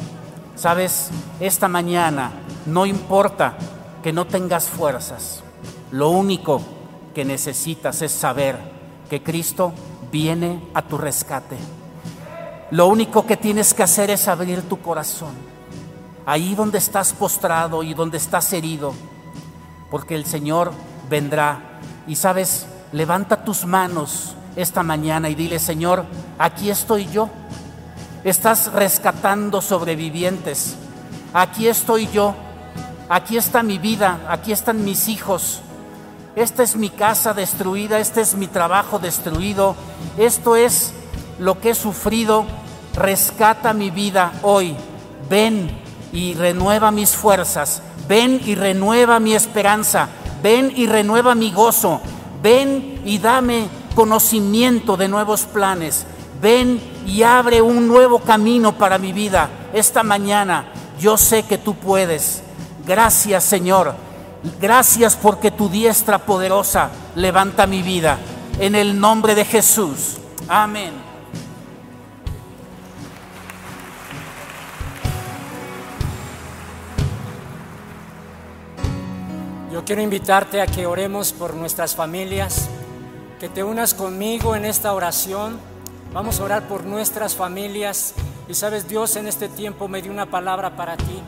sabes, 0.56 1.10
esta 1.38 1.68
mañana 1.68 2.32
no 2.64 2.86
importa 2.86 3.58
que 4.02 4.14
no 4.14 4.26
tengas 4.26 4.70
fuerzas, 4.70 5.42
lo 5.90 6.08
único 6.08 6.62
que 7.14 7.26
necesitas 7.26 8.00
es 8.00 8.10
saber 8.10 8.58
que 9.10 9.22
Cristo 9.22 9.74
viene 10.10 10.66
a 10.72 10.80
tu 10.80 10.96
rescate. 10.96 11.58
Lo 12.70 12.86
único 12.86 13.26
que 13.26 13.36
tienes 13.36 13.74
que 13.74 13.82
hacer 13.82 14.08
es 14.08 14.28
abrir 14.28 14.62
tu 14.62 14.80
corazón, 14.80 15.34
ahí 16.24 16.54
donde 16.54 16.78
estás 16.78 17.12
postrado 17.12 17.82
y 17.82 17.92
donde 17.92 18.16
estás 18.16 18.50
herido, 18.54 18.94
porque 19.90 20.14
el 20.14 20.24
Señor 20.24 20.72
vendrá. 21.10 21.66
Y 22.10 22.16
sabes, 22.16 22.66
levanta 22.90 23.44
tus 23.44 23.64
manos 23.64 24.34
esta 24.56 24.82
mañana 24.82 25.28
y 25.28 25.36
dile, 25.36 25.60
Señor, 25.60 26.04
aquí 26.40 26.68
estoy 26.68 27.06
yo. 27.06 27.30
Estás 28.24 28.72
rescatando 28.72 29.62
sobrevivientes. 29.62 30.74
Aquí 31.32 31.68
estoy 31.68 32.08
yo. 32.08 32.34
Aquí 33.08 33.36
está 33.36 33.62
mi 33.62 33.78
vida. 33.78 34.26
Aquí 34.28 34.50
están 34.50 34.84
mis 34.84 35.06
hijos. 35.06 35.60
Esta 36.34 36.64
es 36.64 36.74
mi 36.74 36.90
casa 36.90 37.32
destruida. 37.32 38.00
Este 38.00 38.22
es 38.22 38.34
mi 38.34 38.48
trabajo 38.48 38.98
destruido. 38.98 39.76
Esto 40.18 40.56
es 40.56 40.92
lo 41.38 41.60
que 41.60 41.70
he 41.70 41.74
sufrido. 41.76 42.44
Rescata 42.96 43.72
mi 43.72 43.92
vida 43.92 44.32
hoy. 44.42 44.74
Ven 45.28 45.70
y 46.12 46.34
renueva 46.34 46.90
mis 46.90 47.14
fuerzas. 47.14 47.82
Ven 48.08 48.40
y 48.44 48.56
renueva 48.56 49.20
mi 49.20 49.32
esperanza. 49.32 50.08
Ven 50.42 50.72
y 50.74 50.86
renueva 50.86 51.34
mi 51.34 51.50
gozo. 51.50 52.00
Ven 52.42 53.00
y 53.04 53.18
dame 53.18 53.68
conocimiento 53.94 54.96
de 54.96 55.08
nuevos 55.08 55.42
planes. 55.42 56.06
Ven 56.40 56.80
y 57.06 57.22
abre 57.22 57.60
un 57.60 57.86
nuevo 57.86 58.20
camino 58.20 58.72
para 58.72 58.98
mi 58.98 59.12
vida. 59.12 59.50
Esta 59.72 60.02
mañana 60.02 60.66
yo 60.98 61.16
sé 61.16 61.42
que 61.42 61.58
tú 61.58 61.74
puedes. 61.74 62.42
Gracias 62.86 63.44
Señor. 63.44 63.94
Gracias 64.60 65.16
porque 65.16 65.50
tu 65.50 65.68
diestra 65.68 66.18
poderosa 66.18 66.90
levanta 67.14 67.66
mi 67.66 67.82
vida. 67.82 68.18
En 68.58 68.74
el 68.74 68.98
nombre 68.98 69.34
de 69.34 69.44
Jesús. 69.44 70.16
Amén. 70.48 71.09
Quiero 79.84 80.02
invitarte 80.02 80.60
a 80.60 80.66
que 80.66 80.86
oremos 80.86 81.32
por 81.32 81.54
nuestras 81.54 81.96
familias 81.96 82.68
que 83.40 83.48
te 83.48 83.64
unas 83.64 83.94
conmigo 83.94 84.54
en 84.54 84.64
esta 84.64 84.92
oración. 84.92 85.58
Vamos 86.12 86.38
a 86.38 86.44
orar 86.44 86.68
por 86.68 86.84
nuestras 86.84 87.34
familias. 87.34 88.14
Y 88.48 88.54
sabes, 88.54 88.88
Dios 88.88 89.16
en 89.16 89.26
este 89.26 89.48
tiempo 89.48 89.88
me 89.88 90.02
dio 90.02 90.12
una 90.12 90.26
palabra 90.26 90.76
para 90.76 90.96
ti. 90.96 91.22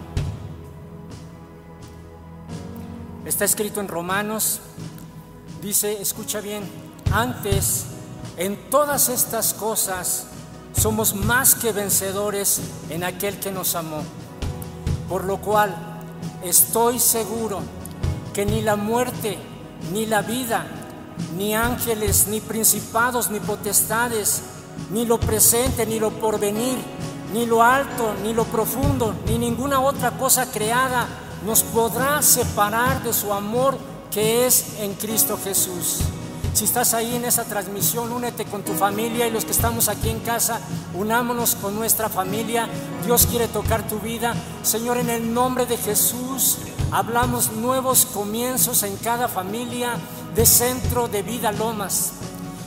Está 3.25 3.45
escrito 3.45 3.81
en 3.81 3.89
Romanos. 3.89 4.61
Dice, 5.61 6.01
escucha 6.01 6.41
bien, 6.41 6.63
antes 7.13 7.87
en 8.37 8.71
todas 8.71 9.09
estas 9.09 9.55
cosas 9.55 10.27
somos 10.77 11.15
más 11.15 11.55
que 11.55 11.73
vencedores 11.73 12.61
en 12.91 13.03
aquel 13.03 13.41
que 13.41 13.51
nos 13.51 13.75
amó. 13.75 14.03
Por 15.09 15.25
lo 15.25 15.39
cual 15.39 15.75
estoy 16.45 16.99
seguro 16.99 17.82
que 18.33 18.47
ni 18.47 18.63
la 18.63 18.77
muerte, 18.77 19.39
ni 19.93 20.07
la 20.07 20.23
vida, 20.23 20.67
ni 21.37 21.55
ángeles, 21.55 22.27
ni 22.29 22.41
principados, 22.41 23.31
ni 23.31 23.41
potestades, 23.41 24.43
ni 24.91 25.05
lo 25.05 25.19
presente, 25.19 25.87
ni 25.87 25.99
lo 25.99 26.11
porvenir, 26.11 26.79
ni 27.33 27.47
lo 27.47 27.63
alto, 27.63 28.15
ni 28.23 28.35
lo 28.35 28.45
profundo, 28.45 29.15
ni 29.27 29.39
ninguna 29.39 29.81
otra 29.81 30.13
cosa 30.13 30.51
creada 30.51 31.07
nos 31.45 31.63
podrá 31.63 32.23
separar 32.23 33.03
de 33.03 33.13
su 33.13 33.33
amor 33.33 33.77
que 34.11 34.47
es 34.47 34.79
en 34.81 34.95
Cristo 34.95 35.39
Jesús. 35.43 36.01
Si 36.55 36.65
estás 36.65 36.93
ahí 36.93 37.17
en 37.17 37.25
esa 37.25 37.45
transmisión, 37.45 38.13
únete 38.13 38.45
con 38.45 38.63
tu 38.63 38.75
familia 38.75 39.27
y 39.27 39.31
los 39.31 39.47
que 39.47 39.53
estamos 39.53 39.89
aquí 39.89 40.11
en 40.11 40.21
casa, 40.21 40.61
unámonos 40.95 41.55
con 41.55 41.75
nuestra 41.75 42.11
familia. 42.11 42.69
Dios 43.07 43.27
quiere 43.27 43.49
tocar 43.49 43.89
tu 43.89 43.99
vida. 44.01 44.35
Señor, 44.63 44.99
en 44.99 45.09
el 45.09 45.33
nombre 45.33 45.65
de 45.65 45.79
Jesús, 45.79 46.59
hablamos 46.93 47.53
nuevos 47.53 48.05
comienzos 48.05 48.83
en 48.83 48.97
cada 48.97 49.27
familia 49.27 49.95
de 50.35 50.45
centro 50.45 51.09
de 51.09 51.23
vida 51.23 51.51
Lomas. 51.51 52.13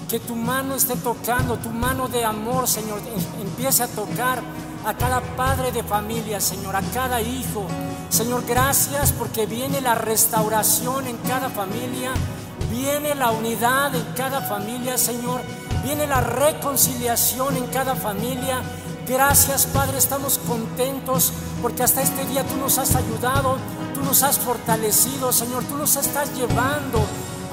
Que 0.10 0.20
tu 0.20 0.36
mano 0.36 0.76
esté 0.76 0.96
tocando, 0.96 1.58
tu 1.58 1.70
mano 1.70 2.08
de 2.08 2.26
amor, 2.26 2.68
Señor, 2.68 3.00
em, 3.00 3.48
empiece 3.48 3.84
a 3.84 3.88
tocar 3.88 4.42
a 4.86 4.94
cada 4.96 5.22
padre 5.36 5.72
de 5.72 5.84
familia, 5.84 6.40
Señor, 6.40 6.76
a 6.76 6.82
cada 6.94 7.22
hijo. 7.22 7.66
Señor, 8.10 8.44
gracias 8.46 9.12
porque 9.12 9.46
viene 9.46 9.82
la 9.82 9.96
restauración 9.96 11.08
en 11.08 11.18
cada 11.18 11.50
familia, 11.50 12.12
viene 12.72 13.16
la 13.16 13.32
unidad 13.32 13.96
en 13.96 14.06
cada 14.16 14.42
familia, 14.42 14.98
Señor, 14.98 15.42
viene 15.84 16.08
la 16.08 16.22
reconciliación 16.22 17.58
en 17.58 17.66
cada 17.68 17.96
familia. 17.96 18.62
Gracias, 19.08 19.68
Padre, 19.68 19.98
estamos 20.00 20.40
contentos 20.40 21.32
porque 21.62 21.84
hasta 21.84 22.02
este 22.02 22.26
día 22.26 22.44
tú 22.44 22.58
nos 22.58 22.78
has 22.78 22.96
ayudado, 22.96 23.58
tú 23.96 24.04
nos 24.04 24.24
has 24.24 24.38
fortalecido, 24.38 25.32
Señor, 25.32 25.64
tú 25.64 25.78
nos 25.78 25.96
estás 25.96 26.36
llevando 26.36 27.00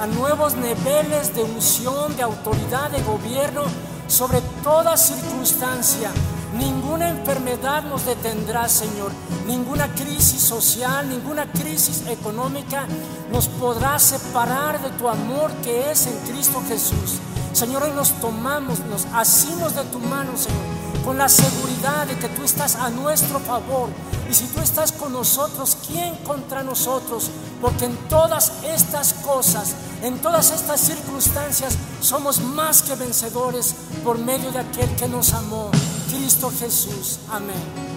a 0.01 0.07
nuevos 0.07 0.57
niveles 0.57 1.35
de 1.35 1.45
unción, 1.45 2.17
de 2.17 2.23
autoridad, 2.23 2.91
de 2.91 3.01
gobierno 3.03 3.63
sobre 4.09 4.41
toda 4.65 4.97
circunstancia. 4.97 6.11
Ninguna 6.59 7.09
enfermedad 7.09 7.85
nos 7.85 8.05
detendrá, 8.05 8.69
Señor. 8.69 9.13
Ninguna 9.47 9.95
crisis 9.95 10.43
social, 10.43 11.09
ninguna 11.09 11.51
crisis 11.51 12.05
económica 12.09 12.87
nos 13.31 13.49
podrá 13.49 13.99
separar 14.01 14.83
de 14.83 14.91
tu 14.99 15.09
amor 15.09 15.53
que 15.63 15.93
es 15.93 16.07
en 16.07 16.19
Cristo 16.27 16.61
Jesús. 16.67 17.21
Señor, 17.53 17.85
hoy 17.85 17.93
nos 17.93 18.13
tomamos, 18.21 18.81
nos 18.81 19.07
asimos 19.15 19.77
de 19.77 19.85
tu 19.85 20.01
mano, 20.01 20.37
Señor, 20.37 20.61
con 21.05 21.19
la 21.19 21.29
seguridad 21.29 22.07
de 22.07 22.17
que 22.17 22.29
tú 22.29 22.43
estás 22.45 22.77
a 22.77 22.91
nuestro 22.91 23.41
favor 23.41 23.89
y 24.31 24.35
si 24.35 24.47
tú 24.47 24.61
estás 24.61 24.93
con 24.93 25.13
nosotros, 25.13 25.77
¿quién 25.87 26.17
contra 26.25 26.63
nosotros? 26.63 27.31
Porque 27.61 27.85
en 27.85 27.97
todas 28.09 28.53
estas 28.65 29.15
cosas, 29.15 29.75
en 30.03 30.19
todas 30.21 30.51
estas 30.51 30.81
circunstancias, 30.81 31.77
somos 32.01 32.41
más 32.41 32.83
que 32.83 32.95
vencedores 32.95 33.75
por 34.05 34.19
medio 34.19 34.51
de 34.53 34.61
aquel 34.61 34.89
que 34.97 35.09
nos 35.09 35.33
amó, 35.35 35.71
Cristo 36.09 36.51
Jesús. 36.59 37.19
Amén. 37.31 37.92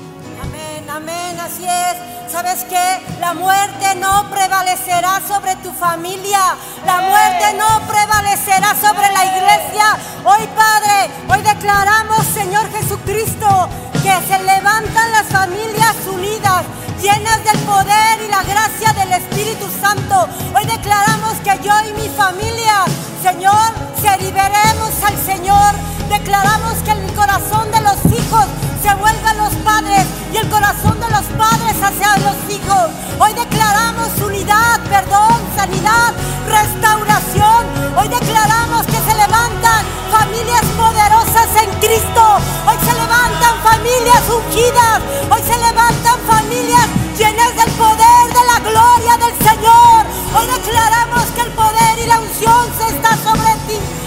Amén, 0.45 0.89
amén, 0.89 1.39
así 1.39 1.65
es. 1.65 2.31
¿Sabes 2.31 2.65
qué? 2.65 3.01
La 3.19 3.33
muerte 3.33 3.95
no 3.95 4.29
prevalecerá 4.29 5.21
sobre 5.27 5.55
tu 5.57 5.71
familia. 5.71 6.55
La 6.85 7.01
muerte 7.01 7.53
no 7.57 7.87
prevalecerá 7.87 8.75
sobre 8.75 9.11
la 9.11 9.25
iglesia. 9.25 9.85
Hoy, 10.23 10.47
Padre, 10.55 11.09
hoy 11.29 11.41
declaramos, 11.41 12.25
Señor 12.33 12.69
Jesucristo, 12.71 13.69
que 14.03 14.13
se 14.27 14.43
levantan 14.43 15.11
las 15.13 15.27
familias 15.27 15.95
unidas, 16.13 16.63
llenas 17.01 17.43
del 17.43 17.59
poder 17.61 18.21
y 18.23 18.29
la 18.29 18.43
gracia 18.43 18.93
del 18.93 19.13
Espíritu 19.13 19.65
Santo. 19.81 20.27
Hoy 20.55 20.65
declaramos 20.65 21.33
que 21.43 21.59
yo 21.63 21.73
y 21.89 21.93
mi 21.93 22.09
familia, 22.09 22.85
Señor, 23.23 23.73
serviremos 23.99 24.91
al 25.03 25.17
Señor. 25.25 25.94
Declaramos 26.09 26.73
que 26.83 26.91
el 26.91 27.13
corazón 27.13 27.71
de 27.71 27.81
los 27.81 27.97
hijos 28.05 28.45
se 28.81 28.93
vuelve 28.95 29.27
a 29.27 29.33
los 29.33 29.53
padres 29.65 30.05
y 30.31 30.37
el 30.37 30.49
corazón 30.49 30.99
de 30.99 31.09
los 31.09 31.25
padres 31.37 31.75
hacia 31.81 32.17
los 32.17 32.37
hijos. 32.49 32.89
Hoy 33.19 33.33
declaramos 33.33 34.09
unidad, 34.21 34.79
perdón, 34.89 35.41
sanidad, 35.55 36.13
restauración. 36.47 37.65
Hoy 37.97 38.07
declaramos 38.07 38.85
que 38.85 38.99
se 39.01 39.15
levantan 39.15 39.85
familias 40.11 40.65
poderosas 40.77 41.49
en 41.63 41.69
Cristo. 41.79 42.23
Hoy 42.67 42.77
se 42.85 42.93
levantan 42.93 43.55
familias 43.63 44.23
ungidas. 44.29 45.01
Hoy 45.31 45.41
se 45.41 45.57
levantan 45.57 46.19
familias 46.27 46.87
llenas 47.17 47.55
del 47.55 47.71
poder, 47.73 48.25
de 48.29 48.43
la 48.45 48.59
gloria 48.59 49.17
del 49.17 49.35
Señor. 49.39 50.05
Hoy 50.37 50.45
declaramos 50.45 51.25
que 51.33 51.41
el 51.41 51.51
poder 51.51 51.99
y 52.03 52.07
la 52.07 52.19
unción 52.19 52.65
se 52.77 52.95
está 52.95 53.17
sobre 53.17 53.51
ti 53.67 54.04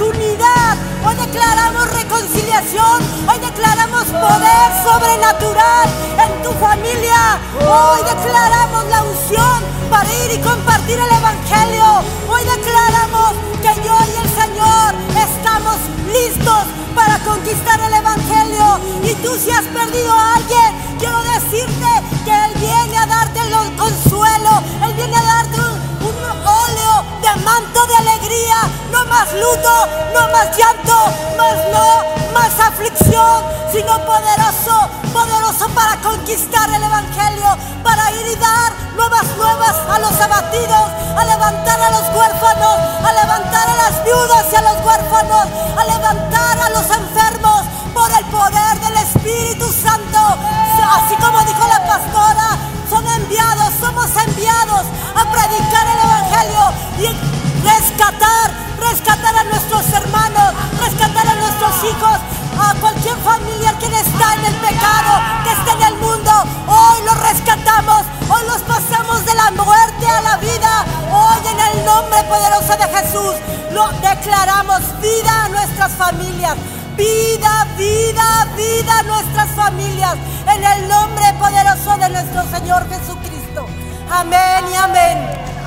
unidad, 0.00 0.76
hoy 1.04 1.14
declaramos 1.14 1.92
reconciliación, 1.92 3.02
hoy 3.28 3.38
declaramos 3.38 4.04
poder 4.04 4.68
sobrenatural 4.82 5.88
en 6.24 6.42
tu 6.42 6.50
familia, 6.52 7.38
hoy 7.60 8.00
declaramos 8.02 8.84
la 8.86 9.02
unción 9.04 9.62
para 9.90 10.08
ir 10.24 10.32
y 10.32 10.38
compartir 10.38 10.98
el 10.98 11.16
Evangelio, 11.16 11.84
hoy 12.28 12.42
declaramos 12.44 13.32
que 13.60 13.74
yo 13.84 13.96
y 14.08 14.16
el 14.24 14.30
Señor 14.42 14.94
estamos 15.16 15.76
listos 16.12 16.64
para 16.94 17.18
conquistar 17.18 17.78
el 17.80 17.92
Evangelio 17.92 18.29
luto, 29.34 29.86
no 30.14 30.28
más 30.32 30.56
llanto, 30.56 30.96
más 31.36 31.56
no, 31.72 32.32
más 32.32 32.52
aflicción, 32.60 33.44
sino 33.72 33.98
poderoso, 34.04 34.88
poderoso 35.12 35.68
para 35.74 35.96
conquistar 36.00 36.68
el 36.70 36.82
Evangelio, 36.82 37.56
para 37.82 38.10
ir 38.12 38.26
y 38.26 38.36
dar 38.36 38.72
nuevas 38.96 39.26
nuevas 39.36 39.76
a 39.88 39.98
los 39.98 40.20
abatidos, 40.20 40.86
a 41.16 41.24
levantar 41.24 41.80
a 41.80 41.90
los 41.90 42.08
huérfanos, 42.14 42.76
a 43.04 43.12
levantar 43.12 43.68
a 43.68 43.76
las 43.76 44.04
viudas 44.04 44.46
y 44.52 44.56
a 44.56 44.62
los 44.62 44.84
huérfanos, 44.84 45.46
a 45.76 45.84
levantar 45.84 46.58
a 46.58 46.70
los 46.70 46.84
enfermos 46.90 47.62
por 47.94 48.10
el 48.10 48.24
poder 48.26 48.80
del 48.80 48.96
Espíritu 48.96 49.66
Santo. 49.72 50.18
Así 50.90 51.14
como 51.16 51.38
dijo 51.44 51.66
la 51.68 51.86
pastora, 51.86 52.58
son 52.88 53.06
enviados, 53.06 53.74
somos 53.80 54.06
enviados 54.26 54.86
a 55.14 55.24
predicar 55.30 55.86
el 55.86 56.00
Evangelio 56.04 56.72
y 56.98 57.29
rescatar, 57.62 58.50
rescatar 58.78 59.36
a 59.36 59.44
nuestros 59.44 59.92
hermanos, 59.92 60.54
rescatar 60.80 61.26
a 61.26 61.34
nuestros 61.34 61.84
hijos, 61.84 62.18
a 62.58 62.74
cualquier 62.80 63.16
familia 63.18 63.76
que 63.78 63.86
está 63.86 64.34
en 64.34 64.44
el 64.44 64.54
pecado, 64.56 65.12
que 65.44 65.52
esté 65.52 65.70
en 65.72 65.82
el 65.92 65.94
mundo. 65.98 66.32
Hoy 66.66 66.98
los 67.04 67.18
rescatamos, 67.28 68.02
hoy 68.28 68.42
los 68.46 68.62
pasamos 68.62 69.24
de 69.24 69.34
la 69.34 69.50
muerte 69.52 70.06
a 70.06 70.20
la 70.22 70.36
vida. 70.38 70.84
Hoy 71.12 71.46
en 71.46 71.60
el 71.60 71.84
nombre 71.84 72.22
poderoso 72.24 72.76
de 72.76 72.88
Jesús 72.98 73.34
lo 73.72 73.88
declaramos 74.00 74.80
vida 75.00 75.44
a 75.44 75.48
nuestras 75.48 75.92
familias 75.92 76.56
vida, 77.00 77.66
vida, 77.78 78.46
vida 78.56 78.98
a 78.98 79.02
nuestras 79.04 79.48
familias. 79.50 80.16
En 80.54 80.62
el 80.62 80.88
nombre 80.88 81.24
poderoso 81.38 81.96
de 81.96 82.08
nuestro 82.10 82.42
Señor 82.50 82.88
Jesucristo. 82.88 83.66
Amén 84.10 84.64
y. 84.70 84.76
Amén. 84.76 85.59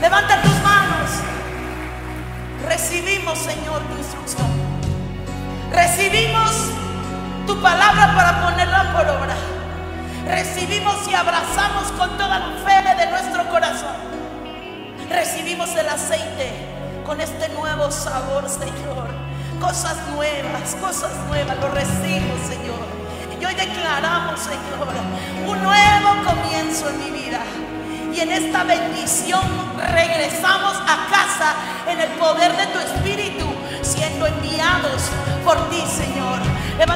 Levanta 0.00 0.40
tus 0.42 0.54
manos. 0.62 1.10
Recibimos, 2.66 3.38
Señor, 3.38 3.82
tu 3.82 3.96
instrucción. 3.98 4.46
Recibimos 5.72 6.52
tu 7.46 7.60
palabra 7.60 8.14
para 8.14 8.42
ponerla 8.42 8.92
por 8.92 9.08
obra. 9.08 9.34
Recibimos 10.26 11.08
y 11.08 11.14
abrazamos 11.14 11.90
con 11.98 12.10
toda 12.16 12.38
la 12.38 12.50
fe 12.64 12.96
de 12.96 13.10
nuestro 13.10 13.48
corazón. 13.48 13.96
Recibimos 15.08 15.70
el 15.74 15.88
aceite 15.88 16.52
con 17.04 17.20
este 17.20 17.48
nuevo 17.48 17.90
sabor, 17.90 18.48
Señor. 18.48 19.08
Cosas 19.60 19.96
nuevas, 20.14 20.76
cosas 20.80 21.10
nuevas, 21.28 21.56
lo 21.58 21.70
recibo, 21.70 22.36
Señor. 22.46 22.86
Y 23.40 23.44
hoy 23.44 23.54
declaramos, 23.54 24.38
Señor, 24.38 24.88
un 25.46 25.62
nuevo 25.62 26.08
comienzo 26.24 26.88
en 26.90 26.98
mi 26.98 27.10
vida. 27.10 27.40
Y 28.18 28.20
en 28.20 28.32
esta 28.32 28.64
bendición 28.64 29.40
regresamos 29.76 30.74
a 30.74 31.06
casa 31.08 31.54
en 31.88 32.00
el 32.00 32.08
poder 32.18 32.50
de 32.56 32.66
tu 32.66 32.80
Espíritu, 32.80 33.46
siendo 33.80 34.26
enviados 34.26 35.02
por 35.44 35.70
ti, 35.70 35.84
Señor. 35.86 36.40